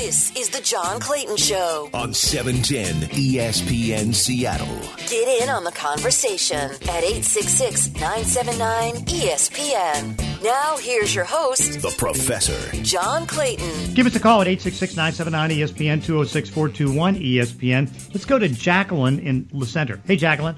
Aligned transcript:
This 0.00 0.34
is 0.34 0.48
the 0.48 0.62
John 0.62 0.98
Clayton 0.98 1.36
Show 1.36 1.90
on 1.92 2.14
710 2.14 3.10
ESPN 3.10 4.14
Seattle. 4.14 4.80
Get 4.96 5.42
in 5.42 5.50
on 5.50 5.62
the 5.62 5.72
conversation 5.72 6.56
at 6.56 7.04
866 7.04 7.92
979 8.00 8.94
ESPN. 9.04 10.42
Now, 10.42 10.78
here's 10.78 11.14
your 11.14 11.26
host, 11.26 11.82
The 11.82 11.94
Professor. 11.98 12.74
John 12.82 13.26
Clayton. 13.26 13.92
Give 13.92 14.06
us 14.06 14.16
a 14.16 14.20
call 14.20 14.40
at 14.40 14.48
866 14.48 14.96
979 14.96 15.50
ESPN 15.50 16.02
206 16.02 16.48
421 16.48 17.16
ESPN. 17.16 18.14
Let's 18.14 18.24
go 18.24 18.38
to 18.38 18.48
Jacqueline 18.48 19.18
in 19.18 19.50
the 19.52 19.66
center. 19.66 20.00
Hey, 20.06 20.16
Jacqueline. 20.16 20.56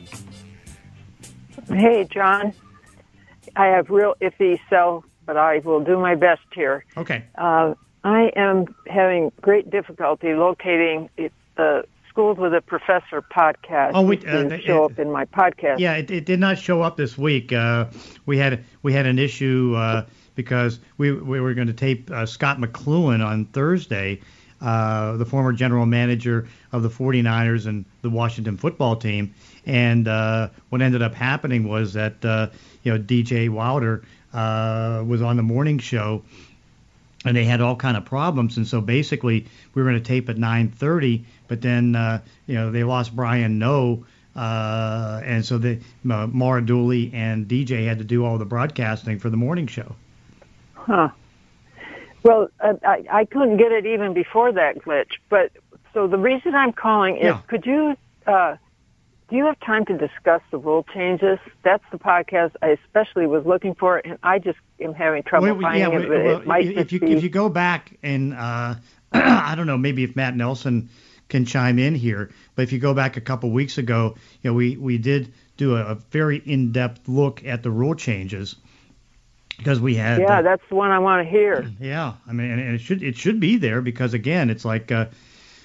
Hey, 1.67 2.07
John. 2.09 2.55
I 3.57 3.67
have 3.67 3.91
real 3.91 4.15
iffy 4.21 4.61
cell, 4.71 5.05
but 5.27 5.37
I 5.37 5.59
will 5.65 5.83
do 5.83 5.99
my 5.99 6.15
best 6.15 6.43
here. 6.55 6.85
Okay. 6.97 7.25
Uh, 7.35 7.75
I 8.05 8.33
am 8.37 8.75
having 8.87 9.31
great 9.41 9.71
difficulty 9.71 10.35
locating 10.35 11.09
it, 11.17 11.33
the 11.57 11.85
Schools 12.09 12.37
with 12.37 12.53
a 12.55 12.61
Professor 12.61 13.23
podcast. 13.23 13.93
Oh, 13.95 14.03
we- 14.03 14.19
It 14.19 14.29
uh, 14.29 14.43
didn't 14.43 14.61
show 14.63 14.83
uh, 14.83 14.87
up 14.87 14.99
in 14.99 15.11
my 15.11 15.25
podcast. 15.25 15.79
Yeah, 15.79 15.95
it, 15.95 16.11
it 16.11 16.27
did 16.27 16.41
not 16.41 16.59
show 16.59 16.83
up 16.83 16.97
this 16.97 17.17
week. 17.17 17.53
Uh, 17.53 17.87
we 18.27 18.37
had 18.37 18.65
we 18.83 18.93
had 18.93 19.07
an 19.07 19.19
issue 19.19 19.75
uh, 19.77 20.05
because 20.35 20.79
we 20.99 21.13
we 21.13 21.41
were 21.41 21.55
going 21.55 21.69
to 21.69 21.73
tape 21.73 22.11
uh, 22.11 22.27
Scott 22.27 22.59
McCloughan 22.59 23.25
on 23.25 23.47
Thursday, 23.47 24.21
uh, 24.61 25.17
the 25.17 25.25
former 25.25 25.53
general 25.53 25.87
manager 25.87 26.47
of 26.73 26.83
the 26.83 26.91
49ers 26.91 27.67
and 27.67 27.85
the 28.03 28.11
Washington 28.11 28.57
football 28.59 28.95
team. 28.97 29.33
And 29.65 30.07
uh, 30.09 30.49
what 30.69 30.83
ended 30.83 31.01
up 31.03 31.15
happening 31.15 31.67
was 31.69 31.95
that 31.95 32.23
uh, 32.25 32.49
you 32.83 32.93
know 32.93 32.99
DJ 32.99 33.49
Wilder 33.49 34.03
uh, 34.35 35.03
was 35.07 35.23
on 35.23 35.37
the 35.39 35.43
morning 35.43 35.79
show 35.79 36.23
and 37.25 37.37
they 37.37 37.45
had 37.45 37.61
all 37.61 37.77
kind 37.77 37.97
of 37.97 38.05
problems. 38.05 38.57
And 38.57 38.67
so 38.67 38.81
basically, 38.81 39.47
we 39.75 39.83
were 39.83 39.89
going 39.89 40.03
to 40.03 40.07
tape 40.07 40.29
at 40.29 40.37
9:30, 40.37 41.25
but 41.49 41.61
then 41.61 41.95
uh, 41.97 42.21
you 42.47 42.55
know 42.55 42.71
they 42.71 42.85
lost 42.85 43.15
Brian 43.15 43.59
No, 43.59 44.05
uh, 44.37 45.21
and 45.25 45.45
so 45.45 45.59
the 45.59 45.79
uh, 46.11 46.27
Mara 46.27 46.65
Dooley 46.65 47.11
and 47.15 47.47
DJ 47.47 47.87
had 47.87 47.99
to 47.99 48.05
do 48.05 48.25
all 48.25 48.39
the 48.39 48.45
broadcasting 48.45 49.19
for 49.19 49.31
the 49.31 49.37
morning 49.37 49.67
show. 49.67 49.95
Huh. 50.75 51.11
Well, 52.23 52.49
uh, 52.61 52.75
I, 52.85 53.05
I 53.11 53.25
couldn't 53.25 53.57
get 53.57 53.73
it 53.73 53.87
even 53.87 54.15
before 54.15 54.53
that 54.53 54.79
glitch. 54.79 55.13
But 55.29 55.51
so 55.93 56.07
the 56.07 56.19
reason 56.19 56.55
I'm 56.55 56.73
calling 56.73 57.17
is, 57.17 57.25
Yeah. 57.25 57.41
could 57.49 57.67
you, 57.67 57.97
uh, 58.27 58.57
do 59.33 59.39
you 59.39 59.47
have 59.47 59.59
time 59.61 59.87
to 59.87 59.97
discuss 59.97 60.43
the 60.51 60.59
rule 60.59 60.85
changes? 60.95 61.39
That's 61.65 61.83
the 61.91 61.97
podcast 61.99 62.51
I 62.61 62.77
especially 62.85 63.27
was 63.27 63.47
looking 63.47 63.75
for, 63.75 63.97
and 63.97 64.19
I 64.23 64.39
just 64.39 64.59
am 64.79 64.93
having 64.93 65.23
trouble 65.23 65.55
Wait, 65.55 65.63
finding 65.63 65.81
yeah, 65.81 65.89
it. 65.89 66.09
wait, 66.11 66.21
It 66.21 66.47
well, 66.47 66.59
if 66.59 66.93
you 66.93 67.01
be- 67.01 67.13
if 67.13 67.23
you 67.23 67.31
go 67.31 67.49
back 67.49 67.97
and 68.03 68.35
uh, 68.35 68.75
I 69.13 69.55
don't 69.57 69.67
know, 69.67 69.79
maybe 69.79 70.05
if 70.05 70.15
Matt 70.15 70.37
Nelson 70.37 70.91
can 71.31 71.47
chime 71.47 71.79
in 71.79 71.95
here, 71.95 72.31
but 72.55 72.63
if 72.65 72.73
you 72.73 72.79
go 72.79 72.93
back 72.93 73.17
a 73.17 73.23
couple 73.23 73.51
weeks 73.51 73.79
ago, 73.79 74.17
you 74.43 74.51
know, 74.51 74.55
we 74.55 74.77
we 74.77 74.99
did 74.99 75.33
do 75.57 75.77
a, 75.77 75.83
a 75.83 75.95
very 75.95 76.37
in-depth 76.37 77.09
look 77.09 77.43
at 77.47 77.63
the 77.63 77.71
rule 77.71 77.95
changes 77.95 78.57
because 79.57 79.81
we 79.81 79.95
had 79.95 80.21
yeah, 80.21 80.43
that's 80.43 80.63
the 80.69 80.75
one 80.75 80.91
I 80.91 80.99
want 80.99 81.25
to 81.25 81.31
hear. 81.31 81.71
Yeah, 81.81 82.13
I 82.29 82.35
mean, 82.35 82.51
and 82.51 82.61
and 82.61 82.75
it 82.75 82.83
should 82.83 83.03
it 83.03 83.17
should 83.17 83.41
be 83.41 83.57
there 83.57 83.81
because 83.81 84.13
again, 84.13 84.51
it's 84.51 84.67
like 84.67 84.93
uh, 84.93 85.07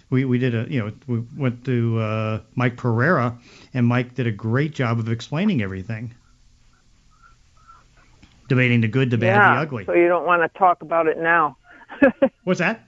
we 0.10 0.26
we 0.26 0.38
did 0.38 0.56
a 0.56 0.72
you 0.72 0.80
know 0.80 0.92
we 1.08 1.24
went 1.36 1.66
to 1.66 2.00
uh, 2.00 2.40
Mike 2.56 2.78
Pereira 2.78 3.38
and 3.74 3.86
Mike 3.86 4.16
did 4.16 4.28
a 4.28 4.32
great 4.32 4.74
job 4.74 5.00
of 5.00 5.10
explaining 5.10 5.62
everything, 5.62 6.14
debating 8.48 8.82
the 8.82 8.88
good, 8.88 9.10
the 9.10 9.18
bad, 9.18 9.36
yeah, 9.36 9.56
the 9.56 9.62
ugly. 9.62 9.86
so 9.86 9.94
you 9.94 10.08
don't 10.08 10.26
want 10.26 10.42
to 10.42 10.60
talk 10.60 10.82
about 10.82 11.08
it 11.08 11.18
now. 11.18 11.58
What's 12.44 12.60
that? 12.60 12.88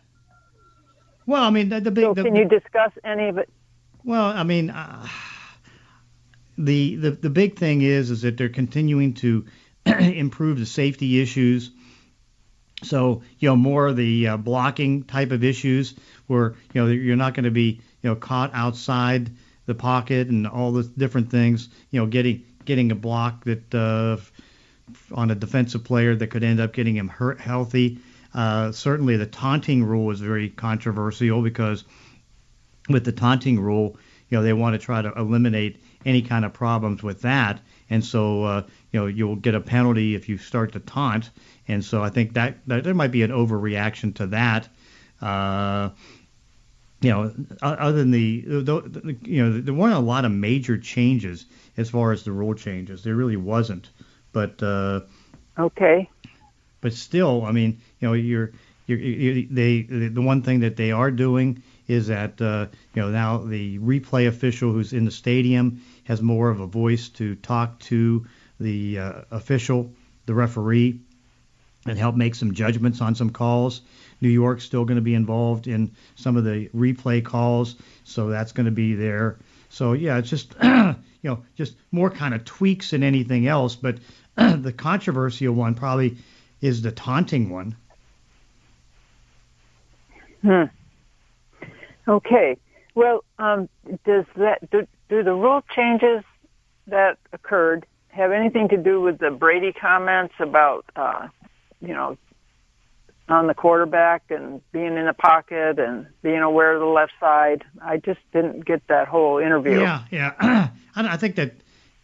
Well, 1.26 1.44
I 1.44 1.50
mean 1.50 1.70
the, 1.70 1.82
the 1.82 1.92
big. 1.92 2.06
So 2.06 2.14
the, 2.14 2.24
can 2.24 2.36
you 2.36 2.46
discuss 2.46 2.92
any 3.04 3.30
of 3.30 3.38
it? 3.38 3.50
Well, 4.04 4.26
I 4.26 4.44
mean, 4.44 4.70
uh, 4.70 5.08
the 6.58 6.96
the 6.96 7.12
the 7.12 7.30
big 7.30 7.58
thing 7.58 7.82
is 7.82 8.12
is 8.12 8.22
that 8.22 8.38
they're 8.38 8.50
continuing 8.50 9.14
to 9.16 9.46
improve 9.86 10.60
the 10.60 10.66
safety 10.66 11.22
issues. 11.22 11.72
So 12.82 13.24
you 13.40 13.50
know 13.50 13.58
more 13.58 13.88
of 13.88 13.98
the 13.98 14.30
uh, 14.30 14.38
blocking 14.38 15.04
type 15.04 15.32
of 15.32 15.44
issues 15.44 15.96
where 16.30 16.56
you 16.74 16.82
know 16.82 16.88
you're 16.88 17.16
not 17.16 17.34
going 17.34 17.46
to 17.46 17.52
be 17.52 17.82
you 18.02 18.10
know 18.10 18.16
caught 18.16 18.52
outside 18.54 19.30
the 19.66 19.76
pocket 19.76 20.30
and 20.30 20.48
all 20.48 20.72
the 20.72 20.84
different 20.84 21.30
things. 21.30 21.70
You 21.92 22.00
know, 22.00 22.08
getting 22.08 22.44
getting 22.66 22.92
a 22.92 22.96
block 22.96 23.44
that 23.46 23.76
uh, 23.76 24.18
on 25.14 25.32
a 25.32 25.36
defensive 25.36 25.84
player 25.84 26.16
that 26.16 26.28
could 26.28 26.44
end 26.44 26.60
up 26.60 26.74
getting 26.74 26.96
him 26.96 27.08
hurt 27.08 27.40
healthy. 27.40 28.00
Uh, 28.34 28.72
certainly, 28.72 29.18
the 29.18 29.26
taunting 29.26 29.84
rule 29.84 30.12
is 30.12 30.20
very 30.20 30.50
controversial 30.50 31.42
because 31.42 31.84
with 32.88 33.06
the 33.06 33.12
taunting 33.12 33.60
rule, 33.60 33.98
you 34.30 34.38
know, 34.38 34.44
they 34.44 34.54
want 34.54 34.74
to 34.74 34.80
try 34.80 35.02
to 35.02 35.12
eliminate 35.14 35.82
any 36.06 36.22
kind 36.22 36.46
of 36.46 36.54
problems 36.54 37.04
with 37.04 37.22
that. 37.22 37.60
And 37.90 38.06
so, 38.06 38.44
uh, 38.44 38.64
you 38.92 39.00
know, 39.00 39.08
you'll 39.08 39.36
get 39.36 39.56
a 39.56 39.60
penalty 39.60 40.16
if 40.16 40.30
you 40.30 40.38
start 40.38 40.74
to 40.74 40.80
taunt. 40.80 41.30
And 41.68 41.84
so 41.84 42.04
I 42.04 42.10
think 42.10 42.34
that, 42.34 42.58
that 42.68 42.84
there 42.84 42.94
might 42.94 43.12
be 43.12 43.24
an 43.24 43.32
overreaction 43.32 44.16
to 44.16 44.28
that. 44.28 44.70
Uh, 45.22 45.90
you 47.02 47.12
know, 47.12 47.34
other 47.62 47.98
than 47.98 48.12
the, 48.12 48.42
the, 48.42 48.62
the, 48.62 49.18
you 49.24 49.44
know, 49.44 49.62
there 49.62 49.74
weren't 49.74 49.94
a 49.94 50.00
lot 50.00 50.26
of 50.26 50.32
major 50.32 50.78
changes 50.78 51.46
as 51.78 51.90
far 51.90 52.12
as 52.12 52.24
the 52.24 52.32
rule 52.32 52.54
changes. 52.54 53.04
There 53.04 53.16
really 53.16 53.38
wasn't. 53.38 53.90
But, 54.34 54.62
uh, 54.62 55.02
Okay. 55.58 56.10
but 56.82 56.94
still, 56.94 57.46
I 57.46 57.52
mean, 57.52 57.80
you 58.00 58.08
know, 58.08 58.14
you're, 58.14 58.52
you're, 58.86 59.00
you 59.00 59.48
they, 59.50 59.82
the 59.84 60.22
one 60.22 60.42
thing 60.42 60.60
that 60.62 60.76
they 60.76 60.92
are 60.92 61.12
doing 61.12 61.64
is 61.88 62.08
that, 62.08 62.40
uh, 62.42 62.68
you 62.94 63.02
know, 63.02 63.10
now 63.10 63.38
the 63.38 63.80
replay 63.80 64.28
official 64.28 64.72
who's 64.72 64.94
in 64.94 65.06
the 65.06 65.12
stadium 65.12 65.82
has 66.04 66.22
more 66.22 66.50
of 66.50 66.60
a 66.60 66.68
voice 66.68 67.10
to 67.10 67.36
talk 67.36 67.80
to 67.80 68.26
the 68.60 69.00
uh, 69.00 69.22
official, 69.32 69.92
the 70.26 70.34
referee, 70.34 71.00
and 71.86 71.98
help 71.98 72.16
make 72.16 72.36
some 72.36 72.54
judgments 72.54 73.02
on 73.02 73.16
some 73.16 73.30
calls. 73.30 73.82
New 74.22 74.30
York's 74.30 74.64
still 74.64 74.86
going 74.86 74.98
to 74.98 75.02
be 75.02 75.14
involved 75.14 75.68
in 75.68 75.92
some 76.16 76.38
of 76.38 76.44
the 76.44 76.70
replay 76.70 77.24
calls, 77.24 77.76
so 78.04 78.30
that's 78.30 78.52
going 78.52 78.66
to 78.66 78.72
be 78.72 78.96
there. 78.96 79.38
So 79.70 79.94
yeah, 79.94 80.18
it's 80.18 80.30
just 80.30 80.56
you 80.64 80.96
know 81.24 81.44
just 81.56 81.76
more 81.92 82.10
kind 82.10 82.34
of 82.34 82.46
tweaks 82.46 82.92
than 82.92 83.04
anything 83.04 83.48
else. 83.48 83.76
But 83.76 84.00
the 84.36 84.74
controversial 84.76 85.54
one 85.54 85.76
probably 85.76 86.18
is 86.62 86.82
the 86.82 86.92
taunting 86.92 87.50
one. 87.50 87.76
Hmm. 90.42 90.64
Okay. 92.08 92.58
Well, 92.96 93.24
um, 93.38 93.70
does 94.06 94.26
that 94.36 94.70
do, 94.72 94.88
do 95.10 95.24
the 95.24 95.34
rule 95.34 95.64
changes 95.76 96.24
that 96.88 97.18
occurred 97.32 97.86
have 98.10 98.32
anything 98.32 98.70
to 98.70 98.78
do 98.78 99.00
with 99.00 99.20
the 99.20 99.30
Brady 99.30 99.72
comments 99.72 100.34
about, 100.40 100.86
uh, 100.96 101.28
you 101.80 101.94
know, 101.94 102.18
on 103.32 103.48
the 103.48 103.54
quarterback 103.54 104.24
and 104.30 104.62
being 104.72 104.98
in 104.98 105.06
the 105.06 105.14
pocket 105.14 105.80
and 105.80 106.08
being 106.22 106.40
aware 106.40 106.74
of 106.74 106.80
the 106.80 106.86
left 106.86 107.14
side? 107.20 107.64
I 107.82 107.98
just 107.98 108.20
didn't 108.34 108.66
get 108.66 108.86
that 108.88 109.08
whole 109.08 109.38
interview. 109.38 109.82
Yeah, 109.82 110.04
yeah. 110.12 110.70
I, 110.96 111.18
think 111.18 111.36
that 111.36 111.54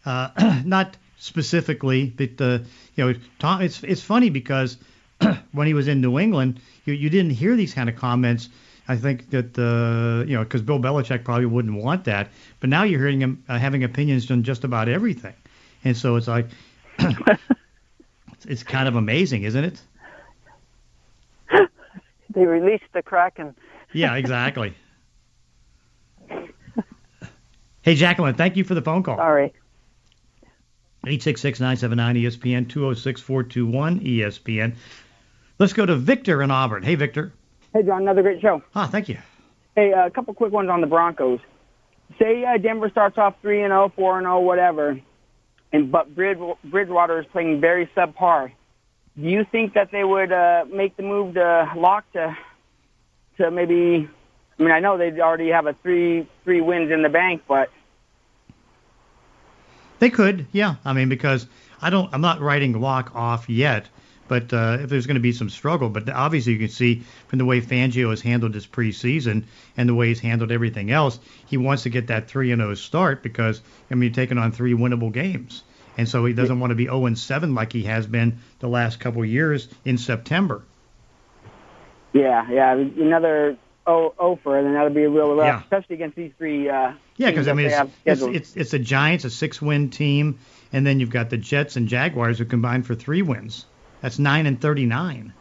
uh, 0.04 0.62
not 0.64 0.96
specifically, 1.18 2.06
but 2.06 2.40
uh, 2.40 2.58
you 2.94 3.04
know, 3.04 3.18
Tom, 3.38 3.62
it's 3.62 3.82
it's 3.82 4.02
funny 4.02 4.30
because 4.30 4.78
when 5.52 5.66
he 5.66 5.74
was 5.74 5.88
in 5.88 6.00
New 6.00 6.18
England, 6.18 6.60
you 6.84 6.94
you 6.94 7.10
didn't 7.10 7.32
hear 7.32 7.56
these 7.56 7.74
kind 7.74 7.88
of 7.88 7.96
comments. 7.96 8.48
I 8.88 8.96
think 8.96 9.30
that 9.30 9.58
uh, 9.58 10.24
you 10.26 10.36
know 10.36 10.44
because 10.44 10.62
Bill 10.62 10.78
Belichick 10.78 11.24
probably 11.24 11.46
wouldn't 11.46 11.74
want 11.82 12.04
that, 12.04 12.28
but 12.60 12.70
now 12.70 12.84
you're 12.84 13.00
hearing 13.00 13.20
him 13.20 13.44
uh, 13.48 13.58
having 13.58 13.84
opinions 13.84 14.30
on 14.30 14.42
just 14.42 14.64
about 14.64 14.88
everything, 14.88 15.34
and 15.84 15.96
so 15.96 16.16
it's 16.16 16.28
like 16.28 16.46
it's 18.46 18.62
kind 18.62 18.88
of 18.88 18.96
amazing, 18.96 19.42
isn't 19.42 19.64
it? 19.64 19.80
They 22.36 22.44
released 22.44 22.84
the 22.92 23.02
Kraken. 23.02 23.56
Yeah, 23.92 24.14
exactly. 24.16 24.74
hey, 27.82 27.94
Jacqueline, 27.94 28.34
thank 28.34 28.56
you 28.56 28.62
for 28.62 28.74
the 28.74 28.82
phone 28.82 29.02
call. 29.02 29.16
Sorry. 29.16 29.52
866-979-ESPN, 31.06 32.66
206-421 32.66 34.04
ESPN. 34.04 34.74
Let's 35.58 35.72
go 35.72 35.86
to 35.86 35.96
Victor 35.96 36.42
in 36.42 36.50
Auburn. 36.50 36.82
Hey, 36.82 36.96
Victor. 36.96 37.32
Hey, 37.72 37.82
John, 37.84 38.02
another 38.02 38.22
great 38.22 38.42
show. 38.42 38.62
Ah, 38.74 38.86
thank 38.86 39.08
you. 39.08 39.16
Hey, 39.74 39.92
uh, 39.92 40.06
a 40.06 40.10
couple 40.10 40.34
quick 40.34 40.52
ones 40.52 40.68
on 40.68 40.80
the 40.82 40.86
Broncos. 40.86 41.40
Say 42.18 42.44
uh, 42.44 42.58
Denver 42.58 42.90
starts 42.90 43.16
off 43.18 43.34
3 43.40 43.62
and 43.62 43.70
0, 43.70 43.92
4 43.96 44.18
and 44.18 44.24
0, 44.26 44.40
whatever, 44.40 45.00
and 45.72 45.90
but 45.90 46.14
Brid- 46.14 46.38
Bridgewater 46.64 47.20
is 47.20 47.26
playing 47.32 47.60
very 47.60 47.86
subpar. 47.96 48.52
Do 49.20 49.28
you 49.28 49.44
think 49.50 49.74
that 49.74 49.90
they 49.90 50.04
would 50.04 50.32
uh, 50.32 50.66
make 50.70 50.96
the 50.96 51.02
move 51.02 51.34
to 51.34 51.72
Lock 51.76 52.10
to 52.12 52.36
to 53.38 53.50
maybe? 53.50 54.08
I 54.58 54.62
mean, 54.62 54.72
I 54.72 54.80
know 54.80 54.96
they 54.98 55.10
already 55.20 55.48
have 55.50 55.66
a 55.66 55.74
three 55.82 56.26
three 56.44 56.60
wins 56.60 56.90
in 56.90 57.02
the 57.02 57.08
bank, 57.08 57.42
but 57.48 57.70
They 59.98 60.10
could, 60.10 60.46
yeah. 60.52 60.76
I 60.84 60.92
mean, 60.92 61.08
because 61.08 61.46
I 61.80 61.90
don't, 61.90 62.12
I'm 62.12 62.20
not 62.20 62.40
writing 62.40 62.78
Lock 62.80 63.14
off 63.14 63.48
yet, 63.48 63.88
But 64.28 64.52
uh, 64.52 64.78
if 64.80 64.90
there's 64.90 65.06
going 65.06 65.16
to 65.16 65.20
be 65.20 65.32
some 65.32 65.48
struggle, 65.50 65.88
but 65.88 66.08
obviously 66.10 66.52
you 66.52 66.58
can 66.58 66.68
see 66.68 67.02
from 67.28 67.38
the 67.38 67.44
way 67.44 67.60
Fangio 67.60 68.10
has 68.10 68.20
handled 68.20 68.52
this 68.52 68.66
preseason 68.66 69.44
and 69.76 69.88
the 69.88 69.94
way 69.94 70.08
he's 70.08 70.20
handled 70.20 70.50
everything 70.50 70.90
else, 70.90 71.18
he 71.46 71.56
wants 71.56 71.84
to 71.84 71.90
get 71.90 72.08
that 72.08 72.28
three 72.28 72.52
and 72.52 72.60
zero 72.60 72.74
start 72.74 73.22
because 73.22 73.62
I 73.90 73.94
mean 73.94 74.12
taking 74.12 74.38
on 74.38 74.52
three 74.52 74.74
winnable 74.74 75.12
games, 75.12 75.62
and 75.96 76.08
so 76.08 76.24
he 76.24 76.32
doesn't 76.32 76.60
want 76.60 76.70
to 76.70 76.74
be 76.74 76.84
0 76.84 77.06
and 77.06 77.18
7 77.18 77.54
like 77.54 77.72
he 77.72 77.84
has 77.84 78.06
been 78.06 78.38
the 78.60 78.68
last 78.68 79.00
couple 79.00 79.22
of 79.22 79.28
years 79.28 79.68
in 79.84 79.98
September. 79.98 80.62
Yeah, 82.12 82.50
yeah, 82.50 82.72
another 82.72 83.56
oh, 83.86 84.14
oh 84.18 84.36
for 84.36 84.60
then 84.62 84.72
that'll 84.72 84.90
be 84.90 85.04
a 85.04 85.10
real 85.10 85.34
rough, 85.34 85.46
Yeah. 85.46 85.60
especially 85.60 85.96
against 85.96 86.16
these 86.16 86.32
three. 86.38 86.68
Uh, 86.68 86.92
Yeah, 87.16 87.30
because 87.30 87.48
I 87.48 87.52
mean 87.52 87.66
it's, 87.66 87.90
it's 88.04 88.22
it's 88.22 88.56
it's 88.56 88.70
the 88.70 88.78
Giants, 88.78 89.24
a 89.24 89.30
six-win 89.30 89.90
team, 89.90 90.38
and 90.72 90.86
then 90.86 90.98
you've 91.00 91.10
got 91.10 91.30
the 91.30 91.36
Jets 91.36 91.76
and 91.76 91.88
Jaguars 91.88 92.38
who 92.38 92.44
combined 92.46 92.86
for 92.86 92.94
three 92.94 93.22
wins. 93.22 93.66
That's 94.00 94.18
nine 94.18 94.46
and 94.46 94.60
thirty-nine. 94.60 95.32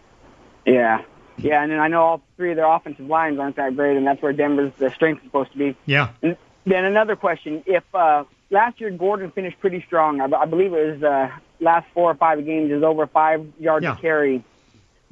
yeah, 0.65 1.03
yeah, 1.37 1.63
and 1.63 1.71
then 1.71 1.79
I 1.79 1.87
know 1.87 2.01
all 2.01 2.21
three 2.35 2.51
of 2.51 2.57
their 2.57 2.65
offensive 2.69 3.07
lines 3.07 3.39
aren't 3.39 3.55
that 3.55 3.75
great, 3.75 3.95
and 3.95 4.05
that's 4.05 4.21
where 4.21 4.33
Denver's 4.33 4.73
the 4.77 4.89
strength 4.91 5.19
is 5.19 5.25
supposed 5.27 5.51
to 5.53 5.57
be. 5.57 5.75
Yeah. 5.85 6.09
And 6.21 6.35
then 6.65 6.83
another 6.83 7.15
question: 7.15 7.63
If 7.65 7.83
uh, 7.93 8.25
last 8.55 8.79
year 8.81 8.89
Gordon 8.91 9.29
finished 9.31 9.59
pretty 9.59 9.81
strong, 9.87 10.21
I, 10.21 10.25
I 10.43 10.45
believe 10.45 10.73
it 10.73 10.85
was 10.93 11.03
uh, 11.03 11.29
last 11.59 11.85
four 11.93 12.09
or 12.11 12.15
five 12.15 12.43
games 12.45 12.71
is 12.71 12.83
over 12.83 13.05
five 13.07 13.45
yards 13.59 13.83
Yeah. 13.83 13.95
carry. 13.95 14.43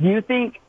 Do 0.01 0.07
you 0.10 0.22
think, 0.22 0.60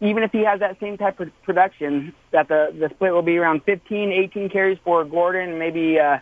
even 0.00 0.22
if 0.22 0.32
he 0.32 0.42
has 0.44 0.60
that 0.60 0.78
same 0.80 0.96
type 0.96 1.20
of 1.20 1.28
production, 1.42 2.14
that 2.30 2.48
the 2.48 2.74
the 2.82 2.88
split 2.94 3.12
will 3.12 3.22
be 3.32 3.36
around 3.36 3.62
15, 3.64 4.12
18 4.12 4.48
carries 4.48 4.78
for 4.84 5.04
Gordon, 5.04 5.58
maybe 5.58 5.98
uh, 5.98 6.18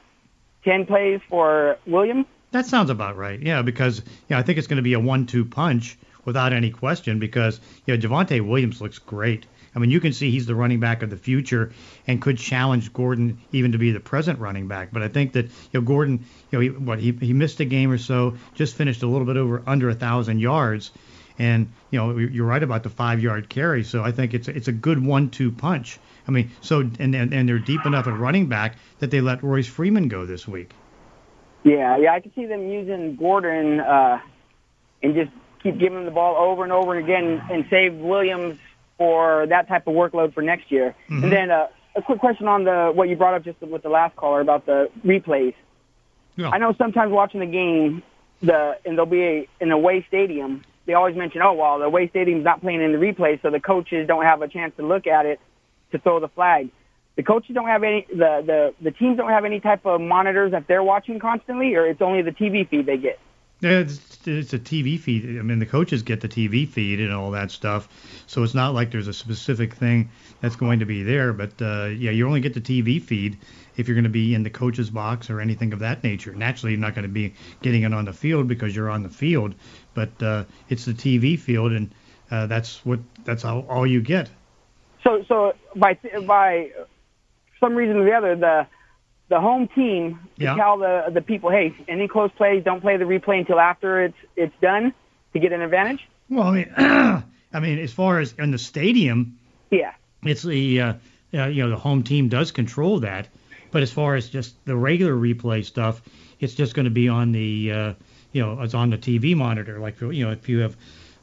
10 0.65 0.87
plays 0.87 1.21
for 1.29 1.77
Williams? 1.87 2.27
That 2.53 2.67
sounds 2.67 2.91
about 2.91 3.17
right. 3.17 3.41
Yeah, 3.41 3.63
because 3.63 4.03
yeah, 4.29 4.39
I 4.39 4.43
think 4.43 4.59
it's 4.59 4.67
going 4.67 4.77
to 4.79 4.83
be 4.91 4.95
a 4.95 5.01
one-two 5.01 5.45
punch 5.45 5.99
without 6.25 6.53
any 6.53 6.71
question. 6.71 7.19
Because 7.19 7.61
you 7.87 7.95
know 7.97 8.01
Javonte 8.03 8.41
Williams 8.41 8.81
looks 8.81 8.99
great. 8.99 9.47
I 9.77 9.79
mean, 9.79 9.91
you 9.91 10.01
can 10.01 10.15
see 10.15 10.31
he's 10.31 10.47
the 10.47 10.55
running 10.55 10.81
back 10.81 11.03
of 11.03 11.11
the 11.11 11.19
future 11.19 11.71
and 12.07 12.21
could 12.21 12.39
challenge 12.39 12.95
Gordon 12.95 13.39
even 13.53 13.73
to 13.73 13.79
be 13.79 13.91
the 13.91 14.01
present 14.01 14.39
running 14.39 14.69
back. 14.69 14.89
But 14.91 15.03
I 15.03 15.09
think 15.09 15.35
that 15.35 15.45
you 15.45 15.53
know 15.75 15.81
Gordon, 15.83 16.25
you 16.51 16.59
know, 16.59 16.61
he, 16.61 16.71
what 16.71 16.99
he 16.99 17.13
he 17.13 17.35
missed 17.35 17.61
a 17.61 17.67
game 17.67 17.93
or 17.93 17.99
so, 17.99 18.39
just 18.55 18.75
finished 18.75 19.03
a 19.03 19.07
little 19.07 19.27
bit 19.27 19.37
over 19.37 19.63
under 19.67 19.91
a 19.91 19.95
thousand 19.95 20.39
yards, 20.39 20.93
and 21.39 21.71
you 21.91 21.99
know 21.99 22.17
you're 22.17 22.47
right 22.47 22.63
about 22.63 22.85
the 22.85 22.89
five-yard 22.89 23.51
carry. 23.51 23.85
So 23.85 24.03
I 24.03 24.13
think 24.13 24.33
it's 24.33 24.49
it's 24.49 24.69
a 24.69 24.73
good 24.73 25.05
one-two 25.05 25.53
punch. 25.53 26.01
I 26.27 26.31
mean, 26.31 26.51
so 26.63 26.81
and 26.81 27.15
and, 27.15 27.35
and 27.35 27.47
they're 27.47 27.59
deep 27.59 27.85
enough 27.85 28.07
at 28.07 28.19
running 28.19 28.47
back 28.47 28.77
that 29.01 29.11
they 29.11 29.21
let 29.21 29.43
Royce 29.43 29.69
Freeman 29.69 30.09
go 30.09 30.25
this 30.25 30.49
week. 30.49 30.73
Yeah, 31.65 31.99
yeah, 31.99 32.15
I 32.15 32.21
could 32.21 32.35
see 32.35 32.47
them 32.47 32.67
using 32.67 33.17
Gordon 33.17 33.81
uh, 33.81 34.21
and 35.03 35.15
just 35.15 35.33
keep 35.63 35.79
giving 35.79 35.99
him 35.99 36.05
the 36.07 36.13
ball 36.13 36.37
over 36.37 36.63
and 36.63 36.73
over 36.73 36.97
again 36.97 37.43
and 37.51 37.67
save 37.69 37.95
Williams 37.95 38.59
for 38.99 39.47
that 39.49 39.69
type 39.69 39.87
of 39.87 39.95
workload 39.95 40.35
for 40.35 40.43
next 40.43 40.71
year. 40.71 40.95
Mhm. 41.09 41.25
And 41.25 41.33
then 41.33 41.51
uh, 41.51 41.69
a 41.95 42.03
quick 42.03 42.19
question 42.19 42.47
on 42.49 42.65
the 42.65 42.93
what 42.95 43.09
you 43.09 43.17
brought 43.17 43.35
up 43.35 43.45
just 43.45 43.61
with 43.61 43.83
the 43.83 43.89
last 43.89 44.17
caller 44.17 44.41
about 44.41 44.67
the 44.67 44.91
replays. 45.05 45.55
Yeah. 46.37 46.51
I 46.51 46.59
know 46.59 46.75
sometimes 46.77 47.13
watching 47.13 47.41
the 47.41 47.47
game, 47.47 48.03
the 48.43 48.79
and 48.85 48.97
there'll 48.97 49.07
be 49.07 49.23
in 49.23 49.49
a, 49.61 49.65
an 49.65 49.71
away 49.73 50.05
stadium. 50.09 50.65
They 50.85 50.95
always 50.95 51.17
mention, 51.17 51.43
oh 51.43 51.55
well, 51.55 51.79
the 51.79 51.87
away 51.87 52.09
stadium's 52.09 52.45
not 52.45 52.61
playing 52.61 52.83
in 52.83 52.93
the 52.93 52.99
replay, 52.99 53.41
so 53.43 53.51
the 53.51 53.61
coaches 53.61 54.07
don't 54.07 54.25
have 54.25 54.43
a 54.43 54.49
chance 54.49 54.75
to 54.77 54.87
look 54.87 55.07
at 55.07 55.27
it 55.27 55.41
to 55.93 55.99
throw 55.99 56.21
the 56.21 56.29
flag. 56.29 56.71
The 57.17 57.23
coaches 57.23 57.55
don't 57.55 57.67
have 57.67 57.83
any, 57.83 58.07
the 58.11 58.43
the 58.47 58.75
the 58.83 58.91
teams 58.91 59.17
don't 59.17 59.31
have 59.31 59.45
any 59.45 59.59
type 59.61 59.87
of 59.87 60.01
monitors 60.01 60.53
that 60.53 60.69
they're 60.69 60.83
watching 60.83 61.19
constantly, 61.19 61.75
or 61.75 61.87
it's 61.87 62.03
only 62.03 62.23
the 62.23 62.33
TV 62.33 62.69
feed 62.69 62.87
they 62.87 62.99
get. 62.99 63.19
Yeah, 63.61 63.85
it's, 64.27 64.53
a 64.53 64.59
TV 64.59 64.99
feed. 64.99 65.39
I 65.39 65.43
mean, 65.43 65.59
the 65.59 65.67
coaches 65.67 66.03
get 66.03 66.21
the 66.21 66.29
TV 66.29 66.69
feed 66.69 67.01
and 67.01 67.13
all 67.13 67.31
that 67.33 67.51
stuff, 67.51 67.89
so 68.27 68.43
it's 68.43 68.55
not 68.55 68.75
like 68.75 68.91
there's 68.91 69.09
a 69.09 69.13
specific 69.13 69.75
thing 69.75 70.11
that's 70.41 70.57
going 70.57 70.81
to 70.81 70.87
be 70.87 71.03
there. 71.03 71.33
But 71.33 71.61
uh, 71.61 71.87
yeah, 71.87 72.11
you 72.11 72.27
only 72.27 72.41
get 72.41 72.55
the 72.55 72.61
TV 72.61 73.03
feed 73.03 73.39
if 73.77 73.89
you're 73.89 73.95
going 73.95 74.05
to 74.05 74.11
be 74.11 74.35
in 74.35 74.43
the 74.43 74.51
coach's 74.51 74.91
box 74.91 75.31
or 75.31 75.41
anything 75.41 75.73
of 75.73 75.81
that 75.81 76.03
nature. 76.03 76.35
Naturally, 76.35 76.73
you're 76.73 76.81
not 76.81 76.95
going 76.95 77.05
to 77.05 77.09
be 77.09 77.35
getting 77.63 77.83
it 77.83 77.93
on 77.93 78.05
the 78.05 78.13
field 78.13 78.49
because 78.49 78.75
you're 78.75 78.91
on 78.91 79.03
the 79.03 79.09
field, 79.09 79.55
but 79.95 80.23
uh, 80.23 80.45
it's 80.69 80.85
the 80.85 80.95
TV 80.95 81.39
field, 81.39 81.73
and 81.73 81.95
uh, 82.31 82.47
that's 82.47 82.85
what 82.85 83.01
that's 83.25 83.45
all, 83.45 83.67
all 83.69 83.87
you 83.87 84.01
get. 84.01 84.31
So 85.05 85.25
so 85.29 85.53
by 85.77 85.99
by 86.27 86.71
some 87.61 87.75
reason 87.75 87.97
or 87.97 88.05
the 88.05 88.13
other, 88.13 88.37
the 88.37 88.67
the 89.29 89.41
home 89.41 89.69
team 89.75 90.21
to 90.39 90.45
Yeah. 90.45 90.55
tell 90.55 90.79
the 90.79 91.05
the 91.13 91.21
people, 91.21 91.51
hey, 91.51 91.75
any 91.89 92.09
close 92.09 92.31
plays, 92.37 92.63
don't 92.65 92.81
play 92.81 92.97
the 92.97 93.05
replay 93.05 93.39
until 93.39 93.59
after 93.61 94.03
it's 94.05 94.17
it's 94.37 94.55
done 94.61 94.95
to 95.33 95.39
get 95.39 95.53
an 95.53 95.61
advantage. 95.63 96.01
Well, 96.29 96.47
I 96.49 96.53
mean, 96.53 96.73
I 96.77 97.61
mean, 97.61 97.79
as 97.79 97.93
far 97.93 98.21
as 98.21 98.33
in 98.39 98.51
the 98.51 98.59
stadium, 98.59 99.39
Yeah. 99.71 99.93
it's 100.25 100.43
the 100.43 100.81
uh, 100.81 100.93
uh, 101.35 101.47
you 101.47 101.63
know 101.63 101.71
the 101.71 101.77
home 101.77 102.03
team 102.03 102.29
does 102.29 102.53
control 102.53 103.01
that, 103.01 103.29
but 103.71 103.83
as 103.83 103.93
far 103.93 104.15
as 104.15 104.29
just 104.29 104.65
the 104.65 104.77
regular 104.77 105.15
replay 105.15 105.65
stuff, 105.65 106.03
it's 106.41 106.55
just 106.55 106.75
going 106.75 106.85
to 106.85 106.91
be 106.91 107.09
on 107.09 107.33
the 107.33 107.73
uh, 107.73 107.93
you 108.33 108.43
know 108.43 108.61
it's 108.63 108.75
on 108.75 108.91
the 108.91 108.99
TV 108.99 109.35
monitor. 109.37 109.79
Like 109.79 110.01
you 110.01 110.25
know 110.25 110.33
if 110.33 110.49
you 110.49 110.61
have 110.61 110.77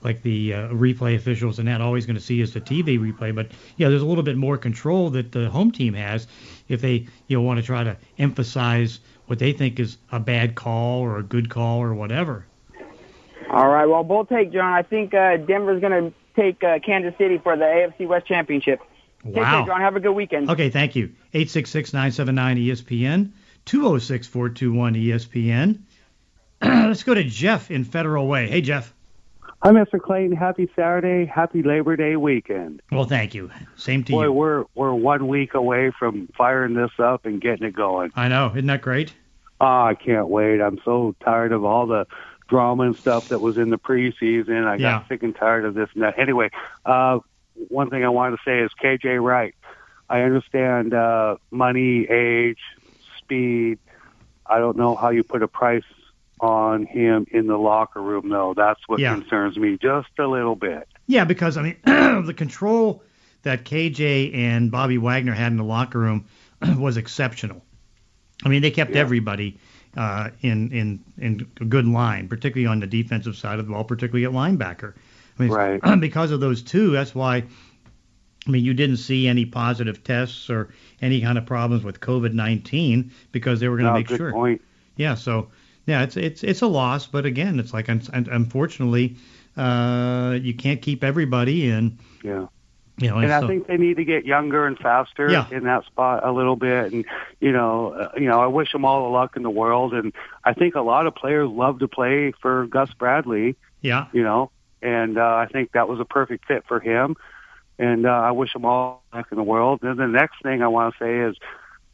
like 0.03 0.21
the 0.21 0.53
uh, 0.53 0.67
replay 0.69 1.15
officials 1.15 1.59
and 1.59 1.67
that 1.67 1.81
always 1.81 2.05
going 2.05 2.15
to 2.15 2.21
see 2.21 2.41
is 2.41 2.53
the 2.53 2.61
TV 2.61 2.99
replay, 2.99 3.33
but 3.33 3.47
yeah, 3.77 3.89
there's 3.89 4.01
a 4.01 4.05
little 4.05 4.23
bit 4.23 4.37
more 4.37 4.57
control 4.57 5.09
that 5.11 5.31
the 5.31 5.49
home 5.49 5.71
team 5.71 5.93
has 5.93 6.27
if 6.67 6.81
they 6.81 7.07
you 7.27 7.37
know 7.37 7.41
want 7.41 7.59
to 7.59 7.65
try 7.65 7.83
to 7.83 7.97
emphasize 8.17 8.99
what 9.27 9.39
they 9.39 9.53
think 9.53 9.79
is 9.79 9.97
a 10.11 10.19
bad 10.19 10.55
call 10.55 11.01
or 11.01 11.17
a 11.17 11.23
good 11.23 11.49
call 11.49 11.79
or 11.79 11.93
whatever. 11.93 12.45
All 13.49 13.69
right. 13.69 13.85
Well, 13.85 14.03
bull 14.03 14.25
take, 14.25 14.51
John. 14.51 14.73
I 14.73 14.81
think 14.83 15.13
uh, 15.13 15.37
Denver's 15.37 15.81
going 15.81 16.11
to 16.11 16.13
take 16.35 16.63
uh, 16.63 16.79
Kansas 16.79 17.13
City 17.17 17.37
for 17.37 17.55
the 17.55 17.65
AFC 17.65 18.07
West 18.07 18.25
Championship. 18.27 18.79
Take 19.23 19.33
care, 19.35 19.43
Wow. 19.43 19.65
John. 19.65 19.81
Have 19.81 19.95
a 19.95 19.99
good 19.99 20.13
weekend. 20.13 20.49
Okay, 20.49 20.69
thank 20.69 20.95
you. 20.95 21.11
866-979-ESPN, 21.33 23.31
206-421-ESPN. 23.65 25.79
Let's 26.61 27.03
go 27.03 27.13
to 27.13 27.23
Jeff 27.23 27.71
in 27.71 27.83
Federal 27.83 28.27
Way. 28.27 28.47
Hey, 28.49 28.61
Jeff. 28.61 28.92
Hi, 29.63 29.69
Mr. 29.69 29.97
Clayton. 29.97 30.35
Happy 30.35 30.69
Saturday. 30.75 31.25
Happy 31.25 31.63
Labor 31.63 31.95
Day 31.95 32.17
weekend. 32.17 32.81
Well, 32.91 33.05
thank 33.05 33.33
you. 33.33 33.49
Same 33.77 34.03
to 34.03 34.11
Boy, 34.11 34.23
you. 34.23 34.29
Boy, 34.29 34.33
we're 34.33 34.65
we're 34.75 34.93
one 34.93 35.29
week 35.29 35.53
away 35.53 35.89
from 35.97 36.27
firing 36.37 36.73
this 36.73 36.91
up 36.99 37.25
and 37.25 37.39
getting 37.39 37.65
it 37.65 37.73
going. 37.73 38.11
I 38.13 38.27
know. 38.27 38.51
Isn't 38.53 38.65
that 38.65 38.81
great? 38.81 39.13
Ah, 39.61 39.85
I 39.85 39.95
can't 39.95 40.27
wait. 40.27 40.59
I'm 40.59 40.81
so 40.83 41.15
tired 41.23 41.53
of 41.53 41.63
all 41.63 41.87
the 41.87 42.05
drama 42.49 42.83
and 42.83 42.95
stuff 42.97 43.29
that 43.29 43.39
was 43.39 43.57
in 43.57 43.69
the 43.69 43.77
preseason. 43.77 44.67
I 44.67 44.77
got 44.77 45.07
sick 45.07 45.23
and 45.23 45.33
tired 45.33 45.63
of 45.63 45.75
this 45.75 45.87
and 45.93 46.03
that. 46.03 46.19
Anyway, 46.19 46.49
uh, 46.85 47.19
one 47.69 47.89
thing 47.89 48.03
I 48.03 48.09
wanted 48.09 48.35
to 48.35 48.41
say 48.43 48.59
is 48.59 48.71
KJ 48.83 49.23
Wright. 49.23 49.55
I 50.09 50.23
understand 50.23 50.93
uh, 50.93 51.37
money, 51.51 52.05
age, 52.09 52.59
speed. 53.17 53.79
I 54.45 54.59
don't 54.59 54.75
know 54.75 54.93
how 54.93 55.11
you 55.11 55.23
put 55.23 55.41
a 55.41 55.47
price 55.47 55.85
on 56.39 56.85
him 56.85 57.25
in 57.31 57.47
the 57.47 57.57
locker 57.57 58.01
room, 58.01 58.29
though. 58.29 58.53
That's 58.55 58.79
what 58.87 58.99
Yeah. 58.99 59.13
concerns 59.15 59.57
me 59.57 59.77
just 59.81 60.09
a 60.19 60.27
little 60.27 60.55
bit. 60.55 60.87
Yeah, 61.07 61.25
because, 61.25 61.57
I 61.57 61.61
mean, 61.63 61.75
the 61.85 62.33
control 62.35 63.03
that 63.43 63.65
KJ 63.65 64.33
and 64.35 64.71
Bobby 64.71 64.97
Wagner 64.97 65.33
had 65.33 65.51
in 65.51 65.57
the 65.57 65.63
locker 65.63 65.99
room 65.99 66.25
was 66.77 66.97
exceptional. 66.97 67.63
I 68.43 68.49
mean, 68.49 68.61
they 68.61 68.71
kept 68.71 68.91
Yeah. 68.95 69.01
everybody 69.01 69.57
uh, 69.95 70.31
in, 70.41 70.71
in, 70.71 70.99
in 71.19 71.47
a 71.61 71.65
good 71.65 71.85
line, 71.85 72.27
particularly 72.27 72.65
on 72.65 72.79
the 72.79 72.87
defensive 72.87 73.35
side 73.35 73.59
of 73.59 73.67
the 73.67 73.71
ball, 73.73 73.83
particularly 73.83 74.25
at 74.25 74.31
linebacker. 74.31 74.93
I 75.39 75.43
mean, 75.43 75.51
Right. 75.51 75.81
because 75.99 76.31
of 76.31 76.39
those 76.39 76.61
two, 76.63 76.91
that's 76.91 77.13
why 77.13 77.43
I 78.45 78.49
mean, 78.49 78.65
you 78.65 78.73
didn't 78.73 78.97
see 78.97 79.27
any 79.27 79.45
positive 79.45 80.03
tests 80.03 80.49
or 80.49 80.69
any 81.01 81.21
kind 81.21 81.37
of 81.37 81.45
problems 81.45 81.83
with 81.85 82.01
COVID-19 82.01 83.11
because 83.31 83.59
they 83.61 83.69
were 83.69 83.77
going 83.77 83.85
to 83.85 83.91
No, 83.91 83.97
make 83.99 84.09
sure. 84.09 84.31
point. 84.33 84.61
Yeah, 84.97 85.15
so 85.15 85.47
yeah, 85.85 86.03
it's 86.03 86.17
it's 86.17 86.43
it's 86.43 86.61
a 86.61 86.67
loss, 86.67 87.05
but 87.07 87.25
again, 87.25 87.59
it's 87.59 87.73
like 87.73 87.89
un- 87.89 88.01
un- 88.13 88.27
unfortunately, 88.31 89.15
uh, 89.57 90.37
you 90.41 90.53
can't 90.53 90.81
keep 90.81 91.03
everybody, 91.03 91.69
and 91.69 91.97
Yeah. 92.23 92.47
you 92.99 93.09
know, 93.09 93.17
And 93.17 93.31
I 93.33 93.41
so- 93.41 93.47
think 93.47 93.67
they 93.67 93.77
need 93.77 93.97
to 93.97 94.05
get 94.05 94.25
younger 94.25 94.65
and 94.65 94.77
faster 94.77 95.29
Yeah. 95.29 95.45
in 95.51 95.63
that 95.63 95.85
spot 95.85 96.23
a 96.23 96.31
little 96.31 96.55
bit. 96.55 96.93
And 96.93 97.05
you 97.41 97.51
know, 97.51 97.93
uh, 97.93 98.09
you 98.17 98.27
know, 98.27 98.39
I 98.41 98.47
wish 98.47 98.71
them 98.71 98.85
all 98.85 99.03
the 99.03 99.09
luck 99.09 99.35
in 99.35 99.43
the 99.43 99.49
world. 99.49 99.93
And 99.93 100.13
I 100.43 100.53
think 100.53 100.75
a 100.75 100.81
lot 100.81 101.05
of 101.07 101.15
players 101.15 101.49
love 101.49 101.79
to 101.79 101.87
play 101.87 102.31
for 102.41 102.65
Gus 102.67 102.91
Bradley. 102.93 103.55
yeah, 103.81 104.05
You 104.13 104.23
know, 104.23 104.49
and 104.81 105.17
uh, 105.17 105.35
I 105.35 105.47
think 105.51 105.71
that 105.73 105.89
was 105.89 105.99
a 105.99 106.05
perfect 106.05 106.45
fit 106.47 106.63
for 106.67 106.79
him. 106.79 107.15
And 107.79 108.05
uh, 108.05 108.09
I 108.11 108.31
wish 108.31 108.53
them 108.53 108.63
all 108.65 109.03
luck 109.13 109.27
in 109.31 109.37
the 109.37 109.43
world. 109.43 109.81
And 109.83 109.97
the 109.99 110.07
next 110.07 110.41
thing 110.43 110.61
I 110.61 110.67
want 110.67 110.93
to 110.95 111.03
say 111.03 111.19
is 111.19 111.35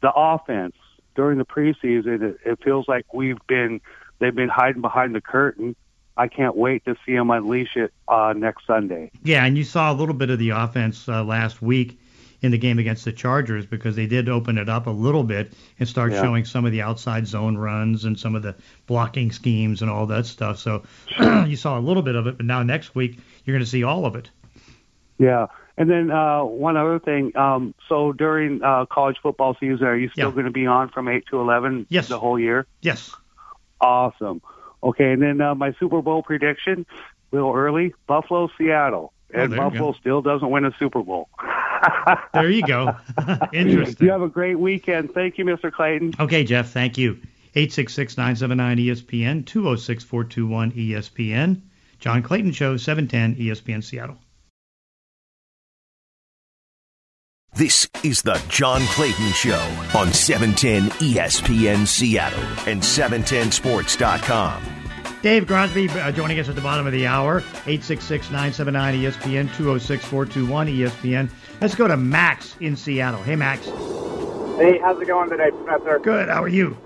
the 0.02 0.12
offense 0.12 0.76
during 1.14 1.38
the 1.38 1.44
preseason. 1.44 2.22
It, 2.22 2.38
it 2.44 2.58
feels 2.62 2.86
like 2.88 3.12
we've 3.14 3.38
been 3.46 3.80
they've 4.18 4.34
been 4.34 4.48
hiding 4.48 4.80
behind 4.82 5.14
the 5.14 5.20
curtain. 5.20 5.76
I 6.16 6.28
can't 6.28 6.56
wait 6.56 6.84
to 6.84 6.96
see 7.06 7.14
them 7.14 7.30
unleash 7.30 7.76
it 7.76 7.92
uh, 8.08 8.34
next 8.36 8.66
Sunday. 8.66 9.10
yeah, 9.22 9.44
and 9.44 9.56
you 9.56 9.64
saw 9.64 9.90
a 9.92 9.94
little 9.94 10.14
bit 10.14 10.28
of 10.30 10.38
the 10.38 10.50
offense 10.50 11.08
uh, 11.08 11.24
last 11.24 11.62
week 11.62 11.98
in 12.42 12.50
the 12.50 12.58
game 12.58 12.78
against 12.78 13.04
the 13.04 13.12
Chargers 13.12 13.66
because 13.66 13.96
they 13.96 14.06
did 14.06 14.28
open 14.28 14.56
it 14.58 14.68
up 14.68 14.86
a 14.86 14.90
little 14.90 15.24
bit 15.24 15.52
and 15.78 15.88
start 15.88 16.12
Yeah. 16.12 16.22
showing 16.22 16.44
some 16.46 16.64
of 16.64 16.72
the 16.72 16.82
outside 16.82 17.26
zone 17.26 17.56
runs 17.56 18.04
and 18.06 18.18
some 18.18 18.34
of 18.34 18.42
the 18.42 18.54
blocking 18.86 19.30
schemes 19.30 19.82
and 19.82 19.90
all 19.90 20.06
that 20.06 20.24
stuff. 20.26 20.58
So 20.58 20.82
you 21.46 21.56
saw 21.56 21.78
a 21.78 21.80
little 21.80 22.02
bit 22.02 22.16
of 22.16 22.26
it, 22.26 22.36
but 22.38 22.46
now 22.46 22.62
next 22.62 22.94
week 22.94 23.18
you're 23.44 23.54
going 23.54 23.64
to 23.64 23.70
see 23.70 23.84
all 23.84 24.04
of 24.06 24.16
it. 24.16 24.30
Yeah. 25.18 25.46
And 25.80 25.88
then 25.88 26.10
uh, 26.10 26.44
one 26.44 26.76
other 26.76 26.98
thing. 26.98 27.34
Um, 27.36 27.74
so 27.88 28.12
during 28.12 28.62
uh, 28.62 28.84
college 28.84 29.16
football 29.22 29.56
season, 29.58 29.86
are 29.86 29.96
you 29.96 30.10
still 30.10 30.28
Yeah. 30.28 30.32
going 30.34 30.44
to 30.44 30.50
be 30.52 30.66
on 30.66 30.90
from 30.90 31.08
8 31.08 31.24
to 31.30 31.40
11 31.40 31.86
Yes. 31.88 32.08
the 32.08 32.18
whole 32.18 32.38
year? 32.38 32.66
Yes. 32.82 33.10
Awesome. 33.80 34.42
Okay. 34.82 35.12
And 35.12 35.22
then 35.22 35.40
uh, 35.40 35.54
my 35.54 35.72
Super 35.80 36.02
Bowl 36.02 36.22
prediction, 36.22 36.84
a 37.32 37.34
little 37.34 37.54
early, 37.54 37.94
Buffalo, 38.06 38.50
Seattle. 38.58 39.14
Oh, 39.34 39.40
And 39.40 39.52
you 39.52 39.56
Buffalo 39.58 39.94
still 39.94 40.20
doesn't 40.20 40.50
win 40.50 40.66
a 40.66 40.72
Super 40.78 41.02
Bowl. 41.02 41.30
There 42.34 42.50
you 42.50 42.62
go. 42.66 42.94
Interesting. 43.54 44.04
You 44.06 44.12
have 44.12 44.20
a 44.20 44.28
great 44.28 44.58
weekend. 44.58 45.14
Thank 45.14 45.38
you, 45.38 45.46
Mr. 45.46 45.72
Clayton. 45.72 46.12
Okay, 46.20 46.44
Jeff, 46.44 46.72
thank 46.72 46.98
you. 46.98 47.18
866-979-ESPN, 47.56 49.44
206-421-ESPN. 49.44 51.60
John 51.98 52.22
Clayton 52.22 52.52
Show, 52.52 52.76
710 52.76 53.36
ESPN 53.36 53.82
Seattle. 53.82 54.18
This 57.54 57.88
is 58.04 58.22
the 58.22 58.40
John 58.48 58.80
Clayton 58.92 59.32
Show 59.32 59.58
on 59.94 60.12
710 60.12 60.88
ESPN 61.00 61.84
Seattle 61.84 62.38
and 62.68 62.80
710sports.com. 62.80 64.62
Dave 65.20 65.46
Grosby 65.46 65.88
uh, 65.96 66.12
joining 66.12 66.38
us 66.38 66.48
at 66.48 66.54
the 66.54 66.60
bottom 66.60 66.86
of 66.86 66.92
the 66.92 67.08
hour, 67.08 67.40
866-979-ESPN, 67.40 69.48
206-421-ESPN. 69.48 71.28
Let's 71.60 71.74
go 71.74 71.88
to 71.88 71.96
Max 71.96 72.54
in 72.60 72.76
Seattle. 72.76 73.20
Hey, 73.22 73.34
Max. 73.34 73.64
Hey, 73.66 74.78
how's 74.78 75.00
it 75.00 75.08
going 75.08 75.28
today, 75.28 75.50
Professor? 75.50 75.98
Good. 75.98 76.28
How 76.28 76.44
are 76.44 76.48
you? 76.48 76.76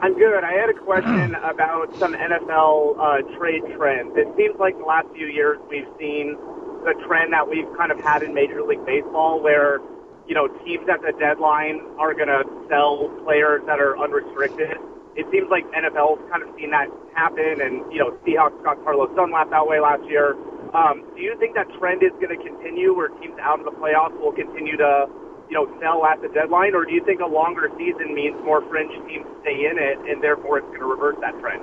I'm 0.00 0.16
good. 0.16 0.44
I 0.44 0.52
had 0.52 0.70
a 0.70 0.74
question 0.74 1.34
about 1.34 1.92
some 1.98 2.14
NFL 2.14 2.98
uh, 2.98 3.22
trade 3.36 3.62
trends. 3.76 4.12
It 4.16 4.28
seems 4.36 4.56
like 4.58 4.78
the 4.78 4.84
last 4.84 5.08
few 5.14 5.26
years 5.26 5.58
we've 5.68 5.86
seen 5.98 6.36
the 6.84 6.94
trend 7.06 7.32
that 7.32 7.48
we've 7.48 7.68
kind 7.76 7.90
of 7.90 7.98
had 7.98 8.22
in 8.22 8.34
Major 8.34 8.62
League 8.62 8.84
Baseball 8.84 9.42
where, 9.42 9.80
you 10.26 10.34
know, 10.34 10.48
teams 10.64 10.86
at 10.88 11.02
the 11.02 11.12
deadline 11.18 11.80
are 11.98 12.14
going 12.14 12.30
to 12.30 12.42
sell 12.68 13.10
players 13.24 13.62
that 13.66 13.80
are 13.80 13.98
unrestricted. 13.98 14.78
It 15.14 15.26
seems 15.30 15.50
like 15.50 15.64
NFL's 15.76 16.22
kind 16.30 16.42
of 16.42 16.48
seen 16.56 16.70
that 16.72 16.88
happen, 17.12 17.60
and, 17.60 17.84
you 17.92 18.00
know, 18.00 18.16
Seahawks 18.24 18.56
got 18.64 18.80
Carlos 18.82 19.12
Dunlap 19.14 19.50
that 19.50 19.66
way 19.66 19.78
last 19.78 20.08
year. 20.08 20.32
Um, 20.72 21.04
do 21.14 21.20
you 21.20 21.36
think 21.36 21.54
that 21.54 21.68
trend 21.76 22.02
is 22.02 22.16
going 22.16 22.32
to 22.32 22.40
continue 22.40 22.96
where 22.96 23.08
teams 23.20 23.36
out 23.42 23.60
of 23.60 23.66
the 23.68 23.76
playoffs 23.76 24.16
will 24.18 24.32
continue 24.32 24.78
to 24.78 25.06
you 25.52 25.58
know, 25.58 25.68
sell 25.82 26.06
at 26.06 26.22
the 26.22 26.28
deadline, 26.28 26.74
or 26.74 26.86
do 26.86 26.94
you 26.94 27.04
think 27.04 27.20
a 27.20 27.26
longer 27.26 27.68
season 27.76 28.14
means 28.14 28.34
more 28.42 28.66
fringe 28.70 28.90
teams 29.06 29.26
stay 29.42 29.68
in 29.68 29.76
it, 29.76 29.98
and 30.10 30.22
therefore 30.22 30.56
it's 30.56 30.66
going 30.68 30.80
to 30.80 30.86
reverse 30.86 31.16
that 31.20 31.38
trend? 31.40 31.62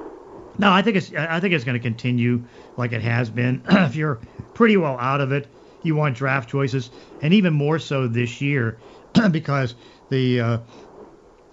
No, 0.59 0.71
I 0.71 0.83
think 0.83 0.97
it's 0.97 1.11
I 1.11 1.39
think 1.39 1.55
it's 1.55 1.63
going 1.63 1.73
to 1.73 1.81
continue 1.81 2.43
like 2.77 2.91
it 2.91 3.01
has 3.01 3.31
been. 3.31 3.63
if 3.69 3.95
you're 3.95 4.19
pretty 4.59 4.75
well 4.75 4.97
out 4.99 5.21
of 5.21 5.31
it, 5.31 5.47
you 5.83 5.95
want 5.95 6.17
draft 6.17 6.49
choices, 6.49 6.91
and 7.21 7.33
even 7.33 7.53
more 7.53 7.79
so 7.79 8.09
this 8.09 8.41
year 8.41 8.77
because 9.31 9.73
the 10.09 10.41
uh, 10.41 10.57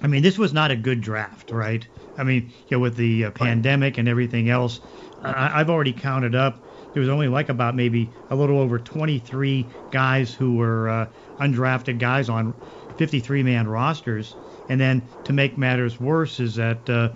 I 0.03 0.09
mean 0.09 0.25
this 0.25 0.37
was 0.37 0.53
not 0.53 0.73
a 0.73 0.77
good 0.77 1.03
draft, 1.03 1.53
right? 1.53 1.87
I 2.19 2.25
mean, 2.25 2.53
you 2.67 2.77
know, 2.77 2.81
with 2.81 2.97
the 2.97 3.27
uh, 3.27 3.31
pandemic 3.31 3.97
and 3.97 4.09
everything 4.09 4.51
else, 4.51 4.81
I, 5.23 5.61
I've 5.61 5.71
already 5.71 5.93
counted 5.93 6.35
up. 6.35 6.65
There 6.95 7.01
was 7.01 7.09
only 7.09 7.29
like 7.29 7.49
about 7.49 7.77
maybe 7.77 8.13
a 8.29 8.35
little 8.35 8.59
over 8.59 8.77
23 8.77 9.71
guys 9.91 10.35
who 10.35 10.57
were 10.57 10.89
uh, 10.89 11.07
undrafted 11.39 12.01
guys 12.01 12.29
on 12.29 12.55
53 12.97 13.45
man 13.45 13.69
rosters, 13.69 14.35
and 14.69 14.81
then 14.81 15.09
to 15.23 15.33
make 15.33 15.57
matters 15.57 16.01
worse 16.01 16.41
is 16.41 16.57
that. 16.57 16.91
Uh, 16.91 17.11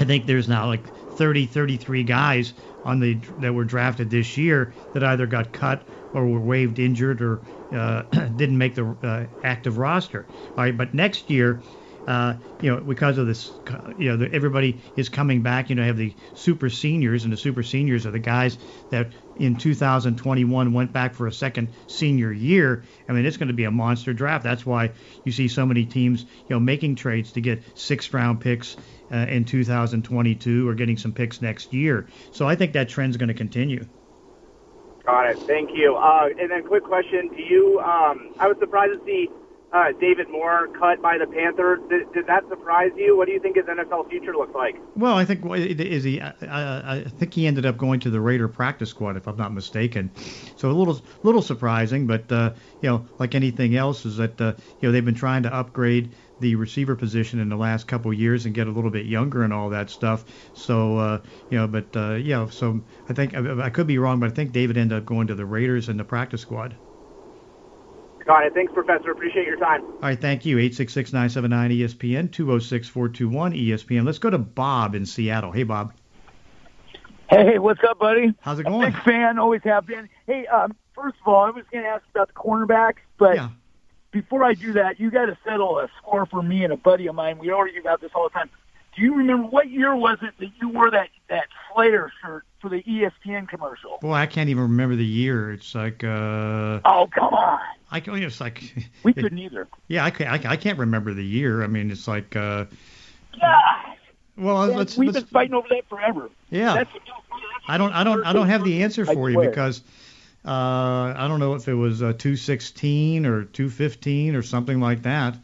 I 0.00 0.04
think 0.04 0.26
there's 0.26 0.48
now 0.48 0.66
like 0.66 0.92
30, 1.10 1.46
33 1.46 2.04
guys 2.04 2.54
on 2.84 3.00
the 3.00 3.20
that 3.38 3.52
were 3.52 3.64
drafted 3.64 4.10
this 4.10 4.36
year 4.36 4.74
that 4.92 5.02
either 5.04 5.26
got 5.26 5.52
cut 5.52 5.86
or 6.12 6.26
were 6.26 6.40
waived 6.40 6.78
injured 6.78 7.20
or 7.20 7.42
uh, 7.74 8.02
didn't 8.36 8.58
make 8.58 8.74
the 8.74 8.96
uh, 9.02 9.26
active 9.42 9.78
roster. 9.78 10.26
All 10.56 10.64
right, 10.64 10.76
but 10.76 10.94
next 10.94 11.28
year, 11.30 11.62
uh, 12.06 12.34
you 12.62 12.74
know, 12.74 12.80
because 12.80 13.18
of 13.18 13.26
this, 13.26 13.52
you 13.98 14.08
know, 14.08 14.16
the, 14.16 14.32
everybody 14.32 14.80
is 14.96 15.10
coming 15.10 15.42
back. 15.42 15.68
You 15.68 15.76
know, 15.76 15.82
have 15.82 15.98
the 15.98 16.14
super 16.32 16.70
seniors, 16.70 17.24
and 17.24 17.32
the 17.32 17.36
super 17.36 17.62
seniors 17.62 18.06
are 18.06 18.10
the 18.10 18.18
guys 18.18 18.56
that 18.88 19.12
in 19.36 19.56
2021 19.56 20.72
went 20.72 20.92
back 20.92 21.14
for 21.14 21.26
a 21.26 21.32
second 21.32 21.68
senior 21.86 22.32
year. 22.32 22.84
I 23.08 23.12
mean, 23.12 23.26
it's 23.26 23.36
going 23.36 23.48
to 23.48 23.54
be 23.54 23.64
a 23.64 23.70
monster 23.70 24.14
draft. 24.14 24.42
That's 24.42 24.64
why 24.64 24.92
you 25.24 25.32
see 25.32 25.48
so 25.48 25.66
many 25.66 25.84
teams, 25.84 26.22
you 26.22 26.56
know, 26.56 26.60
making 26.60 26.94
trades 26.94 27.32
to 27.32 27.42
get 27.42 27.62
sixth 27.74 28.14
round 28.14 28.40
picks 28.40 28.76
uh, 29.12 29.26
in 29.28 29.44
2022 29.44 30.68
or 30.68 30.74
getting 30.74 30.96
some 30.96 31.12
picks 31.12 31.40
next 31.40 31.72
year. 31.72 32.08
So 32.30 32.46
I 32.48 32.54
think 32.54 32.72
that 32.72 32.88
trend's 32.88 33.16
going 33.16 33.28
to 33.28 33.34
continue. 33.34 33.86
Got 35.04 35.30
it. 35.30 35.38
Thank 35.40 35.70
you. 35.74 35.96
Uh, 35.96 36.28
and 36.38 36.50
then, 36.50 36.64
quick 36.64 36.84
question: 36.84 37.28
Do 37.28 37.42
you? 37.42 37.80
Um, 37.80 38.34
I 38.38 38.46
was 38.46 38.56
surprised 38.60 38.92
to 38.92 39.04
see 39.06 39.28
uh, 39.72 39.92
David 40.00 40.28
Moore 40.30 40.68
cut 40.78 41.02
by 41.02 41.18
the 41.18 41.26
Panthers. 41.26 41.80
Did, 41.90 42.12
did 42.12 42.26
that 42.26 42.48
surprise 42.48 42.90
you? 42.96 43.16
What 43.16 43.26
do 43.26 43.32
you 43.32 43.40
think 43.40 43.56
his 43.56 43.66
NFL 43.66 44.08
future 44.08 44.32
looks 44.32 44.54
like? 44.54 44.76
Well, 44.96 45.14
I 45.14 45.24
think 45.24 45.44
is 45.54 46.04
he. 46.04 46.20
I, 46.20 46.32
I, 46.42 46.90
I 46.90 47.04
think 47.04 47.34
he 47.34 47.46
ended 47.46 47.66
up 47.66 47.76
going 47.76 48.00
to 48.00 48.10
the 48.10 48.20
Raider 48.20 48.48
practice 48.48 48.90
squad, 48.90 49.16
if 49.16 49.26
I'm 49.26 49.36
not 49.36 49.52
mistaken. 49.52 50.10
So 50.56 50.70
a 50.70 50.72
little, 50.72 51.00
little 51.22 51.42
surprising, 51.42 52.06
but 52.06 52.30
uh, 52.32 52.54
you 52.80 52.88
know, 52.88 53.06
like 53.18 53.34
anything 53.34 53.76
else, 53.76 54.06
is 54.06 54.16
that 54.16 54.40
uh, 54.40 54.54
you 54.80 54.88
know 54.88 54.92
they've 54.92 55.04
been 55.04 55.14
trying 55.14 55.42
to 55.42 55.54
upgrade 55.54 56.14
the 56.40 56.54
receiver 56.54 56.94
position 56.96 57.40
in 57.40 57.48
the 57.48 57.56
last 57.56 57.86
couple 57.86 58.10
of 58.10 58.18
years 58.18 58.46
and 58.46 58.54
get 58.54 58.66
a 58.66 58.70
little 58.70 58.90
bit 58.90 59.06
younger 59.06 59.42
and 59.42 59.52
all 59.52 59.70
that 59.70 59.90
stuff. 59.90 60.24
So 60.54 60.98
uh, 60.98 61.20
you 61.50 61.58
know, 61.58 61.66
but 61.66 61.96
uh, 61.96 62.14
yeah, 62.14 62.48
so 62.48 62.80
I 63.08 63.12
think 63.12 63.34
I, 63.34 63.66
I 63.66 63.70
could 63.70 63.86
be 63.86 63.98
wrong, 63.98 64.20
but 64.20 64.30
I 64.30 64.32
think 64.32 64.52
David 64.52 64.76
ended 64.76 64.98
up 64.98 65.04
going 65.04 65.26
to 65.28 65.34
the 65.34 65.46
Raiders 65.46 65.88
and 65.88 65.98
the 65.98 66.04
practice 66.04 66.40
squad. 66.40 66.76
Got 68.24 68.44
it. 68.44 68.52
Thanks, 68.52 68.72
Professor. 68.74 69.10
Appreciate 69.10 69.46
your 69.46 69.56
time. 69.56 69.82
All 69.82 69.98
right, 70.02 70.20
thank 70.20 70.44
you. 70.44 70.58
866-979-ESPN, 70.58 72.28
206-421-ESPN. 72.28 74.04
Let's 74.04 74.18
go 74.18 74.28
to 74.28 74.36
Bob 74.36 74.94
in 74.94 75.06
Seattle. 75.06 75.50
Hey, 75.50 75.62
Bob. 75.62 75.94
Hey, 77.30 77.58
what's 77.58 77.80
up, 77.88 77.98
buddy? 77.98 78.34
How's 78.40 78.58
it 78.58 78.64
going? 78.66 78.92
Big 78.92 79.02
fan, 79.02 79.38
always 79.38 79.62
have 79.64 79.86
been. 79.86 80.10
Hey, 80.26 80.46
um, 80.46 80.74
first 80.94 81.16
of 81.22 81.28
all, 81.28 81.44
I 81.44 81.50
was 81.50 81.64
going 81.72 81.84
to 81.84 81.90
ask 81.90 82.04
about 82.10 82.28
the 82.28 82.34
cornerbacks, 82.34 83.00
but 83.18 83.36
Yeah. 83.36 83.48
Before 84.10 84.42
I 84.44 84.54
do 84.54 84.72
that, 84.74 84.98
you 84.98 85.10
got 85.10 85.26
to 85.26 85.36
settle 85.44 85.78
a 85.78 85.88
score 85.98 86.26
for 86.26 86.42
me 86.42 86.64
and 86.64 86.72
a 86.72 86.76
buddy 86.76 87.06
of 87.06 87.14
mine. 87.14 87.38
We 87.38 87.50
argue 87.50 87.80
about 87.80 88.00
this 88.00 88.10
all 88.14 88.24
the 88.28 88.32
time. 88.32 88.50
Do 88.96 89.02
you 89.02 89.14
remember 89.14 89.46
what 89.48 89.70
year 89.70 89.94
was 89.94 90.18
it 90.22 90.34
that 90.38 90.48
you 90.60 90.70
wore 90.70 90.90
that 90.90 91.08
that 91.28 91.44
Slayer 91.72 92.10
shirt 92.22 92.44
for 92.60 92.68
the 92.68 92.82
ESPN 92.82 93.48
commercial? 93.48 93.98
Boy, 94.00 94.14
I 94.14 94.26
can't 94.26 94.48
even 94.50 94.62
remember 94.64 94.96
the 94.96 95.04
year. 95.04 95.52
It's 95.52 95.74
like 95.74 96.02
uh, 96.02 96.80
Oh, 96.84 97.08
come 97.12 97.32
on. 97.34 97.60
I 97.90 98.00
can. 98.00 98.20
It's 98.22 98.40
like 98.40 98.74
We 99.04 99.12
couldn't 99.12 99.38
either. 99.38 99.68
Yeah, 99.86 100.04
I 100.04 100.10
can't. 100.10 100.46
I, 100.46 100.52
I 100.52 100.56
can't 100.56 100.78
remember 100.78 101.14
the 101.14 101.24
year. 101.24 101.62
I 101.62 101.66
mean, 101.68 101.90
it's 101.90 102.08
like. 102.08 102.34
Uh, 102.34 102.64
God, 103.40 103.96
well, 104.36 104.66
man, 104.66 104.76
let's. 104.76 104.96
we've 104.96 105.12
let's 105.12 105.24
been 105.24 105.32
fighting 105.32 105.54
over 105.54 105.68
that 105.70 105.88
forever. 105.88 106.28
yeah. 106.50 106.74
That's, 106.74 106.90
I 107.68 107.78
don't. 107.78 107.92
I 107.92 108.02
don't. 108.02 108.24
I 108.24 108.32
don't 108.32 108.48
have 108.48 108.64
the 108.64 108.82
answer 108.82 109.04
I 109.08 109.14
for 109.14 109.28
you 109.30 109.36
swear. 109.36 109.50
because 109.50 109.82
uh, 110.48 111.14
I 111.16 111.26
don't 111.28 111.40
know 111.40 111.54
if 111.54 111.68
it 111.68 111.74
was 111.74 112.02
uh, 112.02 112.12
216 112.14 113.26
or 113.26 113.44
215 113.44 114.34
or 114.34 114.42
something 114.42 114.80
like 114.80 115.02
that. 115.02 115.36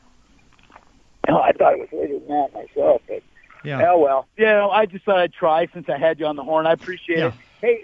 No, 1.28 1.38
I 1.40 1.52
thought 1.52 1.74
it 1.74 1.80
was 1.80 1.88
later 1.92 2.18
than 2.18 2.28
that 2.28 2.52
myself, 2.54 3.02
but 3.08 3.22
Yeah. 3.64 3.90
Oh 3.90 3.98
well. 3.98 4.26
Yeah, 4.38 4.54
no, 4.54 4.70
I 4.70 4.86
just 4.86 5.04
thought 5.04 5.18
I'd 5.18 5.32
try 5.32 5.66
since 5.72 5.88
I 5.88 5.98
had 5.98 6.18
you 6.20 6.26
on 6.26 6.36
the 6.36 6.42
horn. 6.44 6.66
I 6.66 6.72
appreciate 6.72 7.18
Yeah. 7.18 7.26
it. 7.28 7.34
Hey, 7.60 7.80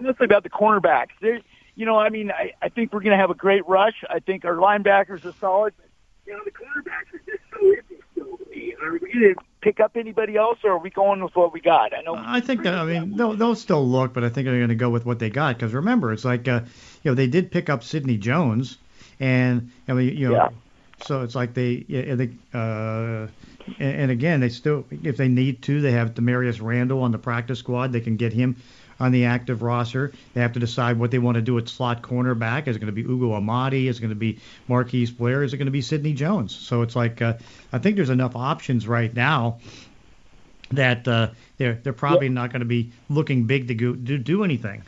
mostly 0.00 0.24
about 0.24 0.42
the 0.42 0.50
cornerbacks. 0.50 1.08
There, 1.20 1.40
you 1.76 1.86
know, 1.86 1.98
I 1.98 2.08
mean, 2.10 2.30
I, 2.30 2.52
I 2.62 2.68
think 2.68 2.92
we're 2.92 3.00
going 3.00 3.12
to 3.12 3.16
have 3.18 3.30
a 3.30 3.34
great 3.34 3.66
rush. 3.66 4.04
I 4.08 4.20
think 4.20 4.44
our 4.44 4.54
linebackers 4.56 5.24
are 5.24 5.34
solid. 5.40 5.74
But, 5.76 5.86
you 6.26 6.32
know, 6.32 6.40
the 6.44 6.50
cornerbacks 6.50 7.12
are 7.14 7.22
just 7.26 7.42
so 7.52 7.58
iffy 7.66 7.93
still 8.54 8.62
to 8.62 8.66
me. 8.66 8.74
Are 8.82 8.92
we 8.92 8.98
going 8.98 9.34
to 9.34 9.40
pick 9.60 9.80
up 9.80 9.96
anybody 9.96 10.36
else, 10.36 10.58
or 10.64 10.72
are 10.72 10.78
we 10.78 10.90
going 10.90 11.22
with 11.22 11.34
what 11.36 11.52
we 11.52 11.60
got? 11.60 11.96
I 11.96 12.02
know. 12.02 12.14
I 12.16 12.40
think 12.40 12.62
that. 12.62 12.74
I 12.74 12.84
mean, 12.84 13.16
they'll, 13.16 13.34
they'll 13.34 13.54
still 13.54 13.86
look, 13.86 14.12
but 14.14 14.24
I 14.24 14.28
think 14.28 14.46
they're 14.46 14.58
going 14.58 14.68
to 14.68 14.74
go 14.74 14.90
with 14.90 15.06
what 15.06 15.18
they 15.18 15.30
got 15.30 15.56
because 15.56 15.72
remember, 15.72 16.12
it's 16.12 16.24
like 16.24 16.46
uh, 16.48 16.60
you 17.02 17.10
know 17.10 17.14
they 17.14 17.26
did 17.26 17.50
pick 17.50 17.68
up 17.68 17.82
Sidney 17.82 18.16
Jones, 18.16 18.78
and 19.20 19.70
I 19.88 19.92
mean 19.92 20.16
you 20.16 20.28
know, 20.28 20.34
Yeah. 20.36 20.48
so 21.04 21.22
it's 21.22 21.34
like 21.34 21.54
they 21.54 21.84
yeah, 21.88 22.14
they 22.14 22.30
uh, 22.52 23.26
and, 23.78 24.00
and 24.02 24.10
again 24.10 24.40
they 24.40 24.48
still 24.48 24.84
if 25.02 25.16
they 25.16 25.28
need 25.28 25.62
to 25.62 25.80
they 25.80 25.92
have 25.92 26.14
Damarious 26.14 26.60
Randall 26.62 27.02
on 27.02 27.12
the 27.12 27.18
practice 27.18 27.58
squad 27.58 27.92
they 27.92 28.00
can 28.00 28.16
get 28.16 28.32
him 28.32 28.56
on 29.00 29.12
the 29.12 29.24
active 29.26 29.62
roster. 29.62 30.12
They 30.34 30.40
have 30.40 30.52
to 30.54 30.60
decide 30.60 30.98
what 30.98 31.10
they 31.10 31.18
want 31.18 31.34
to 31.36 31.42
do 31.42 31.58
at 31.58 31.68
slot 31.68 32.02
cornerback. 32.02 32.68
Is 32.68 32.76
it 32.76 32.78
going 32.80 32.86
to 32.86 32.92
be 32.92 33.02
Ugo 33.02 33.32
Amadi? 33.34 33.88
Is 33.88 33.98
it 33.98 34.00
going 34.00 34.10
to 34.10 34.14
be 34.14 34.38
Marquise 34.68 35.10
Blair? 35.10 35.42
Is 35.42 35.52
it 35.52 35.56
going 35.58 35.66
to 35.66 35.72
be 35.72 35.82
Sidney 35.82 36.12
Jones? 36.12 36.54
So 36.54 36.82
it's 36.82 36.94
like 36.96 37.20
uh, 37.22 37.34
I 37.72 37.78
think 37.78 37.96
there's 37.96 38.10
enough 38.10 38.36
options 38.36 38.86
right 38.86 39.12
now 39.14 39.58
that 40.70 41.06
uh, 41.06 41.28
they're 41.58 41.74
they're 41.74 41.92
probably 41.92 42.28
not 42.28 42.50
going 42.50 42.60
to 42.60 42.66
be 42.66 42.90
looking 43.10 43.44
big 43.44 43.68
to 43.68 43.74
go, 43.74 43.92
do 43.94 44.18
do 44.18 44.44
anything. 44.44 44.82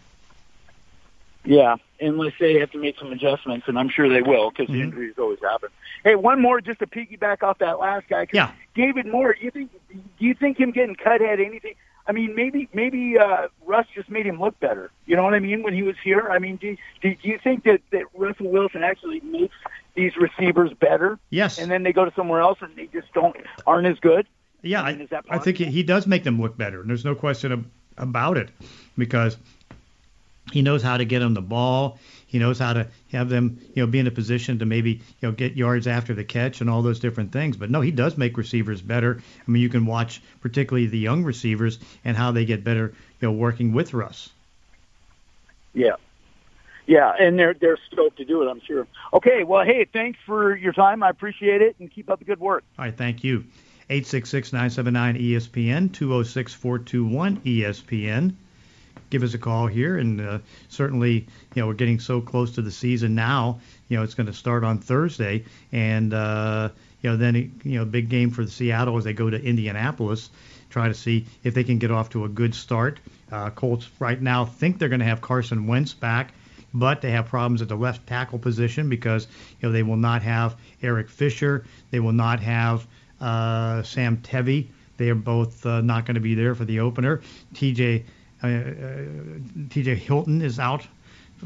Yeah, 1.44 1.76
unless 2.00 2.32
they 2.40 2.54
have 2.58 2.72
to 2.72 2.78
make 2.78 2.98
some 2.98 3.12
adjustments, 3.12 3.68
and 3.68 3.78
I'm 3.78 3.88
sure 3.88 4.08
they 4.08 4.20
will 4.22 4.50
because 4.50 4.68
Mhm. 4.68 4.72
the 4.72 4.82
injuries 4.82 5.14
always 5.16 5.38
happen. 5.40 5.68
Hey, 6.02 6.16
one 6.16 6.42
more 6.42 6.60
just 6.60 6.80
to 6.80 6.86
piggyback 6.88 7.44
off 7.44 7.58
that 7.58 7.78
last 7.78 8.08
guy. 8.08 8.26
'cause 8.26 8.34
Yeah. 8.34 8.50
David 8.74 9.06
Moore. 9.06 9.36
You 9.40 9.50
think? 9.52 9.70
Do 9.92 10.24
you 10.26 10.34
think 10.34 10.58
him 10.58 10.72
getting 10.72 10.96
cut 10.96 11.20
had 11.20 11.38
anything? 11.40 11.74
I 12.08 12.12
mean, 12.12 12.34
maybe 12.34 12.68
maybe 12.72 13.18
uh, 13.18 13.48
Russ 13.64 13.86
just 13.94 14.08
made 14.08 14.26
him 14.26 14.38
look 14.40 14.58
better. 14.60 14.90
You 15.06 15.16
know 15.16 15.24
what 15.24 15.34
I 15.34 15.40
mean? 15.40 15.62
When 15.62 15.74
he 15.74 15.82
was 15.82 15.96
here, 16.04 16.28
I 16.30 16.38
mean, 16.38 16.56
do, 16.56 16.76
do, 17.02 17.14
do 17.14 17.28
you 17.28 17.38
think 17.42 17.64
that 17.64 17.80
that 17.90 18.04
Russell 18.14 18.48
Wilson 18.50 18.84
actually 18.84 19.20
makes 19.20 19.54
these 19.94 20.12
receivers 20.16 20.72
better, 20.78 21.18
Yes. 21.30 21.58
and 21.58 21.70
then 21.70 21.82
they 21.82 21.92
go 21.92 22.04
to 22.04 22.12
somewhere 22.14 22.40
else 22.40 22.58
and 22.60 22.74
they 22.76 22.86
just 22.86 23.12
don't 23.12 23.34
aren't 23.66 23.86
as 23.88 23.98
good? 23.98 24.26
Yeah, 24.62 24.82
I 24.82 24.94
mean, 24.94 25.08
that 25.10 25.24
I 25.28 25.38
think 25.38 25.58
he, 25.58 25.64
he 25.66 25.82
does 25.82 26.06
make 26.06 26.24
them 26.24 26.40
look 26.40 26.56
better. 26.56 26.80
And 26.80 26.88
there's 26.90 27.04
no 27.04 27.14
question 27.14 27.52
ab- 27.52 27.70
about 27.96 28.36
it 28.36 28.50
because 28.98 29.36
he 30.52 30.62
knows 30.62 30.82
how 30.82 30.96
to 30.96 31.04
get 31.04 31.20
them 31.20 31.34
the 31.34 31.42
ball. 31.42 31.98
He 32.36 32.40
knows 32.40 32.58
how 32.58 32.74
to 32.74 32.86
have 33.12 33.30
them, 33.30 33.58
you 33.72 33.82
know, 33.82 33.90
be 33.90 33.98
in 33.98 34.06
a 34.06 34.10
position 34.10 34.58
to 34.58 34.66
maybe, 34.66 34.90
you 34.90 35.00
know, 35.22 35.32
get 35.32 35.56
yards 35.56 35.86
after 35.86 36.12
the 36.12 36.22
catch 36.22 36.60
and 36.60 36.68
all 36.68 36.82
those 36.82 37.00
different 37.00 37.32
things. 37.32 37.56
But 37.56 37.70
no, 37.70 37.80
he 37.80 37.90
does 37.90 38.18
make 38.18 38.36
receivers 38.36 38.82
better. 38.82 39.22
I 39.48 39.50
mean, 39.50 39.62
you 39.62 39.70
can 39.70 39.86
watch 39.86 40.20
particularly 40.42 40.86
the 40.86 40.98
young 40.98 41.24
receivers 41.24 41.78
and 42.04 42.14
how 42.14 42.32
they 42.32 42.44
get 42.44 42.62
better, 42.62 42.92
you 43.22 43.28
know, 43.28 43.32
working 43.32 43.72
with 43.72 43.94
Russ. 43.94 44.28
Yeah. 45.72 45.96
Yeah, 46.84 47.10
and 47.18 47.38
they're 47.38 47.54
they're 47.54 47.78
stoked 47.90 48.18
to 48.18 48.26
do 48.26 48.42
it, 48.42 48.50
I'm 48.50 48.60
sure. 48.60 48.86
Okay, 49.14 49.42
well, 49.42 49.64
hey, 49.64 49.86
thanks 49.90 50.18
for 50.26 50.54
your 50.54 50.74
time. 50.74 51.02
I 51.02 51.08
appreciate 51.08 51.62
it, 51.62 51.76
and 51.80 51.90
keep 51.90 52.10
up 52.10 52.18
the 52.18 52.26
good 52.26 52.38
work. 52.38 52.64
All 52.78 52.84
right, 52.84 52.94
thank 52.94 53.24
you. 53.24 53.46
866-979-ESPN, 53.88 55.88
206-421-ESPN. 55.88 58.34
Give 59.10 59.22
us 59.22 59.34
a 59.34 59.38
call 59.38 59.66
here, 59.66 59.98
and 59.98 60.20
uh, 60.20 60.38
certainly, 60.68 61.26
you 61.54 61.62
know, 61.62 61.68
we're 61.68 61.74
getting 61.74 62.00
so 62.00 62.20
close 62.20 62.52
to 62.52 62.62
the 62.62 62.70
season 62.70 63.14
now. 63.14 63.60
You 63.88 63.96
know, 63.96 64.02
it's 64.02 64.14
going 64.14 64.26
to 64.26 64.32
start 64.32 64.64
on 64.64 64.78
Thursday, 64.78 65.44
and 65.72 66.12
uh, 66.12 66.70
you 67.02 67.10
know, 67.10 67.16
then 67.16 67.60
you 67.64 67.78
know, 67.78 67.84
big 67.84 68.08
game 68.08 68.30
for 68.30 68.44
the 68.44 68.50
Seattle 68.50 68.96
as 68.96 69.04
they 69.04 69.12
go 69.12 69.30
to 69.30 69.40
Indianapolis, 69.40 70.30
try 70.70 70.88
to 70.88 70.94
see 70.94 71.26
if 71.44 71.54
they 71.54 71.64
can 71.64 71.78
get 71.78 71.90
off 71.90 72.10
to 72.10 72.24
a 72.24 72.28
good 72.28 72.54
start. 72.54 72.98
Uh, 73.30 73.50
Colts 73.50 73.88
right 73.98 74.20
now 74.20 74.44
think 74.44 74.78
they're 74.78 74.88
going 74.88 75.00
to 75.00 75.06
have 75.06 75.20
Carson 75.20 75.66
Wentz 75.66 75.92
back 75.92 76.32
but 76.74 77.00
they 77.00 77.10
have 77.10 77.26
problems 77.26 77.62
at 77.62 77.68
the 77.68 77.76
left 77.76 78.06
tackle 78.06 78.38
position 78.38 78.88
because 78.88 79.26
you 79.60 79.68
know 79.68 79.72
they 79.72 79.82
will 79.82 79.96
not 79.96 80.22
have 80.22 80.56
Eric 80.82 81.08
Fisher, 81.08 81.64
they 81.90 82.00
will 82.00 82.12
not 82.12 82.40
have 82.40 82.86
uh, 83.20 83.82
Sam 83.82 84.18
Tevi. 84.18 84.68
They 84.98 85.10
are 85.10 85.14
both 85.14 85.64
uh, 85.66 85.80
not 85.80 86.06
going 86.06 86.14
to 86.14 86.20
be 86.20 86.34
there 86.34 86.54
for 86.54 86.64
the 86.64 86.80
opener. 86.80 87.20
TJ 87.54 88.04
uh, 88.42 88.46
uh, 88.46 89.04
TY 89.70 89.94
Hilton 89.94 90.42
is 90.42 90.58
out 90.58 90.86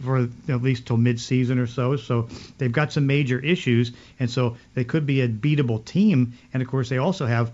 for 0.02 0.28
at 0.48 0.62
least 0.62 0.86
till 0.86 0.96
mid-season 0.96 1.58
or 1.58 1.66
so. 1.66 1.96
So 1.96 2.28
they've 2.58 2.70
got 2.70 2.92
some 2.92 3.06
major 3.06 3.38
issues, 3.40 3.92
and 4.18 4.30
so 4.30 4.56
they 4.74 4.84
could 4.84 5.06
be 5.06 5.20
a 5.20 5.28
beatable 5.28 5.84
team. 5.84 6.34
And 6.54 6.62
of 6.62 6.68
course, 6.68 6.88
they 6.88 6.98
also 6.98 7.26
have 7.26 7.52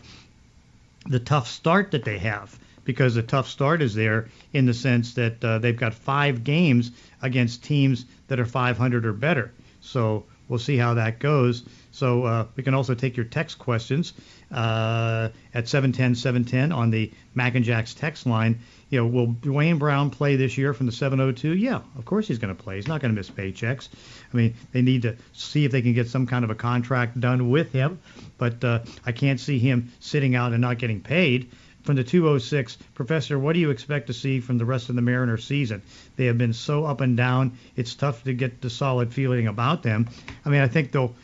the 1.06 1.20
tough 1.20 1.48
start 1.48 1.92
that 1.92 2.04
they 2.04 2.18
have 2.18 2.58
because 2.84 3.14
the 3.14 3.22
tough 3.22 3.48
start 3.48 3.82
is 3.82 3.94
there 3.94 4.28
in 4.52 4.66
the 4.66 4.74
sense 4.74 5.14
that 5.14 5.44
uh, 5.44 5.58
they've 5.58 5.76
got 5.76 5.94
five 5.94 6.44
games 6.44 6.92
against 7.22 7.64
teams 7.64 8.04
that 8.28 8.38
are 8.38 8.46
500 8.46 9.06
or 9.06 9.12
better. 9.12 9.52
So 9.80 10.24
we'll 10.48 10.58
see 10.58 10.76
how 10.76 10.94
that 10.94 11.18
goes. 11.18 11.64
So 11.90 12.24
uh, 12.24 12.46
we 12.56 12.62
can 12.62 12.74
also 12.74 12.94
take 12.94 13.16
your 13.16 13.26
text 13.26 13.58
questions 13.58 14.12
uh, 14.52 15.30
at 15.54 15.64
710-710 15.64 16.74
on 16.74 16.90
the 16.90 17.10
Mac 17.34 17.54
and 17.54 17.64
Jacks 17.64 17.94
text 17.94 18.26
line. 18.26 18.60
You 18.88 19.00
know, 19.00 19.06
will 19.06 19.26
Duane 19.26 19.78
Brown 19.78 20.10
play 20.10 20.36
this 20.36 20.56
year 20.56 20.72
from 20.72 20.86
the 20.86 20.92
702? 20.92 21.56
Yeah, 21.56 21.80
of 21.98 22.04
course 22.04 22.28
he's 22.28 22.38
going 22.38 22.54
to 22.54 22.62
play. 22.62 22.76
He's 22.76 22.86
not 22.86 23.00
going 23.00 23.12
to 23.12 23.16
miss 23.16 23.28
paychecks. 23.28 23.88
I 24.32 24.36
mean, 24.36 24.54
they 24.72 24.82
need 24.82 25.02
to 25.02 25.16
see 25.32 25.64
if 25.64 25.72
they 25.72 25.82
can 25.82 25.92
get 25.92 26.08
some 26.08 26.26
kind 26.26 26.44
of 26.44 26.50
a 26.50 26.54
contract 26.54 27.18
done 27.18 27.50
with 27.50 27.72
him, 27.72 27.98
but 28.38 28.62
uh, 28.62 28.80
I 29.04 29.12
can't 29.12 29.40
see 29.40 29.58
him 29.58 29.92
sitting 29.98 30.36
out 30.36 30.52
and 30.52 30.60
not 30.60 30.78
getting 30.78 31.00
paid 31.00 31.50
from 31.82 31.96
the 31.96 32.04
206. 32.04 32.76
Professor, 32.94 33.38
what 33.38 33.54
do 33.54 33.60
you 33.60 33.70
expect 33.70 34.08
to 34.08 34.12
see 34.12 34.40
from 34.40 34.58
the 34.58 34.64
rest 34.64 34.88
of 34.88 34.96
the 34.96 35.02
Mariner 35.02 35.36
season? 35.36 35.82
They 36.16 36.26
have 36.26 36.38
been 36.38 36.52
so 36.52 36.84
up 36.84 37.00
and 37.00 37.16
down. 37.16 37.58
It's 37.76 37.94
tough 37.94 38.24
to 38.24 38.34
get 38.34 38.60
the 38.60 38.70
solid 38.70 39.14
feeling 39.14 39.46
about 39.46 39.82
them. 39.82 40.08
I 40.44 40.50
mean, 40.50 40.60
I 40.60 40.68
think 40.68 40.92
they'll 40.92 41.14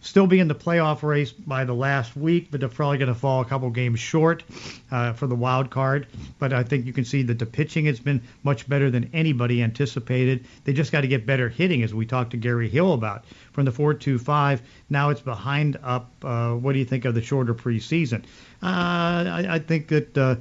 still 0.00 0.26
be 0.26 0.38
in 0.38 0.48
the 0.48 0.54
playoff 0.54 1.02
race 1.02 1.32
by 1.32 1.64
the 1.64 1.74
last 1.74 2.16
week, 2.16 2.48
but 2.50 2.60
they're 2.60 2.68
probably 2.68 2.98
going 2.98 3.12
to 3.12 3.18
fall 3.18 3.40
a 3.40 3.44
couple 3.44 3.68
games 3.70 3.98
short 3.98 4.44
uh, 4.90 5.12
for 5.12 5.26
the 5.26 5.34
wild 5.34 5.70
card. 5.70 6.06
But 6.38 6.52
I 6.52 6.62
think 6.62 6.86
you 6.86 6.92
can 6.92 7.04
see 7.04 7.22
that 7.24 7.38
the 7.38 7.46
pitching 7.46 7.86
has 7.86 7.98
been 7.98 8.22
much 8.42 8.68
better 8.68 8.90
than 8.90 9.10
anybody 9.12 9.62
anticipated. 9.62 10.44
They 10.64 10.72
just 10.72 10.92
got 10.92 11.00
to 11.00 11.08
get 11.08 11.26
better 11.26 11.48
hitting, 11.48 11.82
as 11.82 11.92
we 11.92 12.06
talked 12.06 12.30
to 12.32 12.36
Gary 12.36 12.68
Hill 12.68 12.92
about. 12.92 13.24
From 13.52 13.64
the 13.64 13.72
4-2-5, 13.72 14.60
now 14.88 15.10
it's 15.10 15.20
behind 15.20 15.78
up. 15.82 16.10
Uh, 16.22 16.52
what 16.54 16.74
do 16.74 16.78
you 16.78 16.84
think 16.84 17.04
of 17.04 17.14
the 17.14 17.22
shorter 17.22 17.54
preseason? 17.54 18.24
Uh, 18.62 18.66
I, 18.66 19.46
I 19.50 19.58
think 19.58 19.88
that 19.88 20.16
uh, 20.16 20.36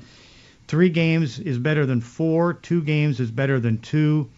three 0.67 0.89
games 0.89 1.39
is 1.39 1.57
better 1.57 1.85
than 1.85 2.01
four. 2.01 2.53
Two 2.53 2.83
games 2.83 3.19
is 3.19 3.31
better 3.31 3.59
than 3.59 3.79
two 3.79 4.29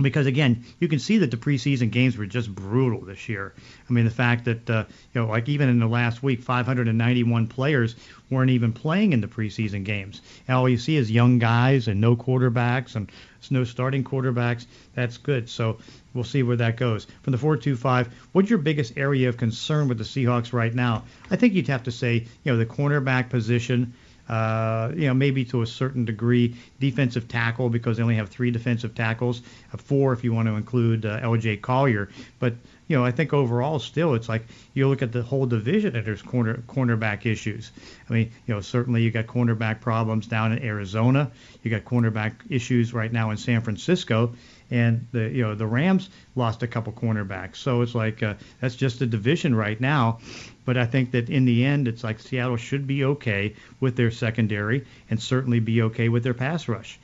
because 0.00 0.26
again, 0.26 0.64
you 0.78 0.88
can 0.88 0.98
see 0.98 1.18
that 1.18 1.30
the 1.30 1.36
preseason 1.36 1.90
games 1.90 2.16
were 2.16 2.26
just 2.26 2.54
brutal 2.54 3.00
this 3.00 3.28
year. 3.28 3.54
I 3.88 3.92
mean, 3.92 4.04
the 4.04 4.10
fact 4.10 4.44
that 4.44 4.68
uh, 4.68 4.84
you 5.14 5.20
know, 5.20 5.28
like 5.28 5.48
even 5.48 5.68
in 5.68 5.78
the 5.78 5.86
last 5.86 6.22
week, 6.22 6.42
591 6.42 7.46
players 7.46 7.96
weren't 8.30 8.50
even 8.50 8.72
playing 8.72 9.12
in 9.12 9.20
the 9.20 9.28
preseason 9.28 9.84
games. 9.84 10.20
And 10.46 10.56
all 10.56 10.68
you 10.68 10.78
see 10.78 10.96
is 10.96 11.10
young 11.10 11.38
guys 11.38 11.88
and 11.88 12.00
no 12.00 12.16
quarterbacks 12.16 12.96
and 12.96 13.10
no 13.50 13.64
starting 13.64 14.04
quarterbacks. 14.04 14.66
That's 14.94 15.18
good. 15.18 15.48
So 15.48 15.78
we'll 16.12 16.24
see 16.24 16.42
where 16.42 16.56
that 16.56 16.76
goes. 16.76 17.06
From 17.22 17.30
the 17.30 17.38
425, 17.38 18.08
what's 18.32 18.50
your 18.50 18.58
biggest 18.58 18.94
area 18.96 19.28
of 19.28 19.36
concern 19.36 19.88
with 19.88 19.98
the 19.98 20.04
Seahawks 20.04 20.52
right 20.52 20.74
now? 20.74 21.04
I 21.30 21.36
think 21.36 21.54
you'd 21.54 21.68
have 21.68 21.84
to 21.84 21.92
say, 21.92 22.26
you 22.44 22.52
know, 22.52 22.58
the 22.58 22.66
cornerback 22.66 23.30
position. 23.30 23.94
Uh, 24.28 24.92
you 24.94 25.06
know, 25.06 25.14
maybe 25.14 25.44
to 25.44 25.62
a 25.62 25.66
certain 25.66 26.04
degree, 26.04 26.56
defensive 26.80 27.28
tackle 27.28 27.68
because 27.68 27.96
they 27.96 28.02
only 28.02 28.16
have 28.16 28.28
three 28.28 28.50
defensive 28.50 28.94
tackles, 28.94 29.42
uh, 29.72 29.76
four 29.76 30.12
if 30.12 30.24
you 30.24 30.32
want 30.32 30.48
to 30.48 30.54
include 30.54 31.06
uh, 31.06 31.20
L.J. 31.22 31.58
Collier. 31.58 32.08
But 32.40 32.54
you 32.88 32.96
know, 32.96 33.04
I 33.04 33.10
think 33.10 33.32
overall, 33.32 33.78
still, 33.78 34.14
it's 34.14 34.28
like 34.28 34.44
you 34.74 34.88
look 34.88 35.02
at 35.02 35.12
the 35.12 35.22
whole 35.22 35.46
division 35.46 35.96
and 35.96 36.06
there's 36.06 36.22
corner 36.22 36.62
cornerback 36.68 37.26
issues. 37.26 37.72
I 38.08 38.12
mean, 38.12 38.32
you 38.46 38.54
know, 38.54 38.60
certainly 38.60 39.02
you 39.02 39.10
got 39.10 39.26
cornerback 39.26 39.80
problems 39.80 40.26
down 40.26 40.52
in 40.52 40.62
Arizona. 40.62 41.30
You 41.62 41.70
got 41.70 41.84
cornerback 41.84 42.34
issues 42.48 42.94
right 42.94 43.12
now 43.12 43.30
in 43.30 43.36
San 43.36 43.60
Francisco, 43.62 44.34
and 44.70 45.06
the 45.12 45.28
you 45.30 45.42
know 45.42 45.54
the 45.54 45.66
Rams 45.66 46.10
lost 46.36 46.62
a 46.62 46.68
couple 46.68 46.92
cornerbacks. 46.92 47.56
So 47.56 47.82
it's 47.82 47.94
like 47.94 48.22
uh, 48.22 48.34
that's 48.60 48.76
just 48.76 49.00
a 49.02 49.06
division 49.06 49.54
right 49.54 49.80
now. 49.80 50.20
But 50.66 50.76
I 50.76 50.84
think 50.84 51.12
that 51.12 51.30
in 51.30 51.46
the 51.46 51.64
end, 51.64 51.88
it's 51.88 52.04
like 52.04 52.20
Seattle 52.20 52.58
should 52.58 52.86
be 52.86 53.04
okay 53.04 53.54
with 53.80 53.96
their 53.96 54.10
secondary 54.10 54.84
and 55.08 55.22
certainly 55.22 55.60
be 55.60 55.80
okay 55.82 56.10
with 56.10 56.24
their 56.24 56.34
pass 56.34 56.68
rush. 56.68 56.98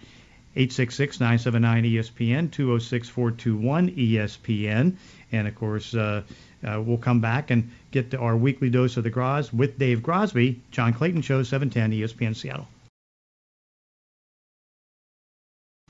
866-979-ESPN, 0.56 2.50
206-421-ESPN. 2.50 4.96
And, 5.32 5.48
of 5.48 5.54
course, 5.54 5.94
uh, 5.94 6.22
uh, 6.62 6.82
we'll 6.84 6.98
come 6.98 7.20
back 7.20 7.50
and 7.50 7.70
get 7.90 8.10
to 8.10 8.18
our 8.18 8.36
weekly 8.36 8.68
dose 8.68 8.98
of 8.98 9.04
the 9.04 9.10
Gros 9.10 9.50
with 9.52 9.78
Dave 9.78 10.00
Grosby, 10.00 10.56
John 10.70 10.92
Clayton 10.92 11.22
Show, 11.22 11.42
710 11.42 11.92
ESPN 11.98 12.36
Seattle. 12.36 12.68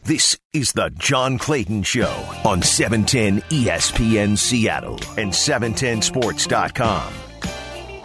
This 0.05 0.37
is 0.53 0.73
the 0.73 0.91
John 0.91 1.39
Clayton 1.39 1.85
Show 1.85 2.13
on 2.45 2.59
E 2.59 2.63
710 2.63 3.41
ESPN 3.51 4.37
Seattle 4.37 4.99
and 5.17 5.33
710sports.com. 5.33 7.32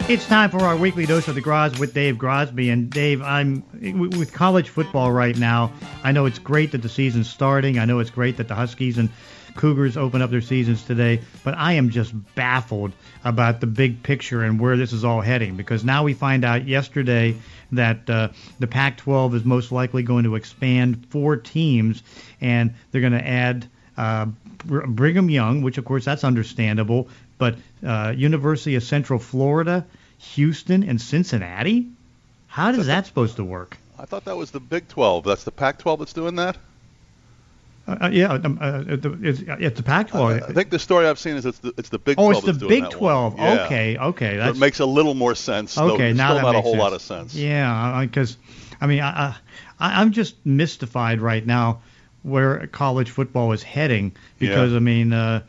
It's 0.08 0.24
time 0.24 0.48
for 0.48 0.60
our 0.62 0.74
weekly 0.74 1.04
dose 1.04 1.28
of 1.28 1.34
the 1.34 1.42
Gros 1.42 1.78
with 1.78 1.92
Dave 1.92 2.16
Grosby. 2.16 2.72
And 2.72 2.88
Dave, 2.88 3.20
I'm 3.20 3.62
with 4.08 4.32
college 4.32 4.70
football 4.70 5.12
right 5.12 5.36
now. 5.36 5.70
I 6.02 6.12
know 6.12 6.24
it's 6.24 6.38
great 6.38 6.72
that 6.72 6.80
the 6.80 6.88
season's 6.88 7.28
starting. 7.28 7.78
I 7.78 7.84
know 7.84 7.98
it's 7.98 8.08
great 8.08 8.38
that 8.38 8.48
the 8.48 8.54
Huskies 8.54 8.96
and 8.96 9.10
Cougars 9.54 9.98
open 9.98 10.22
up 10.22 10.30
their 10.30 10.40
seasons 10.40 10.82
today, 10.82 11.20
but 11.44 11.58
I 11.58 11.74
am 11.74 11.90
just 11.90 12.14
baffled 12.34 12.92
about 13.22 13.60
the 13.60 13.66
big 13.66 14.02
picture 14.02 14.42
and 14.42 14.58
where 14.58 14.78
this 14.78 14.94
is 14.94 15.04
all 15.04 15.20
heading 15.20 15.56
because 15.56 15.84
now 15.84 16.04
we 16.04 16.14
find 16.14 16.42
out 16.42 16.66
yesterday 16.66 17.36
that 17.72 18.08
uh, 18.08 18.28
the 18.60 18.66
Pac-12 18.66 19.34
is 19.34 19.44
most 19.44 19.72
likely 19.72 20.04
going 20.04 20.24
to 20.24 20.36
expand 20.36 21.04
four 21.10 21.36
teams 21.36 22.02
and 22.40 22.72
they're 22.90 23.02
going 23.02 23.12
to 23.12 23.28
add 23.28 23.68
uh, 23.98 24.24
Brigham 24.64 25.28
Young, 25.28 25.60
which 25.60 25.76
of 25.76 25.84
course 25.84 26.06
that's 26.06 26.24
understandable, 26.24 27.08
but 27.36 27.56
uh, 27.86 28.14
University 28.16 28.74
of 28.76 28.82
Central 28.82 29.18
Florida, 29.18 29.86
Houston, 30.18 30.82
and 30.82 31.00
Cincinnati. 31.00 31.88
How 32.46 32.72
does 32.72 32.86
that 32.86 33.06
supposed 33.06 33.36
to 33.36 33.44
work? 33.44 33.76
I 33.98 34.04
thought 34.04 34.24
that 34.26 34.36
was 34.36 34.50
the 34.50 34.60
Big 34.60 34.88
12. 34.88 35.24
That's 35.24 35.44
the 35.44 35.50
Pac-12 35.50 35.98
that's 35.98 36.12
doing 36.12 36.36
that. 36.36 36.56
Uh, 37.86 38.10
yeah, 38.12 38.32
um, 38.32 38.58
uh, 38.60 38.84
it's, 38.86 39.42
it's 39.42 39.76
the 39.76 39.82
Pac-12. 39.82 40.50
I 40.50 40.52
think 40.52 40.68
the 40.68 40.78
story 40.78 41.06
I've 41.06 41.18
seen 41.18 41.36
is 41.36 41.46
it's 41.46 41.58
the 41.58 41.72
it's 41.78 41.88
the 41.88 41.98
Big 41.98 42.18
oh, 42.18 42.30
12. 42.32 42.48
it's 42.48 42.58
the 42.58 42.68
Big 42.68 42.90
12. 42.90 43.38
Yeah. 43.38 43.64
Okay, 43.64 43.96
okay, 43.96 44.38
So 44.38 44.54
makes 44.54 44.80
a 44.80 44.86
little 44.86 45.14
more 45.14 45.34
sense. 45.34 45.78
okay. 45.78 46.12
Now 46.12 46.28
still 46.28 46.36
that 46.36 46.42
not 46.42 46.54
a 46.54 46.60
whole 46.60 46.72
sense. 46.72 46.80
lot 46.82 46.92
of 46.92 47.00
sense. 47.00 47.34
Yeah, 47.34 48.02
because 48.02 48.36
I 48.78 48.86
mean, 48.86 49.00
I, 49.00 49.34
I 49.80 50.02
I'm 50.02 50.12
just 50.12 50.34
mystified 50.44 51.22
right 51.22 51.44
now 51.44 51.80
where 52.22 52.66
college 52.66 53.10
football 53.10 53.52
is 53.52 53.62
heading 53.62 54.12
because 54.38 54.74
I 54.74 54.80
mean, 54.80 55.14
uh, 55.14 55.44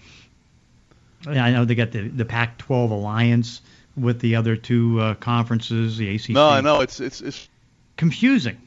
I 1.28 1.52
know 1.52 1.66
they 1.66 1.76
got 1.76 1.92
the 1.92 2.08
the 2.08 2.26
Pac-12 2.26 2.92
alliance 2.92 3.60
with 4.00 4.20
the 4.20 4.36
other 4.36 4.56
two 4.56 5.00
uh, 5.00 5.14
conferences, 5.16 5.98
the 5.98 6.16
ACC. 6.16 6.30
No, 6.30 6.50
I 6.50 6.62
know 6.62 6.82
it's 6.82 7.00
it's 7.00 7.22
it's 7.22 7.50
confusing. 7.98 8.58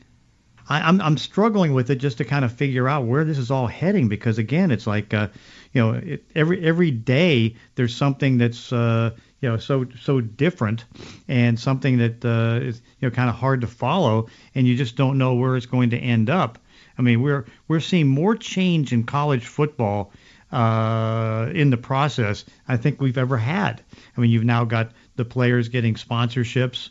I, 0.69 0.81
I'm 0.81 1.01
I'm 1.01 1.19
struggling 1.19 1.75
with 1.75 1.91
it 1.91 1.97
just 1.97 2.19
to 2.19 2.25
kind 2.25 2.45
of 2.45 2.53
figure 2.53 2.89
out 2.89 3.05
where 3.05 3.25
this 3.25 3.39
is 3.39 3.51
all 3.51 3.67
heading 3.67 4.09
because 4.09 4.39
again, 4.39 4.71
it's 4.71 4.87
like 4.87 5.13
uh, 5.13 5.29
you 5.73 5.83
know, 5.83 5.93
it, 5.93 6.25
every 6.35 6.65
every 6.65 6.91
day 6.91 7.57
there's 7.75 7.95
something 7.95 8.39
that's 8.39 8.73
uh, 8.73 9.11
you 9.41 9.49
know 9.49 9.57
so 9.57 9.87
so 10.01 10.21
different 10.21 10.85
and 11.29 11.59
something 11.59 11.99
that 11.99 12.25
uh, 12.25 12.65
is 12.65 12.81
you 13.01 13.09
know 13.09 13.15
kind 13.15 13.29
of 13.29 13.37
hard 13.37 13.61
to 13.63 13.67
follow, 13.67 14.29
and 14.55 14.67
you 14.67 14.77
just 14.77 14.97
don't 14.97 15.19
know 15.19 15.35
where 15.35 15.57
it's 15.57 15.67
going 15.67 15.91
to 15.91 15.99
end 15.99 16.31
up. 16.31 16.59
I 16.99 17.03
mean, 17.03 17.23
we're 17.23 17.47
we're 17.69 17.81
seeing 17.81 18.07
more 18.07 18.37
change 18.37 18.93
in 18.93 19.05
college 19.05 19.47
football 19.47 20.13
uh, 20.53 21.51
in 21.55 21.71
the 21.71 21.77
process 21.77 22.45
I 22.69 22.77
think 22.77 23.01
we've 23.01 23.19
ever 23.19 23.37
had. 23.37 23.83
I 24.17 24.21
mean, 24.21 24.31
you've 24.31 24.45
now 24.45 24.65
got 24.65 24.93
the 25.17 25.25
players 25.25 25.69
getting 25.69 25.95
sponsorships. 25.95 26.91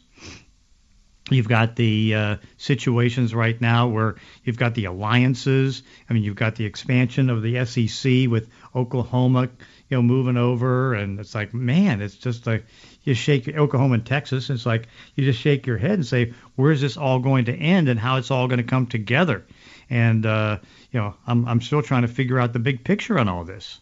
You've 1.29 1.47
got 1.47 1.75
the 1.75 2.15
uh, 2.15 2.35
situations 2.57 3.33
right 3.33 3.59
now 3.59 3.87
where 3.87 4.15
you've 4.43 4.57
got 4.57 4.75
the 4.75 4.85
alliances. 4.85 5.83
I 6.09 6.13
mean, 6.13 6.23
you've 6.23 6.35
got 6.35 6.55
the 6.55 6.65
expansion 6.65 7.29
of 7.29 7.41
the 7.41 7.63
SEC 7.65 8.27
with 8.29 8.49
Oklahoma, 8.75 9.49
you 9.87 9.97
know, 9.97 10.01
moving 10.01 10.35
over, 10.35 10.93
and 10.93 11.19
it's 11.19 11.33
like, 11.33 11.53
man, 11.53 12.01
it's 12.01 12.15
just 12.15 12.47
like 12.47 12.65
you 13.03 13.13
shake 13.13 13.47
Oklahoma 13.47 13.95
and 13.95 14.05
Texas. 14.05 14.49
It's 14.49 14.65
like 14.65 14.87
you 15.15 15.23
just 15.23 15.39
shake 15.39 15.67
your 15.67 15.77
head 15.77 15.91
and 15.91 16.05
say, 16.05 16.33
where's 16.55 16.81
this 16.81 16.97
all 16.97 17.19
going 17.19 17.45
to 17.45 17.55
end, 17.55 17.87
and 17.87 17.99
how 17.99 18.17
it's 18.17 18.31
all 18.31 18.47
going 18.47 18.57
to 18.57 18.63
come 18.63 18.87
together? 18.87 19.45
And 19.89 20.25
uh, 20.25 20.57
you 20.91 20.99
know, 20.99 21.15
I'm 21.25 21.47
I'm 21.47 21.61
still 21.61 21.81
trying 21.81 22.01
to 22.01 22.07
figure 22.09 22.39
out 22.39 22.51
the 22.51 22.59
big 22.59 22.83
picture 22.83 23.17
on 23.17 23.29
all 23.29 23.45
this. 23.45 23.79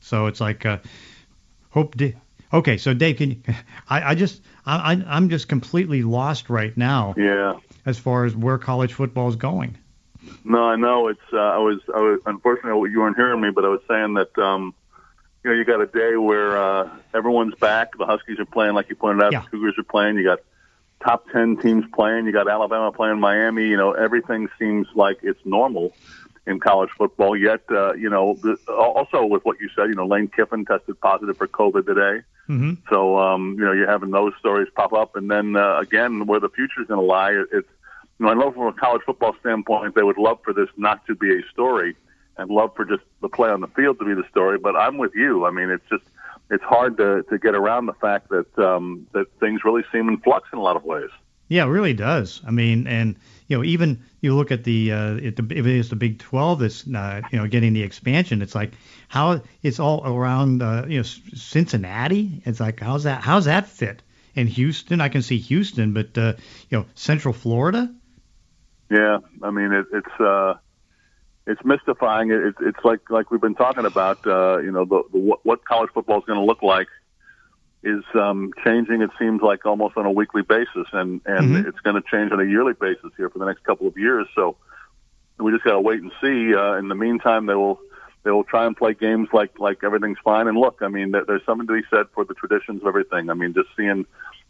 So 0.00 0.26
it's 0.26 0.40
like, 0.40 0.64
uh, 0.64 0.78
hope. 1.70 1.96
Okay, 2.52 2.76
so 2.78 2.94
Dave, 2.94 3.16
can 3.16 3.30
you, 3.30 3.42
I 3.88 4.10
I 4.10 4.14
just 4.14 4.42
I 4.66 5.02
I'm 5.06 5.28
just 5.30 5.48
completely 5.48 6.02
lost 6.02 6.50
right 6.50 6.76
now 6.76 7.14
Yeah. 7.16 7.54
as 7.86 7.98
far 7.98 8.24
as 8.24 8.36
where 8.36 8.58
college 8.58 8.92
football 8.92 9.28
is 9.28 9.36
going. 9.36 9.76
No, 10.44 10.62
I 10.64 10.76
know. 10.76 11.08
It's. 11.08 11.20
Uh, 11.32 11.36
I 11.38 11.58
was. 11.58 11.80
I 11.94 12.00
was. 12.00 12.20
Unfortunately, 12.26 12.90
you 12.90 13.00
weren't 13.00 13.16
hearing 13.16 13.40
me, 13.40 13.50
but 13.50 13.64
I 13.64 13.68
was 13.68 13.80
saying 13.88 14.14
that. 14.14 14.36
Um, 14.38 14.74
you 15.44 15.50
know, 15.50 15.56
you 15.56 15.64
got 15.64 15.80
a 15.80 15.86
day 15.86 16.16
where 16.16 16.58
uh, 16.58 16.90
everyone's 17.14 17.54
back. 17.54 17.96
The 17.96 18.04
Huskies 18.04 18.38
are 18.40 18.44
playing, 18.44 18.74
like 18.74 18.90
you 18.90 18.96
pointed 18.96 19.22
out. 19.22 19.32
Yeah. 19.32 19.42
The 19.42 19.46
Cougars 19.50 19.74
are 19.78 19.84
playing. 19.84 20.16
You 20.16 20.24
got 20.24 20.40
top 21.02 21.30
ten 21.30 21.56
teams 21.56 21.84
playing. 21.94 22.26
You 22.26 22.32
got 22.32 22.48
Alabama 22.48 22.90
playing 22.92 23.20
Miami. 23.20 23.68
You 23.68 23.76
know, 23.76 23.92
everything 23.92 24.48
seems 24.58 24.86
like 24.94 25.18
it's 25.22 25.40
normal 25.46 25.94
in 26.48 26.58
college 26.58 26.90
football. 26.96 27.36
Yet, 27.36 27.60
uh, 27.70 27.92
you 27.94 28.10
know, 28.10 28.34
the, 28.34 28.56
also 28.72 29.24
with 29.24 29.44
what 29.44 29.60
you 29.60 29.68
said, 29.76 29.88
you 29.88 29.94
know, 29.94 30.06
Lane 30.06 30.28
Kiffin 30.28 30.64
tested 30.64 31.00
positive 31.00 31.36
for 31.36 31.46
COVID 31.46 31.86
today. 31.86 32.24
Mm-hmm. 32.48 32.72
So, 32.88 33.18
um, 33.18 33.56
you 33.58 33.64
know, 33.64 33.72
you're 33.72 33.90
having 33.90 34.10
those 34.10 34.32
stories 34.38 34.68
pop 34.74 34.92
up, 34.94 35.16
and 35.16 35.30
then 35.30 35.54
uh, 35.54 35.78
again, 35.78 36.26
where 36.26 36.40
the 36.40 36.48
future 36.48 36.80
is 36.80 36.88
going 36.88 37.00
to 37.00 37.06
lie, 37.06 37.32
it's 37.52 37.68
you 38.18 38.26
know, 38.26 38.32
I 38.32 38.34
know 38.34 38.50
from 38.50 38.66
a 38.66 38.72
college 38.72 39.02
football 39.04 39.36
standpoint, 39.40 39.94
they 39.94 40.02
would 40.02 40.18
love 40.18 40.38
for 40.42 40.52
this 40.52 40.68
not 40.76 41.06
to 41.06 41.14
be 41.14 41.30
a 41.38 41.42
story, 41.52 41.94
and 42.38 42.50
love 42.50 42.74
for 42.74 42.84
just 42.84 43.02
the 43.20 43.28
play 43.28 43.50
on 43.50 43.60
the 43.60 43.68
field 43.68 43.98
to 43.98 44.04
be 44.04 44.14
the 44.14 44.26
story. 44.30 44.58
But 44.58 44.74
I'm 44.74 44.96
with 44.96 45.14
you. 45.14 45.44
I 45.44 45.50
mean, 45.50 45.70
it's 45.70 45.88
just 45.90 46.04
it's 46.50 46.64
hard 46.64 46.96
to 46.96 47.22
to 47.24 47.38
get 47.38 47.54
around 47.54 47.86
the 47.86 47.92
fact 47.94 48.30
that 48.30 48.58
um, 48.58 49.06
that 49.12 49.26
things 49.38 49.60
really 49.64 49.84
seem 49.92 50.08
in 50.08 50.18
flux 50.18 50.48
in 50.52 50.58
a 50.58 50.62
lot 50.62 50.76
of 50.76 50.84
ways. 50.84 51.10
Yeah, 51.48 51.64
it 51.64 51.68
really 51.68 51.94
does. 51.94 52.42
I 52.46 52.50
mean, 52.50 52.86
and 52.86 53.16
you 53.46 53.56
know, 53.56 53.64
even 53.64 54.04
you 54.20 54.36
look 54.36 54.50
at 54.50 54.64
the 54.64 54.92
uh, 54.92 55.14
it, 55.14 55.38
if 55.38 55.50
it 55.50 55.66
is 55.66 55.88
the 55.88 55.96
Big 55.96 56.18
12 56.18 56.58
that's 56.58 56.86
uh, 56.86 57.22
you 57.32 57.38
know 57.38 57.46
getting 57.46 57.72
the 57.72 57.82
expansion. 57.82 58.42
It's 58.42 58.54
like 58.54 58.72
how 59.08 59.40
it's 59.62 59.80
all 59.80 60.06
around 60.06 60.62
uh, 60.62 60.84
you 60.86 60.98
know 60.98 61.02
Cincinnati. 61.02 62.42
It's 62.44 62.60
like 62.60 62.80
how's 62.80 63.04
that 63.04 63.22
how's 63.22 63.46
that 63.46 63.68
fit? 63.68 64.02
And 64.36 64.48
Houston, 64.48 65.00
I 65.00 65.08
can 65.08 65.22
see 65.22 65.38
Houston, 65.38 65.94
but 65.94 66.16
uh, 66.16 66.34
you 66.68 66.78
know, 66.78 66.86
Central 66.94 67.32
Florida. 67.34 67.92
Yeah, 68.90 69.18
I 69.42 69.50
mean 69.50 69.72
it, 69.72 69.86
it's 69.92 70.20
uh, 70.20 70.54
it's 71.46 71.64
mystifying. 71.64 72.30
It, 72.30 72.54
it's 72.60 72.84
like 72.84 73.08
like 73.08 73.30
we've 73.30 73.40
been 73.40 73.54
talking 73.54 73.86
about. 73.86 74.26
Uh, 74.26 74.58
you 74.58 74.70
know, 74.70 74.84
the, 74.84 75.02
the 75.12 75.36
what 75.42 75.64
college 75.64 75.90
football 75.94 76.18
is 76.18 76.24
going 76.26 76.38
to 76.38 76.44
look 76.44 76.62
like 76.62 76.88
is 77.82 78.02
um, 78.14 78.52
changing. 78.64 79.02
It 79.02 79.10
seems 79.18 79.40
like 79.42 79.64
almost 79.64 79.96
on 79.96 80.04
a 80.06 80.10
weekly 80.10 80.42
basis, 80.42 80.86
and 80.92 81.20
and 81.26 81.54
Mhm. 81.54 81.66
it's 81.68 81.78
going 81.80 81.96
to 82.00 82.02
change 82.10 82.32
on 82.32 82.40
a 82.40 82.44
yearly 82.44 82.72
basis 82.72 83.10
here 83.16 83.30
for 83.30 83.38
the 83.38 83.46
next 83.46 83.62
couple 83.64 83.86
of 83.86 83.96
years. 83.96 84.26
So 84.34 84.56
we 85.38 85.52
just 85.52 85.64
got 85.64 85.72
to 85.72 85.80
wait 85.80 86.02
and 86.02 86.10
see. 86.20 86.54
Uh, 86.54 86.74
in 86.74 86.88
the 86.88 86.94
meantime, 86.96 87.46
they 87.46 87.54
will 87.54 87.80
they 88.24 88.30
will 88.32 88.44
try 88.44 88.66
and 88.66 88.76
play 88.76 88.94
games 88.94 89.28
like 89.32 89.58
like 89.58 89.84
everything's 89.84 90.18
fine. 90.24 90.48
And 90.48 90.58
look, 90.58 90.78
I 90.82 90.88
mean, 90.88 91.12
there, 91.12 91.24
there's 91.24 91.44
something 91.46 91.66
to 91.68 91.72
be 91.74 91.86
said 91.88 92.06
for 92.14 92.24
the 92.24 92.34
traditions 92.34 92.82
of 92.82 92.88
everything. 92.88 93.30
I 93.30 93.34
mean, 93.34 93.54
just 93.54 93.68
seeing 93.76 94.06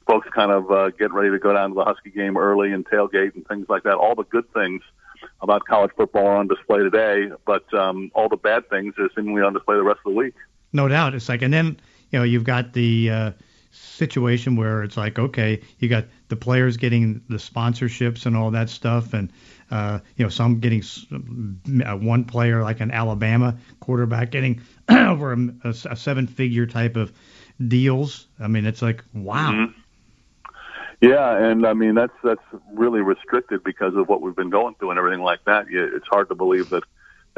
folks 0.06 0.26
kind 0.34 0.50
of 0.50 0.70
uh, 0.70 0.88
get 0.90 1.12
ready 1.12 1.30
to 1.30 1.38
go 1.38 1.52
down 1.52 1.68
to 1.70 1.74
the 1.74 1.84
Husky 1.84 2.08
game 2.10 2.38
early 2.38 2.72
and 2.72 2.86
tailgate 2.86 3.34
and 3.34 3.46
things 3.46 3.66
like 3.68 3.82
that. 3.82 3.94
All 3.96 4.14
the 4.14 4.24
good 4.24 4.50
things 4.54 4.80
about 5.42 5.66
college 5.66 5.90
football 5.96 6.26
are 6.28 6.36
on 6.36 6.48
display 6.48 6.78
today, 6.78 7.30
but 7.44 7.72
um, 7.74 8.10
all 8.14 8.28
the 8.30 8.36
bad 8.38 8.70
things 8.70 8.94
are 8.98 9.10
seemingly 9.14 9.42
on 9.42 9.52
display 9.52 9.76
the 9.76 9.82
rest 9.82 9.98
of 10.06 10.12
the 10.12 10.16
week. 10.16 10.34
No 10.72 10.88
doubt. 10.88 11.14
It's 11.14 11.28
like, 11.28 11.42
and 11.42 11.52
then 11.52 11.76
you 12.10 12.18
know 12.18 12.24
you've 12.24 12.44
got 12.44 12.72
the 12.72 13.10
uh, 13.10 13.30
situation 13.70 14.56
where 14.56 14.82
it's 14.82 14.96
like, 14.96 15.18
okay, 15.18 15.60
you 15.78 15.88
got 15.88 16.06
the 16.28 16.36
players 16.36 16.76
getting 16.76 17.22
the 17.28 17.36
sponsorships 17.36 18.26
and 18.26 18.36
all 18.36 18.50
that 18.52 18.70
stuff, 18.70 19.14
and 19.14 19.32
uh, 19.70 19.98
you 20.16 20.24
know 20.24 20.28
some 20.28 20.60
getting 20.60 20.82
uh, 21.84 21.96
one 21.96 22.24
player 22.24 22.62
like 22.62 22.80
an 22.80 22.90
Alabama 22.90 23.56
quarterback 23.80 24.30
getting 24.30 24.60
over 24.88 25.32
a, 25.32 25.38
a 25.64 25.68
a 25.68 25.96
seven-figure 25.96 26.66
type 26.66 26.96
of 26.96 27.12
deals. 27.66 28.26
I 28.40 28.48
mean, 28.48 28.66
it's 28.66 28.82
like, 28.82 29.04
wow. 29.14 29.52
Mhm. 29.52 29.74
Yeah, 31.00 31.50
and 31.50 31.64
I 31.64 31.74
mean 31.74 31.94
that's 31.94 32.12
that's 32.24 32.42
really 32.72 33.00
restricted 33.00 33.62
because 33.62 33.94
of 33.94 34.08
what 34.08 34.20
we've 34.20 34.34
been 34.34 34.50
going 34.50 34.74
through 34.74 34.90
and 34.90 34.98
everything 34.98 35.22
like 35.22 35.44
that. 35.44 35.66
It's 35.70 36.06
hard 36.08 36.28
to 36.28 36.34
believe 36.34 36.70
that 36.70 36.82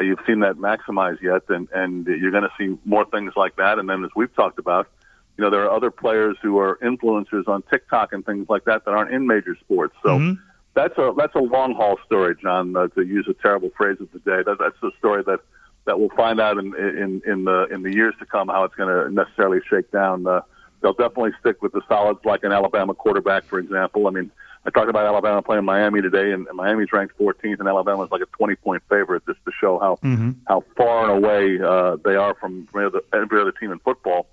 you've 0.05 0.21
seen 0.27 0.41
that 0.41 0.57
maximized 0.57 1.21
yet, 1.23 1.43
and 1.49 1.69
and 1.73 2.07
you're 2.07 2.31
going 2.31 2.45
to 2.45 2.53
see 2.59 2.79
more 2.85 3.05
things 3.05 3.33
like 3.37 3.57
that. 3.57 3.79
And 3.79 3.89
then 3.89 4.05
as 4.05 4.11
we've 4.17 4.35
talked 4.35 4.59
about, 4.59 4.89
you 5.37 5.45
know, 5.45 5.51
there 5.51 5.63
are 5.65 5.71
other 5.71 5.91
players 5.91 6.37
who 6.43 6.59
are 6.59 6.79
influencers 6.83 7.47
on 7.49 7.63
TikTok 7.71 8.13
and 8.13 8.25
things 8.25 8.49
like 8.49 8.65
that 8.65 8.85
that 8.85 8.91
aren't 8.93 9.13
in 9.13 9.27
major 9.27 9.57
sports. 9.57 9.95
So 10.03 10.19
Mhm. 10.19 10.39
that's 10.75 10.97
a 10.99 11.13
that's 11.17 11.35
a 11.35 11.41
long 11.41 11.75
haul 11.75 11.99
story, 12.07 12.35
John. 12.41 12.77
Uh, 12.77 12.89
to 12.89 13.03
use 13.03 13.27
a 13.29 13.35
terrible 13.35 13.71
phrase 13.77 13.99
of 14.01 14.11
the 14.13 14.19
day, 14.21 14.43
that, 14.45 14.59
that's 14.59 14.81
the 14.81 14.91
story 14.99 15.23
that 15.25 15.41
that 15.87 15.99
we'll 15.99 16.11
find 16.11 16.41
out 16.41 16.59
in 16.59 16.75
in 16.77 17.23
in 17.27 17.45
the 17.45 17.67
in 17.71 17.83
the 17.83 17.93
years 17.93 18.15
to 18.19 18.27
come 18.27 18.49
how 18.49 18.65
it's 18.65 18.75
going 18.75 18.89
to 18.89 19.13
necessarily 19.13 19.61
shake 19.69 19.91
down. 19.91 20.27
Uh, 20.27 20.41
they'll 20.83 20.93
definitely 20.93 21.33
stick 21.41 21.63
with 21.63 21.73
the 21.73 21.81
solids, 21.89 22.21
like 22.25 22.45
an 22.45 22.53
Alabama 22.53 22.95
quarterback, 22.95 23.45
for 23.45 23.59
example. 23.59 24.07
I 24.07 24.11
mean, 24.11 24.31
I 24.65 24.71
talked 24.71 24.91
about 24.91 25.07
Alabama 25.07 25.41
playing 25.41 25.65
Miami 25.65 26.03
today, 26.03 26.33
and, 26.33 26.47
and 26.47 26.57
Miami's 26.57 26.93
ranked 26.93 27.17
14th, 27.19 27.61
and 27.61 27.69
Alabama's 27.69 28.11
like 28.11 28.21
a 28.21 28.27
20 28.27 28.57
point 28.57 28.83
favorite, 28.91 29.25
just 29.27 29.43
to 29.47 29.53
show 29.59 29.79
how 29.79 29.99
Mhm. 30.03 30.37
how 30.49 30.63
far 30.77 31.11
and 31.11 31.25
away 31.25 31.61
uh, 31.61 31.97
they 32.05 32.15
are 32.17 32.35
from 32.35 32.67
every 32.69 32.85
other, 32.87 33.01
every 33.13 33.41
other 33.41 33.53
team 33.53 33.73
in 33.73 33.79
football. 33.79 34.27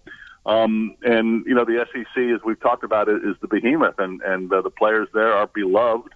Um, 0.46 0.96
and 1.04 1.46
you 1.46 1.54
know, 1.56 1.66
the 1.66 1.86
SEC, 1.92 2.32
as 2.36 2.42
we've 2.44 2.60
talked 2.60 2.84
about, 2.84 3.08
it 3.10 3.24
is 3.24 3.36
the 3.42 3.48
behemoth, 3.48 4.00
and 4.00 4.22
and 4.22 4.52
uh, 4.52 4.62
the 4.62 4.70
players 4.70 5.08
there 5.14 5.32
are 5.34 5.48
beloved, 5.48 6.14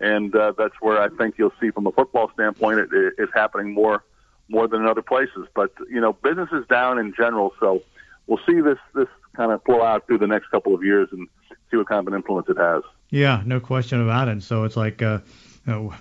and 0.00 0.34
uh, 0.34 0.52
that's 0.58 0.74
where 0.80 1.00
I 1.00 1.08
think 1.08 1.36
you'll 1.38 1.52
see, 1.60 1.70
from 1.70 1.86
a 1.86 1.92
football 1.92 2.30
standpoint, 2.34 2.80
it, 2.80 2.92
it, 2.92 3.14
it's 3.18 3.32
happening 3.34 3.72
more 3.74 4.04
more 4.48 4.66
than 4.68 4.82
in 4.82 4.88
other 4.88 5.02
places. 5.02 5.46
But 5.54 5.72
you 5.88 6.00
know, 6.00 6.12
business 6.14 6.48
is 6.52 6.66
down 6.66 6.98
in 6.98 7.14
general, 7.16 7.54
so 7.60 7.82
we'll 8.26 8.40
see 8.46 8.60
this 8.60 8.78
this 8.94 9.08
kind 9.36 9.50
of 9.52 9.62
flow 9.64 9.82
out 9.82 10.06
through 10.06 10.18
the 10.18 10.26
next 10.26 10.48
couple 10.50 10.74
of 10.74 10.82
years 10.84 11.08
and 11.12 11.28
see 11.70 11.76
what 11.76 11.88
kind 11.88 12.00
of 12.00 12.12
an 12.12 12.14
influence 12.14 12.48
it 12.48 12.58
has. 12.58 12.82
Yeah, 13.12 13.42
no 13.44 13.60
question 13.60 14.00
about 14.00 14.28
it. 14.28 14.42
So 14.42 14.64
it's 14.64 14.76
like, 14.76 15.02
uh, 15.02 15.18
you 15.66 15.72
know, 15.72 15.94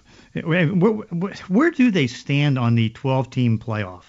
where, 0.45 0.95
where, 1.49 1.69
do 1.69 1.91
they 1.91 2.07
stand 2.07 2.57
on 2.57 2.75
the 2.75 2.89
12-team 2.91 3.59
playoff? 3.59 4.03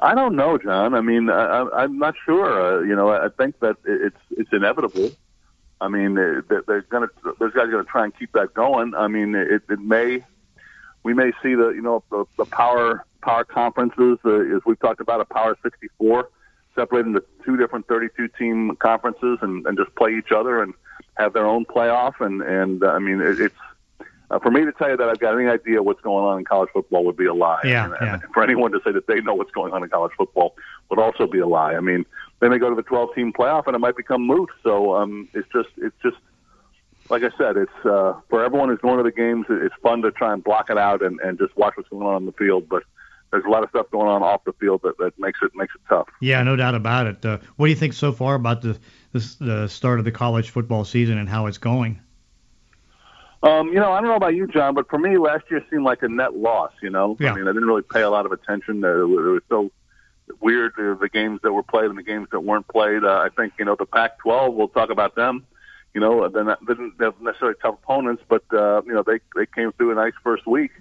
I 0.00 0.14
don't 0.14 0.36
know, 0.36 0.56
John. 0.56 0.94
I 0.94 1.00
mean, 1.00 1.28
I, 1.28 1.66
I'm 1.74 1.98
not 1.98 2.14
sure. 2.24 2.78
Uh, 2.78 2.82
you 2.84 2.94
know, 2.94 3.10
I 3.10 3.28
think 3.36 3.58
that 3.58 3.76
it's 3.84 4.16
it's 4.30 4.52
inevitable. 4.52 5.10
I 5.80 5.88
mean, 5.88 6.14
they- 6.14 6.42
they're, 6.48 6.62
they're 6.64 6.82
going 6.82 7.08
to 7.08 7.34
those 7.40 7.52
guys 7.52 7.64
are 7.64 7.70
going 7.72 7.84
to 7.84 7.90
try 7.90 8.04
and 8.04 8.16
keep 8.16 8.30
that 8.34 8.54
going. 8.54 8.94
I 8.94 9.08
mean, 9.08 9.34
it, 9.34 9.62
it 9.68 9.80
may 9.80 10.24
we 11.02 11.12
may 11.12 11.32
see 11.42 11.56
the 11.56 11.70
you 11.70 11.82
know 11.82 12.04
the, 12.12 12.24
the 12.36 12.44
power 12.44 13.04
power 13.22 13.42
conferences 13.42 14.18
uh, 14.24 14.56
as 14.56 14.62
we've 14.64 14.78
talked 14.78 15.00
about 15.00 15.20
a 15.20 15.24
power 15.24 15.58
64 15.64 16.30
separated 16.76 17.08
into 17.08 17.24
two 17.44 17.56
different 17.56 17.88
32 17.88 18.28
team 18.38 18.76
conferences 18.76 19.38
and, 19.42 19.66
and 19.66 19.76
just 19.76 19.92
play 19.96 20.16
each 20.16 20.30
other 20.30 20.62
and 20.62 20.72
have 21.16 21.32
their 21.32 21.46
own 21.46 21.64
playoff 21.64 22.20
and 22.20 22.42
and 22.42 22.82
uh, 22.82 22.88
I 22.88 22.98
mean 22.98 23.20
it, 23.20 23.40
it's 23.40 23.54
uh, 24.30 24.38
for 24.38 24.50
me 24.50 24.64
to 24.64 24.72
tell 24.72 24.90
you 24.90 24.96
that 24.96 25.08
I've 25.08 25.18
got 25.18 25.34
any 25.34 25.48
idea 25.48 25.82
what's 25.82 26.02
going 26.02 26.24
on 26.24 26.38
in 26.38 26.44
college 26.44 26.68
football 26.72 27.04
would 27.04 27.16
be 27.16 27.26
a 27.26 27.32
lie. 27.32 27.62
Yeah, 27.64 27.86
and, 27.86 27.94
yeah. 28.00 28.14
and 28.14 28.22
for 28.34 28.42
anyone 28.42 28.72
to 28.72 28.80
say 28.84 28.92
that 28.92 29.06
they 29.06 29.20
know 29.20 29.34
what's 29.34 29.50
going 29.52 29.72
on 29.72 29.82
in 29.82 29.88
college 29.88 30.12
football 30.16 30.54
would 30.90 30.98
also 30.98 31.26
be 31.26 31.38
a 31.38 31.46
lie. 31.46 31.74
I 31.74 31.80
mean, 31.80 32.04
they 32.40 32.48
may 32.48 32.58
go 32.58 32.68
to 32.68 32.76
the 32.76 32.82
12 32.82 33.14
team 33.14 33.32
playoff 33.32 33.66
and 33.66 33.74
it 33.74 33.78
might 33.78 33.96
become 33.96 34.26
moot. 34.26 34.50
So 34.62 34.94
um, 34.96 35.28
it's 35.32 35.48
just 35.52 35.70
it's 35.78 35.96
just 36.02 36.16
like 37.08 37.22
I 37.22 37.30
said, 37.38 37.56
it's 37.56 37.86
uh, 37.86 38.14
for 38.28 38.44
everyone 38.44 38.68
who's 38.68 38.80
going 38.80 38.98
to 38.98 39.02
the 39.02 39.12
games. 39.12 39.46
It's 39.48 39.74
fun 39.82 40.02
to 40.02 40.10
try 40.10 40.32
and 40.32 40.44
block 40.44 40.68
it 40.68 40.76
out 40.76 41.02
and, 41.02 41.18
and 41.20 41.38
just 41.38 41.56
watch 41.56 41.76
what's 41.76 41.88
going 41.88 42.06
on 42.06 42.14
on 42.14 42.26
the 42.26 42.32
field. 42.32 42.68
But 42.68 42.82
there's 43.30 43.44
a 43.44 43.48
lot 43.48 43.62
of 43.62 43.70
stuff 43.70 43.90
going 43.90 44.08
on 44.08 44.22
off 44.22 44.44
the 44.44 44.52
field 44.54 44.80
that, 44.84 44.96
that 44.98 45.18
makes 45.18 45.40
it 45.42 45.52
makes 45.54 45.74
it 45.74 45.80
tough. 45.88 46.08
Yeah, 46.20 46.42
no 46.42 46.56
doubt 46.56 46.74
about 46.74 47.06
it. 47.06 47.24
Uh, 47.24 47.38
what 47.56 47.66
do 47.66 47.70
you 47.70 47.76
think 47.76 47.92
so 47.92 48.12
far 48.12 48.34
about 48.34 48.62
the, 48.62 48.78
the 49.12 49.36
the 49.40 49.68
start 49.68 49.98
of 49.98 50.04
the 50.04 50.12
college 50.12 50.50
football 50.50 50.84
season 50.84 51.18
and 51.18 51.28
how 51.28 51.46
it's 51.46 51.58
going? 51.58 52.00
Um, 53.42 53.68
you 53.68 53.74
know, 53.74 53.92
I 53.92 54.00
don't 54.00 54.10
know 54.10 54.16
about 54.16 54.34
you, 54.34 54.48
John, 54.48 54.74
but 54.74 54.88
for 54.90 54.98
me, 54.98 55.16
last 55.16 55.44
year 55.48 55.64
seemed 55.70 55.84
like 55.84 56.02
a 56.02 56.08
net 56.08 56.36
loss. 56.36 56.72
You 56.82 56.90
know, 56.90 57.16
Yeah. 57.20 57.32
I 57.32 57.36
mean, 57.36 57.44
I 57.44 57.52
didn't 57.52 57.66
really 57.66 57.82
pay 57.82 58.02
a 58.02 58.10
lot 58.10 58.26
of 58.26 58.32
attention. 58.32 58.82
It 58.82 58.88
was 58.88 59.42
so 59.48 59.70
weird 60.40 60.72
uh, 60.78 60.94
the 61.00 61.08
games 61.08 61.40
that 61.42 61.52
were 61.52 61.62
played 61.62 61.86
and 61.86 61.96
the 61.96 62.02
games 62.02 62.28
that 62.32 62.40
weren't 62.40 62.66
played. 62.68 63.04
Uh, 63.04 63.18
I 63.18 63.28
think 63.36 63.54
you 63.58 63.64
know 63.64 63.76
the 63.76 63.86
Pac-12. 63.86 64.54
We'll 64.54 64.68
talk 64.68 64.90
about 64.90 65.14
them. 65.14 65.46
You 65.94 66.00
know, 66.00 66.28
they're 66.28 66.44
not, 66.44 66.64
they 66.66 66.74
didn't 66.74 67.00
have 67.00 67.20
necessarily 67.20 67.56
tough 67.62 67.76
opponents, 67.82 68.22
but 68.28 68.44
uh, 68.52 68.82
you 68.82 68.92
know 68.92 69.02
they 69.02 69.20
they 69.36 69.46
came 69.46 69.72
through 69.72 69.92
a 69.92 69.94
nice 69.94 70.14
first 70.22 70.46
week. 70.46 70.72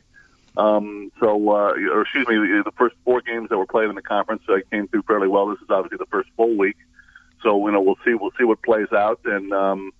Um, 0.57 1.11
so, 1.19 1.49
uh, 1.49 1.73
or 1.93 2.01
excuse 2.01 2.27
me, 2.27 2.35
the, 2.35 2.71
first 2.75 2.95
four 3.05 3.21
games 3.21 3.49
that 3.49 3.57
were 3.59 3.67
played 3.67 3.89
in 3.89 3.95
the 3.95 4.01
conference 4.01 4.41
uh, 4.49 4.57
came 4.71 4.87
through 4.87 5.03
fairly 5.03 5.27
well. 5.27 5.47
This 5.47 5.59
is 5.61 5.69
obviously 5.69 5.99
the 5.99 6.07
first 6.07 6.29
full 6.35 6.57
week, 6.57 6.77
so 7.43 7.63
you 7.67 7.71
know 7.71 7.81
we'll 7.81 7.99
see 8.03 8.15
we'll 8.15 8.31
see 8.39 8.43
what 8.43 8.63
plays 8.63 8.91
out, 8.91 9.19
and 9.25 9.53
um, 9.53 9.91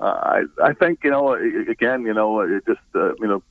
uh, 0.00 0.04
I 0.04 0.42
I 0.60 0.72
think 0.72 1.04
you 1.04 1.10
know 1.12 1.32
again 1.32 2.02
you 2.02 2.12
know 2.12 2.40
it 2.40 2.66
just 2.66 2.80
uh, 2.96 3.14
you 3.20 3.28
know 3.28 3.42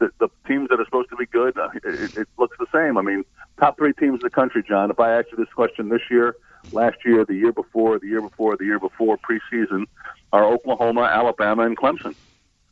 the, 0.00 0.10
the 0.18 0.28
teams 0.48 0.70
that 0.70 0.80
are 0.80 0.84
supposed 0.84 1.08
to 1.10 1.16
be 1.16 1.26
good 1.26 1.56
uh, 1.56 1.68
it, 1.84 2.16
it 2.16 2.28
looks 2.36 2.56
the 2.58 2.66
same. 2.74 2.98
I 2.98 3.02
mean, 3.02 3.24
top 3.60 3.78
three 3.78 3.92
teams 3.92 4.14
in 4.14 4.24
the 4.24 4.30
country, 4.30 4.64
John. 4.66 4.90
If 4.90 4.98
I 4.98 5.16
asked 5.16 5.28
you 5.30 5.36
this 5.36 5.52
question 5.54 5.88
this 5.88 6.02
year, 6.10 6.34
last 6.72 6.96
year, 7.04 7.24
the 7.24 7.34
year 7.34 7.52
before, 7.52 8.00
the 8.00 8.08
year 8.08 8.20
before, 8.20 8.56
the 8.56 8.64
year 8.64 8.80
before 8.80 9.18
preseason, 9.18 9.84
are 10.32 10.44
Oklahoma, 10.44 11.02
Alabama, 11.02 11.62
and 11.62 11.76
Clemson. 11.76 12.16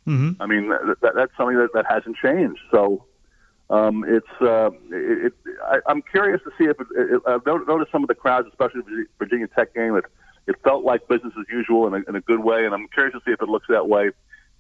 Mm-hmm. 0.07 0.43
I 0.43 0.47
mean, 0.47 0.69
that, 0.69 0.97
that, 1.03 1.13
that's 1.15 1.33
something 1.37 1.57
that, 1.57 1.71
that 1.75 1.87
hasn't 1.89 2.17
changed. 2.17 2.61
So 2.71 3.05
um, 3.71 4.05
it's 4.07 4.27
uh, 4.41 4.71
it, 4.91 5.27
it, 5.27 5.33
I, 5.65 5.79
I'm 5.87 6.03
curious 6.03 6.41
to 6.45 6.51
see 6.59 6.69
if 6.69 6.79
it, 6.81 6.87
it, 6.97 7.23
I've 7.27 7.47
noticed 7.47 7.91
some 7.91 8.03
of 8.03 8.09
the 8.09 8.15
crowds, 8.15 8.49
especially 8.49 8.83
the 8.83 9.07
Virginia 9.19 9.49
Tech 9.49 9.75
game. 9.75 9.97
It 9.97 10.05
it 10.47 10.57
felt 10.63 10.85
like 10.85 11.09
business 11.09 11.33
as 11.39 11.47
usual 11.51 11.87
in 11.87 11.95
a, 11.95 12.09
in 12.09 12.17
a 12.17 12.21
good 12.21 12.41
way, 12.41 12.67
and 12.67 12.75
I'm 12.75 12.87
curious 12.89 13.15
to 13.15 13.21
see 13.25 13.33
if 13.33 13.41
it 13.41 13.49
looks 13.49 13.67
that 13.71 13.89
way 13.89 14.11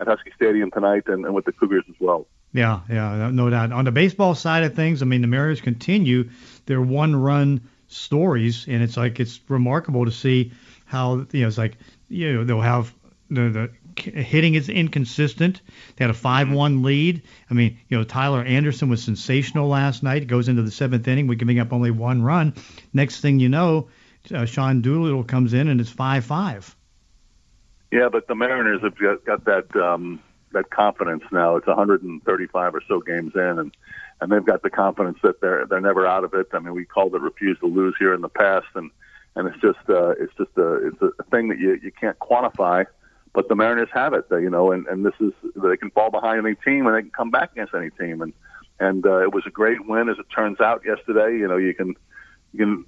at 0.00 0.06
Husky 0.06 0.32
Stadium 0.34 0.70
tonight 0.70 1.04
and, 1.06 1.26
and 1.26 1.34
with 1.34 1.44
the 1.44 1.52
Cougars 1.52 1.84
as 1.88 1.94
well. 2.00 2.26
Yeah, 2.52 2.80
yeah, 2.88 3.16
no- 3.16 3.30
no 3.30 3.50
doubt. 3.50 3.72
On 3.72 3.84
the 3.84 3.92
baseball 3.92 4.34
side 4.34 4.64
of 4.64 4.74
things, 4.74 5.02
I 5.02 5.04
mean, 5.04 5.20
the 5.20 5.26
Mariners 5.26 5.60
continue 5.60 6.30
their 6.66 6.80
one-run 6.80 7.68
stories, 7.88 8.66
and 8.66 8.82
it's 8.82 8.96
like 8.96 9.20
it's 9.20 9.40
remarkable 9.48 10.04
to 10.04 10.10
see 10.10 10.52
how 10.86 11.26
you 11.32 11.42
know 11.42 11.48
it's 11.48 11.58
like 11.58 11.76
you 12.08 12.32
know 12.32 12.44
they'll 12.44 12.60
have 12.60 12.94
the 13.30 13.50
the 13.50 13.70
hitting 13.98 14.54
is 14.54 14.68
inconsistent. 14.68 15.60
They 15.96 16.04
had 16.04 16.10
a 16.10 16.14
five-one 16.14 16.82
lead. 16.82 17.22
I 17.50 17.54
mean, 17.54 17.78
you 17.88 17.98
know, 17.98 18.04
Tyler 18.04 18.42
Anderson 18.42 18.88
was 18.88 19.02
sensational 19.02 19.68
last 19.68 20.02
night. 20.02 20.26
Goes 20.26 20.48
into 20.48 20.62
the 20.62 20.70
seventh 20.70 21.06
inning, 21.08 21.26
we're 21.26 21.34
giving 21.34 21.58
up 21.58 21.72
only 21.72 21.90
one 21.90 22.22
run. 22.22 22.54
Next 22.92 23.20
thing 23.20 23.40
you 23.40 23.48
know, 23.48 23.88
uh, 24.34 24.44
Sean 24.44 24.80
Doolittle 24.80 25.24
comes 25.24 25.54
in 25.54 25.68
and 25.68 25.80
it's 25.80 25.90
five-five. 25.90 26.74
Yeah, 27.90 28.08
but 28.10 28.26
the 28.26 28.34
Mariners 28.34 28.82
have 28.82 28.98
got, 28.98 29.24
got 29.24 29.44
that 29.44 29.76
um, 29.76 30.20
that 30.52 30.70
confidence 30.70 31.22
now. 31.30 31.56
It's 31.56 31.66
135 31.66 32.74
or 32.74 32.82
so 32.88 33.00
games 33.00 33.32
in, 33.34 33.58
and 33.58 33.76
and 34.20 34.32
they've 34.32 34.44
got 34.44 34.62
the 34.62 34.70
confidence 34.70 35.18
that 35.22 35.40
they're 35.40 35.66
they're 35.66 35.80
never 35.80 36.06
out 36.06 36.24
of 36.24 36.34
it. 36.34 36.48
I 36.52 36.58
mean, 36.58 36.74
we 36.74 36.84
called 36.84 37.14
it 37.14 37.20
refuse 37.20 37.58
to 37.60 37.66
lose 37.66 37.94
here 37.98 38.14
in 38.14 38.20
the 38.20 38.28
past, 38.28 38.66
and 38.74 38.90
and 39.36 39.48
it's 39.48 39.60
just 39.60 39.78
uh, 39.88 40.10
it's 40.10 40.32
just 40.36 40.50
a 40.56 40.88
it's 40.88 41.02
a 41.02 41.22
thing 41.24 41.48
that 41.48 41.58
you 41.58 41.78
you 41.82 41.92
can't 41.92 42.18
quantify. 42.18 42.86
But 43.34 43.48
the 43.48 43.56
Mariners 43.56 43.88
have 43.92 44.14
it, 44.14 44.24
you 44.30 44.48
know, 44.48 44.72
and 44.72 44.86
and 44.86 45.04
this 45.04 45.14
is 45.20 45.32
they 45.56 45.76
can 45.76 45.90
fall 45.90 46.10
behind 46.10 46.46
any 46.46 46.54
team 46.54 46.86
and 46.86 46.96
they 46.96 47.02
can 47.02 47.10
come 47.10 47.30
back 47.30 47.52
against 47.52 47.74
any 47.74 47.90
team, 47.90 48.22
and 48.22 48.32
and 48.80 49.04
uh, 49.04 49.22
it 49.22 49.34
was 49.34 49.44
a 49.46 49.50
great 49.50 49.86
win 49.86 50.08
as 50.08 50.18
it 50.18 50.26
turns 50.34 50.60
out 50.60 50.82
yesterday. 50.86 51.36
You 51.36 51.48
know, 51.48 51.56
you 51.56 51.74
can 51.74 51.94
you 52.52 52.58
can 52.60 52.84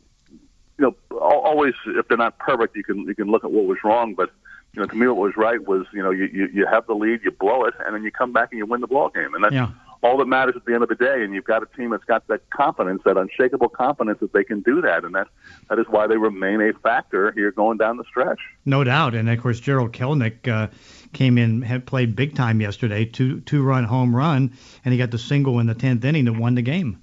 you 0.78 0.84
know 0.84 0.96
al- 1.12 1.40
always 1.40 1.74
if 1.86 2.08
they're 2.08 2.16
not 2.16 2.38
perfect, 2.38 2.76
you 2.76 2.84
can 2.84 3.00
you 3.00 3.14
can 3.14 3.28
look 3.28 3.44
at 3.44 3.50
what 3.50 3.66
was 3.66 3.78
wrong, 3.84 4.14
but 4.14 4.30
you 4.76 4.82
know, 4.82 4.86
to 4.86 4.94
me, 4.94 5.06
what 5.08 5.16
was 5.16 5.36
right 5.36 5.66
was, 5.66 5.86
you 5.92 6.02
know, 6.02 6.10
you, 6.10 6.26
you, 6.26 6.48
you 6.52 6.66
have 6.66 6.86
the 6.86 6.94
lead, 6.94 7.20
you 7.24 7.30
blow 7.30 7.64
it, 7.64 7.72
and 7.84 7.94
then 7.94 8.02
you 8.02 8.10
come 8.10 8.32
back 8.32 8.50
and 8.52 8.58
you 8.58 8.66
win 8.66 8.82
the 8.82 8.86
ball 8.86 9.08
game, 9.08 9.34
and 9.34 9.42
that's 9.42 9.54
Yeah. 9.54 9.70
All 10.02 10.18
that 10.18 10.26
matters 10.26 10.54
at 10.56 10.64
the 10.64 10.74
end 10.74 10.82
of 10.82 10.88
the 10.88 10.94
day. 10.94 11.22
And 11.24 11.34
you've 11.34 11.44
got 11.44 11.62
a 11.62 11.76
team 11.76 11.90
that's 11.90 12.04
got 12.04 12.26
that 12.28 12.48
confidence, 12.50 13.02
that 13.04 13.16
unshakable 13.16 13.70
confidence 13.70 14.20
that 14.20 14.32
they 14.32 14.44
can 14.44 14.60
do 14.60 14.80
that, 14.82 15.04
and 15.04 15.14
that 15.14 15.28
that 15.68 15.78
is 15.78 15.86
why 15.88 16.06
they 16.06 16.16
remain 16.16 16.60
a 16.60 16.72
factor 16.80 17.32
here 17.32 17.50
going 17.50 17.78
down 17.78 17.96
the 17.96 18.04
stretch. 18.04 18.40
No 18.64 18.84
doubt, 18.84 19.14
and 19.14 19.28
of 19.28 19.40
course 19.40 19.60
Jarred 19.60 19.92
Kelenic 19.92 20.48
uh, 20.48 20.68
came 21.12 21.38
in, 21.38 21.62
had 21.62 21.86
played 21.86 22.14
big 22.14 22.34
time 22.34 22.60
yesterday, 22.60 23.04
two 23.04 23.40
two 23.40 23.62
run 23.62 23.84
home 23.84 24.14
run, 24.14 24.52
and 24.84 24.92
he 24.92 24.98
got 24.98 25.10
the 25.10 25.18
single 25.18 25.58
in 25.60 25.66
the 25.66 25.74
tenth 25.74 26.04
inning 26.04 26.26
that 26.26 26.34
won 26.34 26.54
the 26.54 26.62
game. 26.62 27.02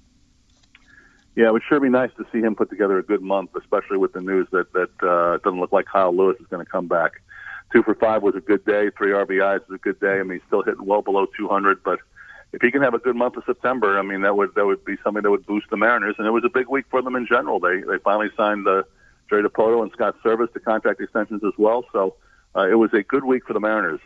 Yeah, 1.36 1.48
it 1.48 1.52
would 1.52 1.62
sure 1.68 1.80
be 1.80 1.88
nice 1.88 2.10
to 2.16 2.24
see 2.32 2.38
him 2.38 2.54
put 2.54 2.70
together 2.70 2.98
a 2.98 3.02
good 3.02 3.22
month, 3.22 3.50
especially 3.56 3.98
with 3.98 4.12
the 4.12 4.20
news 4.20 4.46
that 4.52 4.72
that 4.72 4.90
uh, 5.02 5.34
it 5.34 5.42
doesn't 5.42 5.58
look 5.58 5.72
like 5.72 5.86
Kyle 5.86 6.14
Lewis 6.14 6.36
is 6.40 6.46
going 6.46 6.64
to 6.64 6.70
come 6.70 6.86
back. 6.86 7.22
Two 7.72 7.82
for 7.82 7.96
five 7.96 8.22
was 8.22 8.36
a 8.36 8.40
good 8.40 8.64
day. 8.64 8.90
Three 8.96 9.10
RBIs 9.10 9.62
is 9.68 9.74
a 9.74 9.78
good 9.78 9.98
day. 9.98 10.20
I 10.20 10.22
mean, 10.22 10.38
he's 10.38 10.46
still 10.46 10.62
hitting 10.62 10.86
well 10.86 11.02
below 11.02 11.26
200, 11.36 11.82
but 11.82 11.98
if 12.54 12.62
he 12.62 12.70
can 12.70 12.82
have 12.82 12.94
a 12.94 12.98
good 12.98 13.16
month 13.16 13.36
of 13.36 13.44
September, 13.44 13.98
I 13.98 14.02
mean, 14.02 14.22
that 14.22 14.36
would 14.36 14.54
that 14.54 14.64
would 14.64 14.84
be 14.84 14.96
something 15.02 15.22
that 15.22 15.30
would 15.30 15.44
boost 15.44 15.68
the 15.70 15.76
Mariners. 15.76 16.14
And 16.18 16.26
it 16.26 16.30
was 16.30 16.44
a 16.44 16.48
big 16.48 16.68
week 16.68 16.86
for 16.88 17.02
them 17.02 17.16
in 17.16 17.26
general. 17.26 17.58
They 17.58 17.80
they 17.80 17.98
finally 17.98 18.30
signed 18.36 18.66
uh, 18.66 18.84
Jerry 19.28 19.42
Dipoto 19.42 19.82
and 19.82 19.90
Scott 19.92 20.16
Servais 20.24 20.52
to 20.52 20.60
contract 20.60 21.00
extensions 21.00 21.42
as 21.44 21.52
well. 21.58 21.84
So 21.92 22.16
uh, 22.56 22.68
it 22.68 22.74
was 22.74 22.92
a 22.92 23.02
good 23.02 23.24
week 23.24 23.46
for 23.46 23.52
the 23.52 23.60
Mariners. 23.60 24.00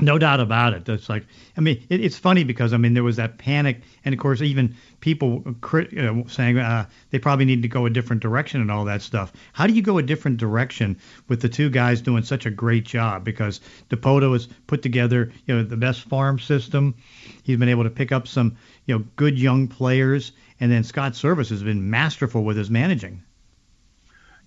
No 0.00 0.18
doubt 0.18 0.40
about 0.40 0.72
it. 0.72 0.88
It's 0.88 1.08
like, 1.08 1.24
I 1.56 1.60
mean, 1.60 1.86
it, 1.88 2.00
it's 2.00 2.18
funny 2.18 2.42
because 2.42 2.72
I 2.72 2.78
mean 2.78 2.94
there 2.94 3.04
was 3.04 3.14
that 3.16 3.38
panic, 3.38 3.82
and 4.04 4.12
of 4.12 4.18
course 4.18 4.42
even 4.42 4.74
people 4.98 5.44
crit, 5.60 5.92
know, 5.92 6.24
saying 6.26 6.58
uh, 6.58 6.86
they 7.10 7.20
probably 7.20 7.44
need 7.44 7.62
to 7.62 7.68
go 7.68 7.86
a 7.86 7.90
different 7.90 8.20
direction 8.20 8.60
and 8.60 8.72
all 8.72 8.84
that 8.86 9.02
stuff. 9.02 9.32
How 9.52 9.68
do 9.68 9.72
you 9.72 9.82
go 9.82 9.98
a 9.98 10.02
different 10.02 10.38
direction 10.38 10.98
with 11.28 11.40
the 11.42 11.48
two 11.48 11.70
guys 11.70 12.00
doing 12.00 12.24
such 12.24 12.44
a 12.44 12.50
great 12.50 12.84
job? 12.84 13.22
Because 13.22 13.60
Dipoto 13.88 14.32
has 14.32 14.48
put 14.66 14.82
together, 14.82 15.30
you 15.46 15.54
know, 15.54 15.62
the 15.62 15.76
best 15.76 16.00
farm 16.02 16.40
system. 16.40 16.96
He's 17.44 17.58
been 17.58 17.68
able 17.68 17.84
to 17.84 17.90
pick 17.90 18.10
up 18.10 18.26
some, 18.26 18.56
you 18.86 18.98
know, 18.98 19.04
good 19.14 19.38
young 19.38 19.68
players, 19.68 20.32
and 20.58 20.72
then 20.72 20.82
Scott 20.82 21.12
Servais 21.12 21.50
has 21.50 21.62
been 21.62 21.90
masterful 21.90 22.42
with 22.42 22.56
his 22.56 22.70
managing. 22.70 23.22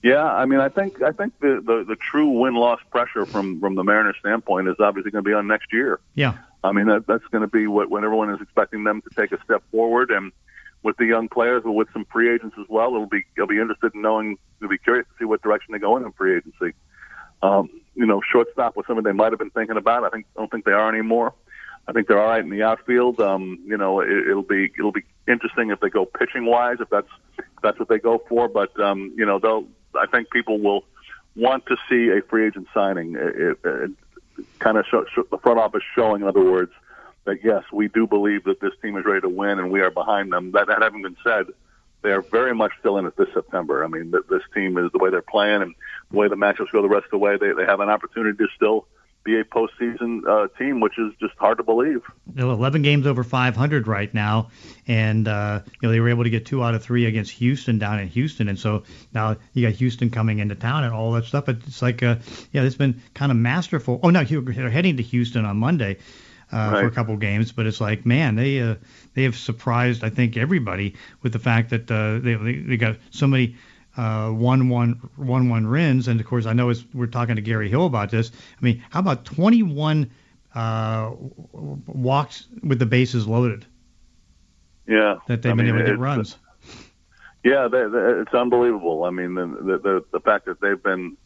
Yeah, 0.03 0.23
I 0.23 0.45
mean, 0.45 0.59
I 0.59 0.69
think 0.69 1.01
I 1.01 1.11
think 1.11 1.39
the 1.39 1.61
the, 1.63 1.85
the 1.87 1.95
true 1.95 2.29
win 2.29 2.55
loss 2.55 2.79
pressure 2.91 3.25
from 3.25 3.59
from 3.59 3.75
the 3.75 3.83
Mariners 3.83 4.15
standpoint 4.19 4.67
is 4.67 4.75
obviously 4.79 5.11
going 5.11 5.23
to 5.23 5.29
be 5.29 5.33
on 5.33 5.47
next 5.47 5.71
year. 5.71 5.99
Yeah. 6.15 6.37
I 6.63 6.71
mean, 6.71 6.87
that, 6.87 7.05
that's 7.07 7.25
going 7.25 7.43
to 7.43 7.47
be 7.47 7.67
what 7.67 7.89
when 7.89 8.03
everyone 8.03 8.31
is 8.31 8.41
expecting 8.41 8.83
them 8.83 9.01
to 9.01 9.09
take 9.15 9.31
a 9.31 9.43
step 9.43 9.63
forward, 9.71 10.11
and 10.11 10.31
with 10.83 10.97
the 10.97 11.05
young 11.05 11.29
players, 11.29 11.63
but 11.63 11.71
with 11.73 11.87
some 11.93 12.05
free 12.05 12.33
agents 12.33 12.55
as 12.59 12.65
well, 12.69 12.87
it'll 12.95 13.05
be 13.05 13.25
they'll 13.35 13.47
be 13.47 13.59
interested 13.59 13.93
in 13.93 14.01
knowing. 14.01 14.37
They'll 14.59 14.69
be 14.69 14.77
curious 14.77 15.05
to 15.07 15.13
see 15.19 15.25
what 15.25 15.41
direction 15.41 15.71
they 15.71 15.79
go 15.79 15.97
in 15.97 16.03
in 16.03 16.11
free 16.13 16.37
agency. 16.37 16.73
Um, 17.41 17.69
you 17.95 18.05
know, 18.05 18.21
shortstop 18.31 18.75
was 18.75 18.85
something 18.87 19.03
they 19.03 19.11
might 19.11 19.31
have 19.31 19.39
been 19.39 19.49
thinking 19.51 19.77
about. 19.77 20.03
I 20.03 20.09
think 20.09 20.25
I 20.35 20.39
don't 20.39 20.51
think 20.51 20.65
they 20.65 20.71
are 20.71 20.89
anymore. 20.89 21.33
I 21.87 21.93
think 21.93 22.07
they're 22.07 22.19
all 22.19 22.27
right 22.27 22.43
in 22.43 22.49
the 22.49 22.63
outfield. 22.63 23.19
Um, 23.21 23.59
you 23.65 23.77
know, 23.77 24.01
it, 24.01 24.09
it'll 24.09 24.43
be 24.43 24.71
it'll 24.77 24.91
be 24.91 25.05
interesting 25.27 25.71
if 25.71 25.79
they 25.79 25.89
go 25.89 26.05
pitching 26.05 26.45
wise, 26.45 26.77
if 26.79 26.89
that's 26.89 27.07
if 27.37 27.45
that's 27.63 27.79
what 27.79 27.87
they 27.87 27.99
go 27.99 28.21
for. 28.27 28.47
But 28.47 28.77
um, 28.79 29.13
you 29.15 29.25
know, 29.25 29.39
they'll. 29.39 29.65
I 29.95 30.05
think 30.05 30.29
people 30.29 30.59
will 30.59 30.83
want 31.35 31.65
to 31.67 31.77
see 31.89 32.09
a 32.09 32.21
free 32.21 32.47
agent 32.47 32.67
signing. 32.73 33.15
It, 33.15 33.35
it, 33.35 33.57
it 33.63 33.91
kind 34.59 34.77
of 34.77 34.85
show, 34.85 35.05
show, 35.13 35.23
the 35.31 35.37
front 35.37 35.59
office 35.59 35.83
showing, 35.95 36.21
in 36.21 36.27
other 36.27 36.43
words, 36.43 36.71
that 37.25 37.43
yes, 37.43 37.63
we 37.71 37.87
do 37.87 38.07
believe 38.07 38.43
that 38.45 38.59
this 38.59 38.73
team 38.81 38.97
is 38.97 39.05
ready 39.05 39.21
to 39.21 39.29
win 39.29 39.59
and 39.59 39.71
we 39.71 39.81
are 39.81 39.89
behind 39.89 40.31
them. 40.31 40.51
That, 40.51 40.67
that 40.67 40.81
having 40.81 41.01
been 41.01 41.17
said, 41.23 41.47
they 42.01 42.11
are 42.11 42.21
very 42.21 42.53
much 42.53 42.71
still 42.79 42.97
in 42.97 43.05
it 43.05 43.15
this 43.17 43.27
September. 43.33 43.83
I 43.83 43.87
mean, 43.87 44.11
th- 44.11 44.23
this 44.29 44.43
team 44.53 44.77
is 44.77 44.91
the 44.91 44.99
way 44.99 45.09
they're 45.09 45.21
playing 45.21 45.61
and 45.61 45.75
the 46.11 46.17
way 46.17 46.27
the 46.27 46.35
matchups 46.35 46.71
go 46.71 46.81
the 46.81 46.87
rest 46.87 47.05
of 47.05 47.11
the 47.11 47.17
way. 47.17 47.37
They 47.37 47.53
they 47.53 47.65
have 47.65 47.79
an 47.79 47.89
opportunity 47.89 48.37
to 48.37 48.47
still 48.55 48.87
be 49.27 49.37
a 49.37 49.43
postseason 49.43 50.25
uh, 50.25 50.47
team, 50.57 50.79
which 50.79 50.97
is 50.97 51.13
just 51.19 51.33
hard 51.37 51.57
to 51.57 51.63
believe. 51.63 52.01
They're 52.27 52.45
11 52.45 52.81
games 52.81 53.05
over 53.05 53.23
500 53.25 53.85
right 53.85 54.11
now, 54.13 54.49
and 54.87 55.27
uh, 55.27 55.61
you 55.65 55.79
know 55.81 55.91
they 55.91 55.99
were 55.99 56.09
able 56.09 56.23
to 56.23 56.29
get 56.29 56.45
two 56.45 56.63
out 56.63 56.73
of 56.73 56.81
three 56.81 57.05
against 57.05 57.31
Houston 57.33 57.77
down 57.77 57.99
in 57.99 58.07
Houston, 58.07 58.47
and 58.47 58.57
so 58.57 58.83
now 59.13 59.35
you 59.53 59.67
got 59.67 59.75
Houston 59.75 60.09
coming 60.09 60.39
into 60.39 60.55
town 60.55 60.85
and 60.85 60.93
all 60.93 61.11
that 61.11 61.25
stuff. 61.25 61.45
But 61.45 61.57
it's 61.67 61.81
like, 61.81 62.01
uh, 62.01 62.15
yeah, 62.53 62.63
it's 62.63 62.77
been 62.77 63.01
kind 63.13 63.31
of 63.31 63.37
masterful. 63.37 63.99
Oh 64.01 64.09
no, 64.09 64.23
they're 64.23 64.69
heading 64.69 64.97
to 64.97 65.03
Houston 65.03 65.45
on 65.45 65.57
Monday. 65.57 65.97
Uh, 66.49 66.79
for 66.79 66.85
a 66.85 66.91
couple 66.91 67.17
games, 67.17 67.51
but 67.51 67.65
it's 67.65 67.81
like, 67.81 68.05
man, 68.05 68.35
they 68.35 68.61
uh, 68.61 68.75
they 69.15 69.23
have 69.23 69.35
surprised, 69.35 70.01
I 70.01 70.09
think, 70.09 70.37
everybody 70.37 70.95
with 71.21 71.33
the 71.33 71.39
fact 71.39 71.71
that 71.71 71.91
uh, 71.91 72.19
they, 72.19 72.35
they 72.35 72.59
they 72.59 72.77
got 72.77 72.95
so 73.11 73.27
many 73.27 73.57
uh, 73.97 74.29
one 74.29 74.69
one 74.69 75.09
one 75.15 75.49
one 75.49 75.69
wins, 75.69 76.07
and 76.07 76.19
of 76.19 76.25
course, 76.25 76.45
I 76.45 76.53
know 76.53 76.69
it's, 76.69 76.83
we're 76.93 77.07
talking 77.07 77.35
to 77.35 77.41
Gary 77.41 77.69
Hill 77.69 77.85
about 77.85 78.11
this. 78.11 78.31
I 78.31 78.63
mean, 78.63 78.83
how 78.89 78.99
about 78.99 79.25
21 79.25 80.09
uh, 80.53 81.11
walks 81.51 82.45
with 82.63 82.79
the 82.79 82.85
bases 82.85 83.27
loaded 83.27 83.65
Yeah, 84.87 85.17
that 85.27 85.41
they've 85.41 85.51
I 85.51 85.55
been 85.55 85.65
mean, 85.65 85.75
able 85.75 85.85
to 85.85 85.91
get 85.91 85.99
runs? 85.99 86.37
Yeah, 87.43 87.67
they, 87.67 87.87
they, 87.87 88.21
it's 88.21 88.33
unbelievable. 88.33 89.03
I 89.03 89.09
mean, 89.09 89.35
the, 89.35 89.45
the 89.45 89.77
the 89.77 90.05
the 90.11 90.19
fact 90.19 90.45
that 90.45 90.61
they've 90.61 90.81
been 90.81 91.17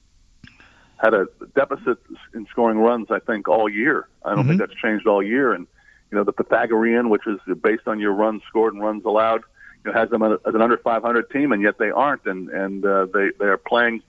had 0.97 1.13
a 1.13 1.27
deficit 1.55 1.97
in 2.33 2.45
scoring 2.51 2.77
runs. 2.77 3.07
I 3.09 3.19
think 3.19 3.47
all 3.47 3.67
year. 3.67 4.07
I 4.23 4.35
don't 4.35 4.47
think 4.47 4.59
that's 4.59 4.75
changed 4.75 5.07
all 5.07 5.23
year. 5.23 5.51
And 5.53 5.67
you 6.11 6.17
know, 6.17 6.23
the 6.23 6.33
Pythagorean, 6.33 7.09
which 7.09 7.23
is 7.25 7.39
based 7.61 7.87
on 7.87 7.99
your 7.99 8.13
runs 8.13 8.43
scored 8.47 8.73
and 8.73 8.83
runs 8.83 9.03
allowed, 9.05 9.41
you 9.83 9.91
know, 9.91 9.99
has 9.99 10.09
them 10.09 10.23
as 10.23 10.39
an 10.45 10.61
under 10.61 10.77
500 10.77 11.29
team, 11.29 11.51
and 11.51 11.61
yet 11.61 11.77
they 11.77 11.89
aren't. 11.89 12.25
And 12.25 12.49
and 12.49 12.85
uh, 12.85 13.07
they 13.13 13.29
they 13.39 13.45
are 13.45 13.57
playing. 13.57 14.01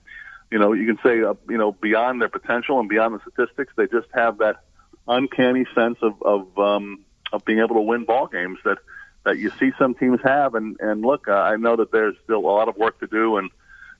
You 0.51 0.59
know, 0.59 0.73
you 0.73 0.85
can 0.85 0.99
say 1.03 1.23
uh, 1.23 1.33
you 1.49 1.57
know 1.57 1.71
beyond 1.71 2.21
their 2.21 2.29
potential 2.29 2.79
and 2.79 2.87
beyond 2.87 3.15
the 3.15 3.31
statistics. 3.31 3.73
They 3.75 3.87
just 3.87 4.07
have 4.13 4.39
that 4.39 4.63
uncanny 5.07 5.65
sense 5.75 5.97
of 6.01 6.21
of 6.21 6.57
um, 6.57 6.99
of 7.31 7.43
being 7.45 7.59
able 7.59 7.75
to 7.75 7.81
win 7.81 8.05
ball 8.05 8.27
games 8.27 8.59
that 8.65 8.77
that 9.23 9.37
you 9.37 9.51
see 9.59 9.71
some 9.79 9.95
teams 9.95 10.19
have. 10.23 10.55
And 10.55 10.77
and 10.79 11.01
look, 11.01 11.27
uh, 11.27 11.33
I 11.33 11.55
know 11.55 11.75
that 11.77 11.91
there's 11.91 12.15
still 12.23 12.39
a 12.39 12.53
lot 12.53 12.69
of 12.69 12.77
work 12.77 12.99
to 12.99 13.07
do, 13.07 13.37
and 13.37 13.49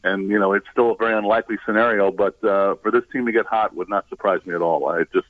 and 0.03 0.29
you 0.29 0.39
know 0.39 0.53
it's 0.53 0.67
still 0.71 0.91
a 0.91 0.95
very 0.95 1.17
unlikely 1.17 1.57
scenario. 1.65 2.11
But 2.11 2.43
uh, 2.43 2.75
for 2.75 2.91
this 2.91 3.03
team 3.11 3.25
to 3.25 3.31
get 3.31 3.45
hot 3.45 3.75
would 3.75 3.89
not 3.89 4.07
surprise 4.09 4.45
me 4.45 4.53
at 4.53 4.61
all. 4.61 4.87
I 4.87 5.03
just 5.13 5.27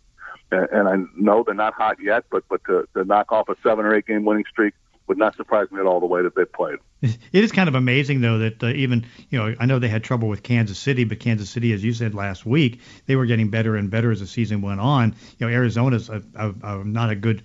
and 0.51 0.87
I 0.87 0.97
know 1.15 1.43
they're 1.43 1.55
not 1.55 1.73
hot 1.73 1.97
yet, 2.01 2.25
but 2.29 2.43
but 2.49 2.63
to, 2.65 2.87
to 2.95 3.03
knock 3.03 3.31
off 3.31 3.49
a 3.49 3.55
seven 3.63 3.85
or 3.85 3.95
eight 3.95 4.05
game 4.05 4.25
winning 4.25 4.45
streak 4.49 4.73
would 5.07 5.17
not 5.17 5.35
surprise 5.35 5.71
me 5.71 5.79
at 5.79 5.85
all 5.85 5.99
the 5.99 6.05
way 6.05 6.21
that 6.21 6.35
they 6.35 6.45
played. 6.45 6.79
It 7.01 7.43
is 7.43 7.51
kind 7.51 7.67
of 7.67 7.75
amazing 7.75 8.21
though 8.21 8.39
that 8.39 8.63
uh, 8.63 8.67
even 8.67 9.05
you 9.29 9.37
know 9.37 9.55
I 9.59 9.65
know 9.65 9.79
they 9.79 9.89
had 9.89 10.03
trouble 10.03 10.29
with 10.29 10.41
Kansas 10.41 10.79
City, 10.79 11.03
but 11.03 11.19
Kansas 11.19 11.49
City, 11.49 11.73
as 11.73 11.83
you 11.83 11.93
said 11.93 12.15
last 12.15 12.45
week, 12.45 12.79
they 13.07 13.15
were 13.15 13.25
getting 13.25 13.49
better 13.49 13.75
and 13.75 13.89
better 13.89 14.11
as 14.11 14.21
the 14.21 14.27
season 14.27 14.61
went 14.61 14.79
on. 14.79 15.15
You 15.37 15.47
know 15.47 15.53
Arizona's 15.53 16.09
a, 16.09 16.23
a, 16.35 16.53
a 16.63 16.83
not 16.83 17.09
a 17.09 17.15
good 17.15 17.43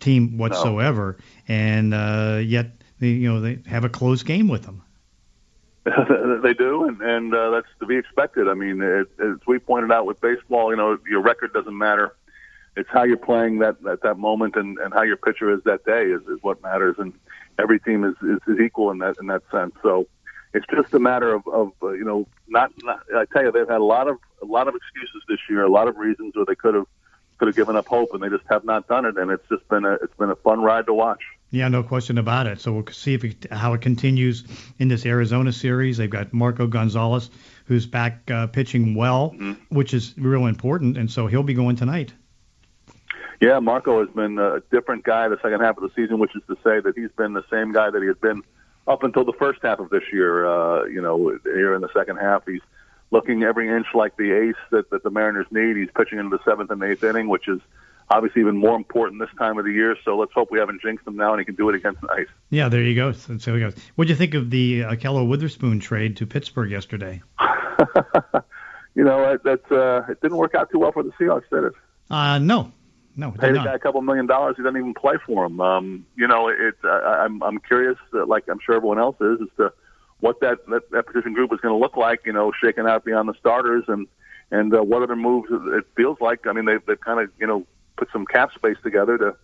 team 0.00 0.36
whatsoever, 0.36 1.18
no. 1.48 1.54
and 1.54 1.94
uh, 1.94 2.40
yet 2.42 2.72
they, 2.98 3.08
you 3.08 3.32
know 3.32 3.40
they 3.40 3.60
have 3.66 3.84
a 3.84 3.88
close 3.88 4.24
game 4.24 4.48
with 4.48 4.64
them. 4.64 4.82
they 6.42 6.54
do, 6.54 6.88
and 6.88 7.00
and 7.00 7.34
uh, 7.34 7.50
that's 7.50 7.68
to 7.80 7.86
be 7.86 7.96
expected. 7.96 8.48
I 8.48 8.54
mean, 8.54 8.82
it, 8.82 9.08
as 9.20 9.36
we 9.46 9.58
pointed 9.58 9.92
out 9.92 10.06
with 10.06 10.20
baseball, 10.20 10.70
you 10.70 10.76
know, 10.76 10.98
your 11.08 11.22
record 11.22 11.52
doesn't 11.52 11.76
matter. 11.76 12.14
It's 12.78 12.88
how 12.90 13.02
you're 13.02 13.16
playing 13.16 13.58
that 13.58 13.76
at 13.90 14.02
that 14.02 14.18
moment, 14.18 14.54
and, 14.56 14.78
and 14.78 14.94
how 14.94 15.02
your 15.02 15.16
pitcher 15.16 15.52
is 15.52 15.62
that 15.64 15.84
day 15.84 16.04
is, 16.04 16.22
is 16.22 16.38
what 16.42 16.62
matters. 16.62 16.96
And 16.98 17.12
every 17.58 17.80
team 17.80 18.04
is, 18.04 18.14
is, 18.22 18.38
is 18.46 18.60
equal 18.60 18.90
in 18.92 18.98
that 18.98 19.16
in 19.20 19.26
that 19.26 19.42
sense. 19.50 19.74
So 19.82 20.06
it's 20.54 20.66
just 20.74 20.94
a 20.94 20.98
matter 20.98 21.34
of, 21.34 21.46
of 21.48 21.72
uh, 21.82 21.90
you 21.90 22.04
know, 22.04 22.26
not, 22.48 22.70
not. 22.82 23.00
I 23.14 23.24
tell 23.32 23.44
you, 23.44 23.52
they've 23.52 23.68
had 23.68 23.80
a 23.80 23.84
lot 23.84 24.08
of 24.08 24.18
a 24.42 24.46
lot 24.46 24.68
of 24.68 24.74
excuses 24.74 25.22
this 25.28 25.40
year, 25.50 25.64
a 25.64 25.70
lot 25.70 25.88
of 25.88 25.96
reasons 25.96 26.36
where 26.36 26.46
they 26.46 26.54
could 26.54 26.74
have 26.74 26.86
could 27.38 27.48
have 27.48 27.56
given 27.56 27.76
up 27.76 27.86
hope, 27.86 28.10
and 28.14 28.22
they 28.22 28.28
just 28.28 28.44
have 28.48 28.64
not 28.64 28.88
done 28.88 29.04
it. 29.04 29.16
And 29.16 29.30
it's 29.30 29.48
just 29.48 29.66
been 29.68 29.84
a 29.84 29.94
it's 29.94 30.14
been 30.16 30.30
a 30.30 30.36
fun 30.36 30.62
ride 30.62 30.86
to 30.86 30.94
watch. 30.94 31.22
Yeah, 31.50 31.68
no 31.68 31.82
question 31.82 32.18
about 32.18 32.46
it. 32.46 32.60
So 32.60 32.72
we'll 32.72 32.86
see 32.92 33.14
if 33.14 33.24
it, 33.24 33.46
how 33.50 33.72
it 33.72 33.80
continues 33.80 34.44
in 34.78 34.88
this 34.88 35.06
Arizona 35.06 35.52
series. 35.52 35.96
They've 35.96 36.10
got 36.10 36.32
Marco 36.32 36.66
Gonzalez, 36.66 37.30
who's 37.64 37.86
back 37.86 38.30
uh, 38.30 38.48
pitching 38.48 38.94
well, 38.94 39.30
mm-hmm. 39.30 39.74
which 39.74 39.94
is 39.94 40.14
real 40.18 40.46
important, 40.46 40.98
and 40.98 41.10
so 41.10 41.26
he'll 41.26 41.42
be 41.42 41.54
going 41.54 41.76
tonight. 41.76 42.12
Yeah, 43.40 43.60
Marco 43.60 44.04
has 44.04 44.12
been 44.14 44.38
a 44.38 44.60
different 44.72 45.04
guy 45.04 45.28
the 45.28 45.38
second 45.42 45.60
half 45.60 45.76
of 45.76 45.84
the 45.84 45.90
season, 45.94 46.18
which 46.18 46.34
is 46.34 46.42
to 46.48 46.56
say 46.64 46.80
that 46.80 46.94
he's 46.96 47.12
been 47.16 47.34
the 47.34 47.44
same 47.50 47.72
guy 47.72 47.90
that 47.90 48.00
he 48.00 48.08
had 48.08 48.20
been 48.20 48.42
up 48.88 49.04
until 49.04 49.24
the 49.24 49.32
first 49.34 49.60
half 49.62 49.78
of 49.78 49.90
this 49.90 50.02
year. 50.12 50.46
Uh, 50.46 50.84
you 50.84 51.00
know, 51.00 51.38
here 51.44 51.74
in 51.74 51.80
the 51.80 51.88
second 51.94 52.16
half, 52.16 52.44
he's 52.46 52.62
looking 53.10 53.44
every 53.44 53.68
inch 53.68 53.86
like 53.94 54.16
the 54.16 54.32
ace 54.32 54.56
that, 54.70 54.90
that 54.90 55.02
the 55.02 55.10
Mariners 55.10 55.46
need. 55.50 55.76
He's 55.76 55.90
pitching 55.96 56.18
into 56.18 56.36
the 56.36 56.42
seventh 56.44 56.70
and 56.70 56.82
eighth 56.82 57.04
inning, 57.04 57.28
which 57.28 57.46
is 57.46 57.60
obviously 58.10 58.40
even 58.40 58.56
more 58.56 58.74
important 58.74 59.20
this 59.20 59.30
time 59.38 59.58
of 59.58 59.64
the 59.64 59.72
year. 59.72 59.96
So 60.04 60.16
let's 60.16 60.32
hope 60.32 60.50
we 60.50 60.58
haven't 60.58 60.82
jinxed 60.82 61.06
him 61.06 61.16
now 61.16 61.32
and 61.32 61.38
he 61.40 61.44
can 61.44 61.54
do 61.54 61.68
it 61.68 61.74
against 61.74 62.00
the 62.00 62.10
ice. 62.10 62.26
Yeah, 62.50 62.68
there 62.68 62.82
you 62.82 62.94
go. 62.94 63.12
So, 63.12 63.38
so 63.38 63.58
goes. 63.58 63.74
What 63.94 64.06
do 64.06 64.12
you 64.12 64.16
think 64.16 64.34
of 64.34 64.50
the 64.50 64.84
uh, 64.84 64.94
Ahkello 64.94 65.28
Witherspoon 65.28 65.80
trade 65.80 66.16
to 66.16 66.26
Pittsburgh 66.26 66.70
yesterday? 66.70 67.22
you 68.94 69.04
know, 69.04 69.38
that's 69.44 69.70
uh, 69.70 70.06
it 70.08 70.20
didn't 70.20 70.38
work 70.38 70.54
out 70.54 70.70
too 70.70 70.78
well 70.78 70.92
for 70.92 71.02
the 71.02 71.12
Seahawks, 71.20 71.48
did 71.50 71.64
it? 71.64 71.72
Uh, 72.10 72.38
no, 72.38 72.72
no, 73.18 73.32
paid 73.32 73.56
a 73.56 73.64
guy 73.64 73.74
a 73.74 73.78
couple 73.80 74.00
million 74.00 74.26
dollars. 74.26 74.54
He 74.56 74.62
doesn't 74.62 74.78
even 74.78 74.94
play 74.94 75.16
for 75.26 75.44
him. 75.44 75.60
Um, 75.60 76.06
you 76.16 76.28
know, 76.28 76.48
it. 76.48 76.76
Uh, 76.84 76.88
I'm 76.88 77.42
I'm 77.42 77.58
curious, 77.58 77.98
uh, 78.14 78.24
like 78.24 78.44
I'm 78.48 78.60
sure 78.64 78.76
everyone 78.76 79.00
else 79.00 79.16
is, 79.20 79.40
as 79.42 79.48
to 79.56 79.72
what 80.20 80.38
that 80.40 80.64
that, 80.68 80.88
that 80.92 81.06
position 81.06 81.34
group 81.34 81.52
is 81.52 81.58
going 81.58 81.74
to 81.74 81.78
look 81.78 81.96
like. 81.96 82.20
You 82.24 82.32
know, 82.32 82.52
shaking 82.52 82.86
out 82.86 83.04
beyond 83.04 83.28
the 83.28 83.34
starters 83.40 83.82
and 83.88 84.06
and 84.52 84.72
uh, 84.72 84.84
what 84.84 85.02
other 85.02 85.16
moves 85.16 85.48
it 85.50 85.84
feels 85.96 86.18
like. 86.20 86.46
I 86.46 86.52
mean, 86.52 86.64
they've 86.64 86.84
they've 86.86 87.00
kind 87.00 87.18
of 87.20 87.30
you 87.40 87.46
know 87.48 87.66
put 87.96 88.08
some 88.12 88.24
cap 88.24 88.52
space 88.54 88.76
together 88.84 89.18
to 89.18 89.36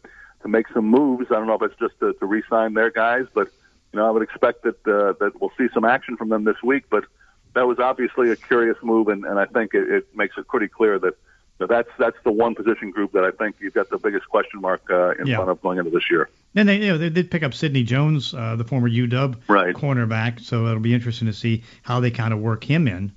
to 0.42 0.48
make 0.48 0.68
some 0.72 0.86
moves. 0.86 1.26
I 1.32 1.34
don't 1.34 1.48
know 1.48 1.54
if 1.54 1.62
it's 1.62 1.80
just 1.80 1.98
to, 1.98 2.12
to 2.12 2.26
re-sign 2.26 2.74
their 2.74 2.90
guys, 2.90 3.26
but 3.34 3.48
you 3.92 3.98
know, 3.98 4.06
I 4.06 4.10
would 4.12 4.22
expect 4.22 4.62
that 4.62 4.86
uh, 4.86 5.14
that 5.18 5.40
we'll 5.40 5.52
see 5.58 5.66
some 5.74 5.84
action 5.84 6.16
from 6.16 6.28
them 6.28 6.44
this 6.44 6.62
week. 6.62 6.84
But 6.90 7.06
that 7.54 7.66
was 7.66 7.80
obviously 7.80 8.30
a 8.30 8.36
curious 8.36 8.76
move, 8.84 9.08
and, 9.08 9.24
and 9.24 9.40
I 9.40 9.46
think 9.46 9.74
it, 9.74 9.88
it 9.90 10.16
makes 10.16 10.38
it 10.38 10.46
pretty 10.46 10.68
clear 10.68 11.00
that 11.00 11.14
so 11.58 11.66
that's 11.66 11.88
that's 11.98 12.16
the 12.24 12.32
one 12.32 12.54
position 12.54 12.90
group 12.90 13.12
that 13.12 13.24
I 13.24 13.30
think 13.30 13.56
you've 13.60 13.74
got 13.74 13.88
the 13.88 13.98
biggest 13.98 14.28
question 14.28 14.60
mark 14.60 14.82
uh, 14.90 15.10
in 15.12 15.26
yeah. 15.26 15.36
front 15.36 15.50
of 15.50 15.62
going 15.62 15.78
into 15.78 15.90
this 15.90 16.10
year. 16.10 16.28
And 16.54 16.68
they 16.68 16.78
you 16.78 16.88
know 16.88 16.98
they 16.98 17.10
did 17.10 17.30
pick 17.30 17.42
up 17.42 17.54
Sidney 17.54 17.84
Jones, 17.84 18.34
uh, 18.34 18.56
the 18.56 18.64
former 18.64 18.88
UW 18.88 19.36
right. 19.48 19.74
cornerback, 19.74 20.40
so 20.40 20.66
it'll 20.66 20.80
be 20.80 20.94
interesting 20.94 21.26
to 21.26 21.32
see 21.32 21.62
how 21.82 22.00
they 22.00 22.10
kind 22.10 22.32
of 22.32 22.40
work 22.40 22.64
him 22.64 22.88
in. 22.88 23.12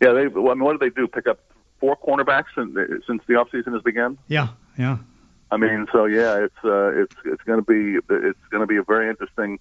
Yeah, 0.00 0.12
they. 0.12 0.26
Well, 0.26 0.50
I 0.50 0.54
mean, 0.54 0.64
what 0.64 0.78
did 0.78 0.80
they 0.80 0.94
do? 0.94 1.06
Pick 1.06 1.26
up 1.26 1.40
four 1.78 1.96
cornerbacks 1.96 2.46
since, 2.54 2.74
since 3.06 3.22
the 3.26 3.34
offseason 3.34 3.72
has 3.72 3.82
begun. 3.82 4.18
Yeah, 4.28 4.48
yeah. 4.78 4.98
I 5.50 5.58
mean, 5.58 5.86
so 5.92 6.06
yeah, 6.06 6.44
it's 6.44 6.64
uh, 6.64 7.02
it's 7.02 7.14
it's 7.26 7.42
going 7.42 7.62
to 7.62 7.64
be 7.64 7.98
it's 8.08 8.38
going 8.50 8.62
to 8.62 8.66
be 8.66 8.78
a 8.78 8.82
very 8.82 9.10
interesting 9.10 9.58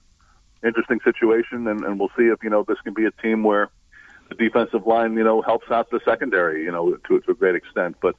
interesting 0.64 1.02
situation, 1.04 1.68
and, 1.68 1.84
and 1.84 2.00
we'll 2.00 2.12
see 2.18 2.24
if 2.24 2.42
you 2.44 2.50
know 2.50 2.64
this 2.64 2.80
can 2.82 2.94
be 2.94 3.06
a 3.06 3.12
team 3.12 3.44
where 3.44 3.70
the 4.32 4.44
defensive 4.44 4.88
line, 4.88 5.14
you 5.16 5.24
know, 5.24 5.42
helps 5.42 5.70
out 5.70 5.90
the 5.90 6.00
secondary, 6.06 6.64
you 6.64 6.72
know, 6.72 6.96
to, 7.08 7.20
to 7.20 7.32
a 7.32 7.34
great 7.34 7.56
extent. 7.56 7.98
But 8.02 8.16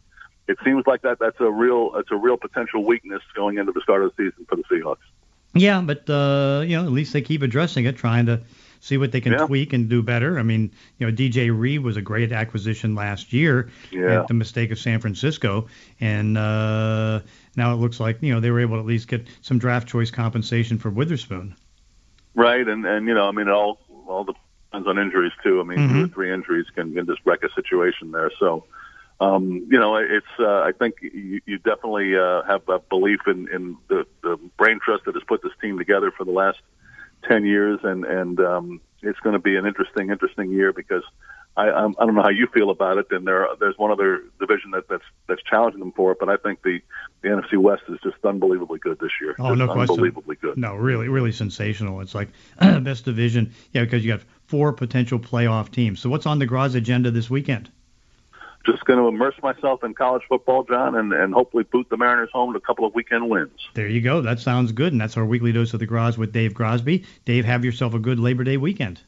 it 0.48 0.58
seems 0.64 0.86
like 0.86 1.02
that 1.02 1.18
that's 1.18 1.40
a 1.40 1.50
real 1.50 1.92
it's 1.96 2.10
a 2.10 2.16
real 2.16 2.36
potential 2.36 2.84
weakness 2.84 3.22
going 3.34 3.58
into 3.58 3.72
the 3.72 3.80
start 3.80 4.02
of 4.04 4.12
the 4.16 4.30
season 4.30 4.46
for 4.48 4.56
the 4.56 4.64
Seahawks. 4.64 4.96
Yeah, 5.54 5.80
but 5.80 6.08
uh, 6.08 6.62
you 6.66 6.76
know, 6.76 6.84
at 6.84 6.92
least 6.92 7.12
they 7.12 7.22
keep 7.22 7.42
addressing 7.42 7.84
it, 7.84 7.96
trying 7.96 8.26
to 8.26 8.42
see 8.80 8.98
what 8.98 9.12
they 9.12 9.20
can 9.20 9.32
yeah. 9.32 9.46
tweak 9.46 9.72
and 9.72 9.88
do 9.88 10.02
better. 10.02 10.38
I 10.38 10.42
mean, 10.42 10.72
you 10.98 11.06
know, 11.06 11.12
DJ 11.12 11.56
Reed 11.56 11.82
was 11.82 11.96
a 11.96 12.02
great 12.02 12.32
acquisition 12.32 12.94
last 12.94 13.32
year 13.32 13.70
yeah. 13.92 14.20
at 14.20 14.28
the 14.28 14.34
mistake 14.34 14.72
of 14.72 14.78
San 14.78 14.98
Francisco, 15.00 15.68
and 16.00 16.36
uh, 16.36 17.20
now 17.56 17.72
it 17.72 17.76
looks 17.76 18.00
like 18.00 18.18
you 18.22 18.32
know 18.32 18.40
they 18.40 18.50
were 18.50 18.60
able 18.60 18.76
to 18.76 18.80
at 18.80 18.86
least 18.86 19.08
get 19.08 19.26
some 19.42 19.58
draft 19.58 19.88
choice 19.88 20.10
compensation 20.10 20.78
for 20.78 20.90
Witherspoon. 20.90 21.54
Right, 22.34 22.66
and 22.66 22.84
and 22.84 23.06
you 23.06 23.14
know, 23.14 23.28
I 23.28 23.32
mean, 23.32 23.48
all 23.48 23.78
all 24.06 24.24
the 24.24 24.34
depends 24.72 24.88
on 24.88 24.98
injuries 24.98 25.32
too. 25.42 25.60
I 25.60 25.64
mean, 25.64 25.78
mm-hmm. 25.78 25.98
two 25.98 26.04
or 26.04 26.08
three 26.08 26.32
injuries 26.32 26.66
can, 26.74 26.94
can 26.94 27.06
just 27.06 27.20
wreck 27.24 27.42
a 27.42 27.52
situation 27.52 28.10
there. 28.10 28.30
So, 28.38 28.64
um, 29.20 29.66
you 29.70 29.78
know, 29.78 29.96
it's 29.96 30.26
uh, 30.38 30.60
I 30.60 30.72
think 30.72 30.96
you, 31.02 31.40
you 31.44 31.58
definitely 31.58 32.16
uh, 32.16 32.42
have 32.44 32.68
a 32.68 32.78
belief 32.78 33.20
in, 33.26 33.48
in 33.52 33.76
the, 33.88 34.06
the 34.22 34.38
brain 34.56 34.80
trust 34.82 35.04
that 35.04 35.14
has 35.14 35.24
put 35.24 35.42
this 35.42 35.52
team 35.60 35.78
together 35.78 36.10
for 36.10 36.24
the 36.24 36.32
last 36.32 36.58
ten 37.28 37.44
years, 37.44 37.80
and 37.82 38.04
and 38.04 38.40
um, 38.40 38.80
it's 39.02 39.20
going 39.20 39.34
to 39.34 39.38
be 39.38 39.56
an 39.56 39.66
interesting, 39.66 40.10
interesting 40.10 40.50
year 40.50 40.72
because 40.72 41.04
I, 41.56 41.70
I'm, 41.70 41.94
I 41.98 42.06
don't 42.06 42.14
know 42.14 42.22
how 42.22 42.30
you 42.30 42.46
feel 42.46 42.70
about 42.70 42.96
it. 42.96 43.06
And 43.10 43.26
there, 43.26 43.46
there's 43.60 43.76
one 43.76 43.90
other 43.90 44.22
division 44.40 44.70
that, 44.70 44.88
that's 44.88 45.04
that's 45.28 45.42
challenging 45.42 45.80
them 45.80 45.92
for 45.92 46.12
it, 46.12 46.18
but 46.18 46.28
I 46.28 46.36
think 46.36 46.62
the 46.62 46.80
the 47.20 47.28
NFC 47.28 47.58
West 47.58 47.82
is 47.88 47.98
just 48.02 48.16
unbelievably 48.24 48.78
good 48.78 48.98
this 48.98 49.12
year. 49.20 49.36
Oh, 49.38 49.50
just 49.50 49.58
no 49.58 49.66
question. 49.66 49.94
Unbelievably 49.94 50.36
good. 50.36 50.56
No, 50.56 50.74
really, 50.74 51.08
really 51.08 51.32
sensational. 51.32 52.00
It's 52.00 52.14
like 52.14 52.30
best 52.60 53.04
division. 53.04 53.52
Yeah, 53.72 53.84
because 53.84 54.04
you 54.04 54.12
got 54.12 54.22
four 54.52 54.74
potential 54.74 55.18
playoff 55.18 55.70
teams. 55.70 55.98
So 55.98 56.10
what's 56.10 56.26
on 56.26 56.38
the 56.38 56.44
Groz 56.44 56.74
agenda 56.74 57.10
this 57.10 57.30
weekend? 57.30 57.70
Just 58.66 58.84
going 58.84 58.98
to 58.98 59.08
immerse 59.08 59.34
myself 59.42 59.82
in 59.82 59.94
college 59.94 60.24
football, 60.28 60.62
John, 60.64 60.94
and, 60.94 61.10
and 61.14 61.32
hopefully 61.32 61.64
boot 61.64 61.86
the 61.88 61.96
Mariners 61.96 62.28
home 62.34 62.52
to 62.52 62.58
a 62.58 62.60
couple 62.60 62.84
of 62.84 62.94
weekend 62.94 63.30
wins. 63.30 63.58
There 63.72 63.88
you 63.88 64.02
go. 64.02 64.20
That 64.20 64.40
sounds 64.40 64.72
good. 64.72 64.92
And 64.92 65.00
that's 65.00 65.16
our 65.16 65.24
weekly 65.24 65.52
dose 65.52 65.72
of 65.72 65.80
the 65.80 65.86
Groz 65.86 66.18
with 66.18 66.32
Dave 66.32 66.52
Grosby. 66.52 67.06
Dave, 67.24 67.46
have 67.46 67.64
yourself 67.64 67.94
a 67.94 67.98
good 67.98 68.18
Labor 68.18 68.44
Day 68.44 68.58
weekend. 68.58 69.00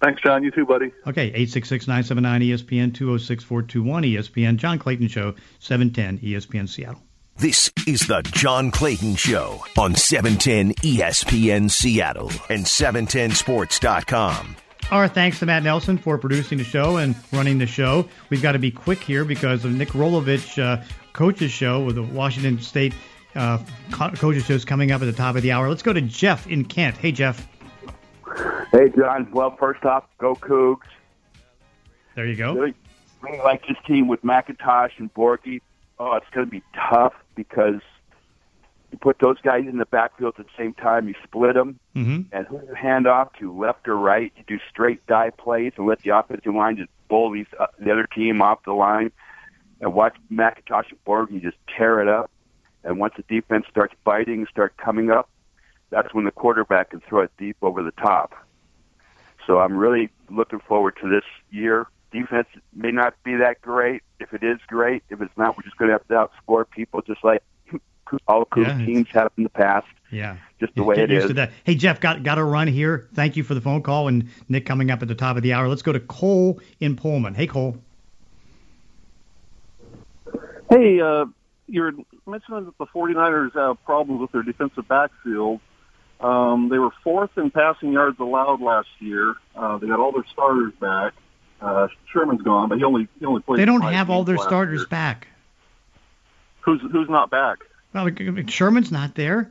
Thanks, 0.00 0.22
John. 0.22 0.42
You 0.42 0.50
too, 0.50 0.64
buddy. 0.64 0.90
Okay, 1.06 1.30
866-979-ESPN, 1.44 2.92
206-421 2.92 4.14
ESPN, 4.14 4.56
John 4.56 4.78
Clayton 4.78 5.08
Show, 5.08 5.34
710 5.58 6.26
ESPN 6.26 6.66
Seattle. 6.66 7.02
This 7.36 7.70
is 7.86 8.06
the 8.06 8.22
John 8.32 8.70
Clayton 8.70 9.16
Show 9.16 9.62
on 9.76 9.94
710 9.94 10.74
ESPN 10.76 11.70
Seattle 11.70 12.30
and 12.48 12.64
710sports.com. 12.64 14.56
Our 14.90 15.06
thanks 15.06 15.38
to 15.38 15.46
Matt 15.46 15.62
Nelson 15.62 15.98
for 15.98 16.18
producing 16.18 16.58
the 16.58 16.64
show 16.64 16.96
and 16.96 17.14
running 17.32 17.58
the 17.58 17.66
show. 17.66 18.08
We've 18.28 18.42
got 18.42 18.52
to 18.52 18.58
be 18.58 18.72
quick 18.72 18.98
here 18.98 19.24
because 19.24 19.64
of 19.64 19.70
Nick 19.70 19.90
Rolovich 19.90 20.60
uh, 20.60 20.82
coaches 21.12 21.52
show 21.52 21.84
with 21.84 21.94
the 21.94 22.02
Washington 22.02 22.60
State 22.60 22.92
uh, 23.36 23.58
coaches 23.92 24.46
show 24.46 24.54
is 24.54 24.64
coming 24.64 24.90
up 24.90 25.00
at 25.00 25.04
the 25.04 25.12
top 25.12 25.36
of 25.36 25.42
the 25.42 25.52
hour. 25.52 25.68
Let's 25.68 25.84
go 25.84 25.92
to 25.92 26.00
Jeff 26.00 26.48
in 26.48 26.64
Kent. 26.64 26.96
Hey, 26.96 27.12
Jeff. 27.12 27.46
Hey, 28.72 28.88
John. 28.88 29.30
Well, 29.30 29.56
first 29.56 29.84
off, 29.84 30.06
go 30.18 30.34
Cougs. 30.34 30.80
There 32.16 32.26
you 32.26 32.34
go. 32.34 32.54
Really, 32.54 32.74
really 33.20 33.38
like 33.38 33.64
this 33.68 33.76
team 33.86 34.08
with 34.08 34.22
McIntosh 34.22 34.98
and 34.98 35.14
Borghi. 35.14 35.60
Oh, 36.00 36.16
it's 36.16 36.26
going 36.32 36.46
to 36.46 36.50
be 36.50 36.64
tough 36.74 37.14
because 37.36 37.80
You 38.90 38.98
put 38.98 39.18
those 39.20 39.40
guys 39.40 39.64
in 39.68 39.78
the 39.78 39.86
backfield 39.86 40.34
at 40.38 40.46
the 40.46 40.52
same 40.58 40.74
time. 40.74 41.06
You 41.08 41.14
split 41.22 41.54
them, 41.54 41.78
hmm 41.94 42.22
and 42.32 42.46
who 42.46 42.60
you 42.66 42.74
hand 42.74 43.06
off 43.06 43.32
to, 43.38 43.56
left 43.56 43.86
or 43.86 43.96
right. 43.96 44.32
You 44.36 44.44
do 44.46 44.58
straight 44.68 45.06
dive 45.06 45.36
plays 45.36 45.72
and 45.76 45.86
let 45.86 46.00
the 46.00 46.10
offensive 46.10 46.54
line 46.54 46.76
just 46.76 46.90
bull 47.08 47.30
these 47.30 47.46
uh, 47.58 47.66
the 47.78 47.92
other 47.92 48.06
team 48.06 48.42
off 48.42 48.64
the 48.64 48.72
line. 48.72 49.12
And 49.80 49.94
watch 49.94 50.14
McIntosh 50.30 50.90
and 50.90 51.04
Borg. 51.04 51.30
You 51.30 51.40
just 51.40 51.56
tear 51.76 52.00
it 52.00 52.08
up. 52.08 52.30
And 52.84 52.98
once 52.98 53.14
the 53.16 53.22
defense 53.22 53.66
starts 53.70 53.94
biting, 54.04 54.46
start 54.50 54.76
coming 54.76 55.10
up, 55.10 55.28
that's 55.90 56.12
when 56.14 56.24
the 56.24 56.30
quarterback 56.30 56.90
can 56.90 57.00
throw 57.00 57.22
it 57.22 57.30
deep 57.38 57.56
over 57.62 57.82
the 57.82 57.92
top. 57.92 58.34
So 59.46 59.58
I'm 59.58 59.76
really 59.76 60.10
looking 60.30 60.60
forward 60.60 60.96
to 61.02 61.08
this 61.08 61.24
year. 61.50 61.86
Defense 62.12 62.48
may 62.74 62.90
not 62.90 63.14
be 63.24 63.36
that 63.36 63.60
great. 63.60 64.02
If 64.18 64.32
it 64.32 64.42
is 64.42 64.58
great, 64.66 65.02
if 65.10 65.20
it's 65.20 65.36
not, 65.36 65.56
we're 65.56 65.62
just 65.62 65.76
going 65.76 65.90
to 65.90 65.92
have 65.92 66.06
to 66.08 66.14
outscore 66.14 66.68
people, 66.68 67.02
just 67.02 67.22
like 67.24 67.42
all 68.28 68.44
Coos 68.46 68.66
Yeah, 68.66 68.72
it's- 68.74 68.86
teams 68.86 69.08
have 69.12 69.30
in 69.36 69.44
the 69.44 69.50
past. 69.50 69.86
Yeah. 70.10 70.36
Just 70.58 70.74
the 70.74 70.82
way 70.82 70.96
Get 70.96 71.04
it 71.10 71.14
used 71.14 71.24
is. 71.26 71.30
to 71.30 71.34
that. 71.34 71.52
Hey 71.64 71.74
Jeff, 71.76 72.00
got 72.00 72.22
got 72.24 72.34
to 72.34 72.44
run 72.44 72.66
here. 72.68 73.06
Thank 73.14 73.36
you 73.36 73.44
for 73.44 73.54
the 73.54 73.60
phone 73.60 73.80
call 73.82 74.08
and 74.08 74.28
Nick 74.48 74.66
coming 74.66 74.90
up 74.90 75.02
at 75.02 75.08
the 75.08 75.14
top 75.14 75.36
of 75.36 75.42
the 75.44 75.52
hour. 75.52 75.68
Let's 75.68 75.82
go 75.82 75.92
to 75.92 76.00
Cole 76.00 76.58
in 76.80 76.96
Pullman. 76.96 77.34
Hey 77.34 77.46
Cole. 77.46 77.76
Hey, 80.70 81.00
uh, 81.00 81.26
you're 81.66 81.92
mentioning 82.26 82.64
that 82.66 82.78
the 82.78 82.86
49ers 82.86 83.54
have 83.54 83.82
problems 83.84 84.20
with 84.20 84.32
their 84.32 84.42
defensive 84.42 84.86
backfield. 84.86 85.60
Um, 86.20 86.68
they 86.68 86.78
were 86.78 86.90
fourth 87.02 87.30
in 87.38 87.50
passing 87.50 87.92
yards 87.92 88.18
allowed 88.20 88.60
last 88.60 88.88
year. 88.98 89.34
Uh, 89.56 89.78
they 89.78 89.86
got 89.86 89.98
all 90.00 90.12
their 90.12 90.26
starters 90.32 90.72
back. 90.80 91.14
Uh, 91.60 91.88
Sherman's 92.12 92.42
gone, 92.42 92.68
but 92.68 92.78
he 92.78 92.84
only 92.84 93.08
he 93.18 93.26
only 93.26 93.42
played. 93.42 93.58
They 93.58 93.64
don't 93.64 93.82
have 93.82 94.10
all 94.10 94.24
their 94.24 94.38
starters 94.38 94.80
year. 94.80 94.86
back. 94.88 95.28
Who's 96.60 96.80
who's 96.92 97.08
not 97.08 97.30
back? 97.30 97.58
Well, 97.92 98.08
Sherman's 98.48 98.92
not 98.92 99.14
there. 99.14 99.50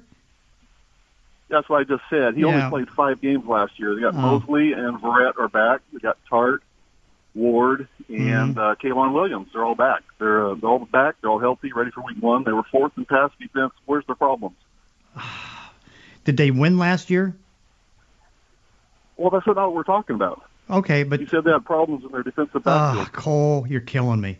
That's 1.50 1.68
what 1.68 1.82
I 1.82 1.84
just 1.84 2.04
said. 2.10 2.36
He 2.36 2.42
Yeah. 2.42 2.48
only 2.48 2.70
played 2.70 2.90
five 2.96 3.22
games 3.22 3.46
last 3.46 3.80
year. 3.80 3.96
They 3.96 4.02
got 4.02 4.14
Oh. 4.14 4.18
Moseley 4.40 4.74
and 4.74 4.98
Verrett 5.02 5.38
are 5.40 5.48
back. 5.50 5.82
They 5.92 6.00
got 6.00 6.18
Tartt, 6.32 6.60
Ward, 7.36 7.88
and 8.08 8.56
Mm-hmm. 8.56 8.60
uh, 9.02 9.12
Williams. 9.12 9.50
They're 9.52 9.66
all 9.66 9.76
back. 9.76 10.04
They're, 10.20 10.48
uh, 10.48 10.54
they're 10.56 10.70
all 10.70 10.80
back. 10.86 11.16
They're 11.22 11.30
all 11.32 11.40
healthy, 11.40 11.74
ready 11.74 11.92
for 11.92 12.02
week 12.02 12.18
one. 12.22 12.44
They 12.44 12.52
were 12.54 12.64
fourth 12.64 12.92
in 12.98 13.06
pass 13.06 13.32
defense. 13.40 13.74
Where's 13.86 14.06
their 14.06 14.16
problems? 14.16 14.56
Did 16.24 16.38
they 16.38 16.52
win 16.52 16.78
last 16.78 17.10
year? 17.10 17.36
Well, 19.18 19.32
that's 19.32 19.46
not 19.48 19.56
what 19.58 19.74
we're 19.74 19.84
talking 19.84 20.16
about. 20.16 20.44
Okay, 20.70 21.04
but 21.04 21.20
You 21.20 21.26
said 21.28 21.44
they 21.44 21.52
had 21.52 21.66
problems 21.66 22.06
in 22.06 22.12
their 22.12 22.22
defensive 22.24 22.62
Ah, 22.66 22.94
backfield. 22.94 23.12
Cole, 23.14 23.66
you're 23.68 23.82
killing 23.82 24.22
me. 24.22 24.38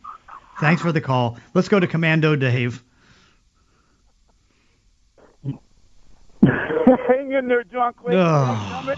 Thanks 0.60 0.82
for 0.82 0.92
the 0.92 1.02
call. 1.02 1.38
Let's 1.54 1.70
go 1.70 1.80
to 1.80 1.88
Commando 1.88 2.36
Dave. 2.36 2.84
Hang 7.08 7.32
in 7.32 7.48
there, 7.48 7.64
John 7.64 7.94
Clayton. 7.94 8.98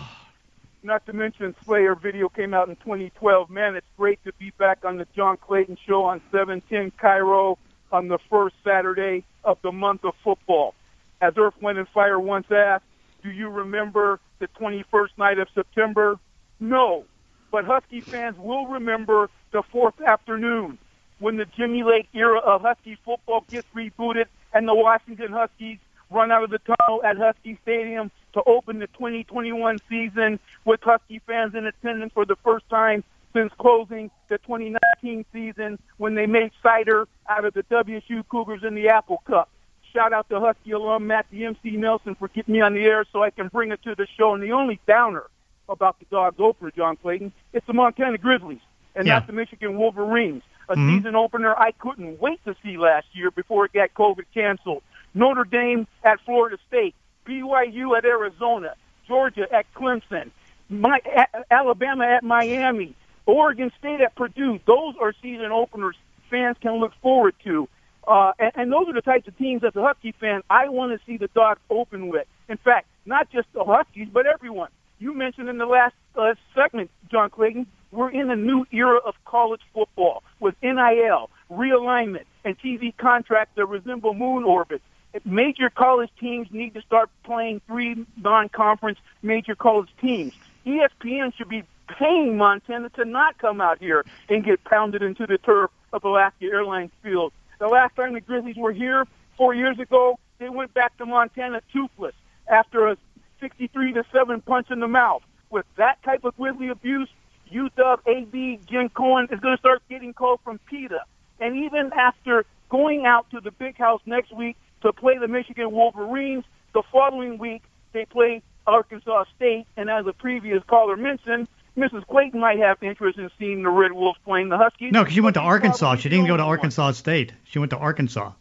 Not 0.84 1.06
to 1.06 1.14
mention 1.14 1.56
Slayer 1.64 1.94
video 1.94 2.28
came 2.30 2.54
out 2.54 2.70
in 2.70 2.76
2012. 2.78 3.50
Man, 3.50 3.76
it's 3.76 3.86
great 3.98 4.24
to 4.24 4.34
be 4.34 4.52
back 4.58 4.84
on 4.84 4.98
the 4.98 5.06
John 5.16 5.38
Clayton 5.38 5.78
Show 5.86 6.04
on 6.04 6.22
710 6.32 6.92
KIRO 7.00 7.58
on 7.92 8.08
the 8.08 8.18
first 8.30 8.56
Saturday 8.64 9.24
of 9.44 9.58
the 9.62 9.72
month 9.72 10.04
of 10.06 10.14
football. 10.24 10.74
As 11.22 11.34
Earth, 11.38 11.54
Wind, 11.62 11.78
and 11.78 11.88
Fire 11.90 12.20
once 12.20 12.48
asked, 12.52 12.86
do 13.22 13.30
you 13.30 13.50
remember 13.50 14.20
the 14.40 14.48
21st 14.60 15.10
night 15.18 15.38
of 15.38 15.48
September? 15.54 16.18
No. 16.60 17.06
But 17.52 17.66
Husky 17.66 18.02
fans 18.02 18.38
will 18.40 18.66
remember 18.66 19.30
the 19.52 19.62
fourth 19.72 20.02
afternoon 20.02 20.80
when 21.20 21.38
the 21.38 21.46
Jimmy 21.46 21.84
Lake 21.84 22.08
era 22.14 22.40
of 22.40 22.62
Husky 22.62 22.98
football 23.06 23.46
gets 23.50 23.68
rebooted 23.76 24.26
and 24.54 24.68
the 24.68 24.74
Washington 24.74 25.32
Huskies 25.32 25.78
run 26.12 26.32
out 26.32 26.44
of 26.44 26.50
the 26.50 26.60
tunnel 26.60 27.04
at 27.04 27.18
Husky 27.18 27.58
Stadium 27.64 28.12
to 28.34 28.44
open 28.46 28.80
the 28.80 28.88
2021 28.88 29.80
season 29.90 30.40
with 30.66 30.82
Husky 30.82 31.20
fans 31.26 31.56
in 31.56 31.66
attendance 31.66 32.14
for 32.14 32.26
the 32.26 32.36
first 32.44 32.68
time 32.70 33.04
since 33.34 33.52
closing 33.58 34.12
the 34.28 34.38
2019 34.40 35.26
season 35.32 35.80
when 35.98 36.16
they 36.16 36.26
made 36.26 36.52
cider 36.62 37.08
out 37.30 37.46
of 37.46 37.54
the 37.54 37.64
WSU 37.64 38.28
Cougars 38.30 38.64
in 38.64 38.76
the 38.76 38.90
Apple 38.90 39.22
Cup. 39.26 39.50
Shout 39.94 40.14
out 40.14 40.30
to 40.30 40.40
Husky 40.40 40.72
alum 40.72 41.08
Matt 41.08 41.26
the 41.32 41.46
MC 41.46 41.72
Nelson 41.72 42.16
for 42.16 42.28
getting 42.30 42.54
me 42.54 42.62
on 42.62 42.74
the 42.74 42.84
air 42.84 43.06
so 43.12 43.24
I 43.24 43.30
can 43.30 43.48
bring 43.48 43.72
it 43.72 43.82
to 43.84 43.96
the 43.96 44.08
show. 44.18 44.34
And 44.34 44.44
the 44.44 44.52
only 44.52 44.80
downer 44.88 45.24
about 45.68 46.00
the 46.00 46.06
Dogs 46.12 46.38
opener, 46.40 46.72
John 46.72 46.98
Clayton, 46.98 47.32
it's 47.54 47.66
the 47.68 47.74
Montana 47.74 48.18
Grizzlies 48.18 48.60
and 48.96 49.08
Yeah. 49.08 49.16
not 49.16 49.28
the 49.28 49.34
Michigan 49.34 49.78
Wolverines. 49.78 50.44
A 50.70 50.76
Mhm. 50.76 50.98
season 50.98 51.16
opener 51.16 51.54
I 51.58 51.72
couldn't 51.72 52.22
wait 52.22 52.44
to 52.46 52.56
see 52.64 52.78
last 52.78 53.08
year 53.14 53.32
before 53.32 53.66
it 53.66 53.74
got 53.74 53.94
COVID 53.94 54.26
canceled. 54.34 54.84
Notre 55.14 55.44
Dame 55.44 55.88
at 56.04 56.20
Florida 56.26 56.58
State, 56.68 56.96
BYU 57.26 57.98
at 57.98 58.06
Arizona, 58.06 58.76
Georgia 59.08 59.48
at 59.54 59.72
Clemson, 59.74 60.32
my, 60.70 61.00
a- 61.06 61.54
Alabama 61.54 62.06
at 62.06 62.24
Miami, 62.24 62.96
Oregon 63.26 63.72
State 63.80 64.02
at 64.02 64.16
Purdue. 64.16 64.60
Those 64.66 64.96
are 65.02 65.14
season 65.22 65.52
openers 65.52 65.96
fans 66.32 66.58
can 66.62 66.76
look 66.80 66.94
forward 67.02 67.36
to. 67.44 67.68
Uh, 68.08 68.32
and, 68.40 68.52
and 68.56 68.72
those 68.72 68.88
are 68.88 68.94
the 68.94 69.02
types 69.02 69.28
of 69.28 69.38
teams 69.38 69.64
as 69.64 69.76
a 69.76 69.82
Husky 69.82 70.14
fan 70.14 70.42
I 70.50 70.70
want 70.70 70.98
to 70.98 71.06
see 71.06 71.18
the 71.18 71.28
Dogs 71.28 71.60
open 71.70 72.08
with. 72.08 72.26
In 72.50 72.58
fact, 72.58 72.88
not 73.06 73.30
just 73.30 73.48
the 73.54 73.64
Huskies, 73.64 74.08
but 74.12 74.26
everyone. 74.26 74.70
You 74.98 75.14
mentioned 75.14 75.50
in 75.50 75.58
the 75.58 75.66
last 75.66 75.94
uh, 76.16 76.34
segment, 76.56 76.90
John 77.12 77.30
Clayton, 77.30 77.68
we're 77.92 78.10
in 78.10 78.32
a 78.32 78.36
new 78.36 78.66
era 78.72 79.00
of 79.06 79.16
college 79.26 79.62
football 79.74 80.24
with 80.40 80.56
NIL, 80.64 81.30
realignment, 81.52 82.26
and 82.46 82.58
TV 82.60 82.96
contracts 82.98 83.54
that 83.56 83.66
resemble 83.66 84.14
moon 84.14 84.44
orbits. 84.44 84.84
Major 85.26 85.70
college 85.70 86.10
teams 86.20 86.48
need 86.52 86.74
to 86.74 86.82
start 86.82 87.10
playing 87.24 87.62
three 87.68 88.06
non-conference 88.18 89.00
major 89.22 89.56
college 89.56 89.90
teams. 90.00 90.34
ESPN 90.66 91.34
should 91.36 91.50
be 91.50 91.64
paying 91.88 92.38
Montana 92.38 92.90
to 92.92 93.06
not 93.06 93.38
come 93.38 93.60
out 93.62 93.80
here 93.80 94.06
and 94.30 94.44
get 94.44 94.64
pounded 94.64 95.02
into 95.02 95.28
the 95.28 95.38
turf 95.38 95.70
of 95.92 96.04
Alaska 96.04 96.46
Airlines 96.46 96.92
Field. 97.04 97.34
The 97.60 97.68
last 97.68 97.96
time 97.96 98.14
the 98.14 98.22
Grizzlies 98.22 98.56
were 98.56 98.72
here, 98.72 99.06
four 99.38 99.54
years 99.54 99.80
ago, 99.80 100.18
they 100.40 100.50
went 100.50 100.74
back 100.74 100.98
to 100.98 101.06
Montana 101.06 101.62
toothless 101.74 102.16
after 102.48 102.88
a 102.88 102.98
63 103.40 103.94
to 103.94 104.06
7 104.12 104.42
punch 104.42 104.72
in 104.72 104.80
the 104.80 104.88
mouth. 104.88 105.24
With 105.50 105.66
that 105.76 106.02
type 106.04 106.24
of 106.24 106.36
Grizzly 106.38 106.70
abuse, 106.70 107.10
UW, 107.52 107.98
AD, 108.08 108.68
Jen 108.68 108.90
Cohen 108.90 109.28
is 109.30 109.40
going 109.40 109.58
to 109.58 109.60
start 109.60 109.82
getting 109.90 110.14
called 110.14 110.40
from 110.44 110.60
PETA. 110.70 111.02
And 111.40 111.58
even 111.58 111.92
after 111.94 112.46
going 112.70 113.06
out 113.06 113.30
to 113.32 113.42
the 113.42 113.52
big 113.52 113.78
house 113.78 114.02
next 114.06 114.32
week 114.32 114.56
to 114.82 114.94
play 114.94 115.18
the 115.18 115.28
Michigan 115.28 115.72
Wolverines, 115.72 116.44
the 116.74 116.84
following 116.92 117.38
week 117.38 117.64
they 117.94 118.06
play 118.06 118.42
Arkansas 118.68 119.26
State. 119.36 119.66
And 119.78 119.90
as 119.90 120.06
a 120.08 120.14
previous 120.14 120.64
caller 120.68 120.98
mentioned, 120.98 121.48
Mrs. 121.78 122.06
Clayton 122.08 122.40
might 122.40 122.60
have 122.60 122.78
interest 122.82 123.18
in 123.18 123.30
seeing 123.40 123.64
the 123.64 123.70
Red 123.70 123.94
Wolves 123.94 124.20
playing 124.26 124.50
the 124.50 124.58
Huskies. 124.58 124.92
No, 124.92 125.02
because 125.02 125.14
she 125.14 125.22
went 125.22 125.36
to 125.36 125.42
Arkansas. 125.42 125.96
She 125.96 126.10
didn't 126.10 126.28
go 126.28 126.38
to. 126.38 126.44
Arkansas 126.44 126.92
State. 126.92 127.34
She 127.44 127.60
went 127.60 127.70
to 127.72 127.78
Arkansas. 127.78 128.32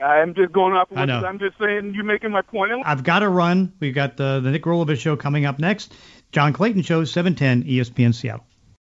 I'm 0.00 0.34
just 0.34 0.52
going 0.52 0.74
off. 0.74 0.92
Of 0.92 0.98
I 0.98 1.06
know. 1.06 1.24
I'm 1.24 1.40
just 1.40 1.58
saying. 1.58 1.94
You're 1.94 2.04
making 2.04 2.30
my 2.30 2.42
point. 2.42 2.70
I've 2.84 3.02
got 3.02 3.20
to 3.20 3.28
run. 3.28 3.72
We've 3.80 3.94
got 3.94 4.16
the, 4.16 4.38
the 4.40 4.52
Nick 4.52 4.62
Rolovich 4.62 5.00
show 5.00 5.16
coming 5.16 5.44
up 5.44 5.58
next. 5.58 5.92
John 6.30 6.52
Clayton 6.52 6.82
Show, 6.82 7.04
710 7.04 7.64
ESPN 7.64 8.14
Seattle. 8.14 8.44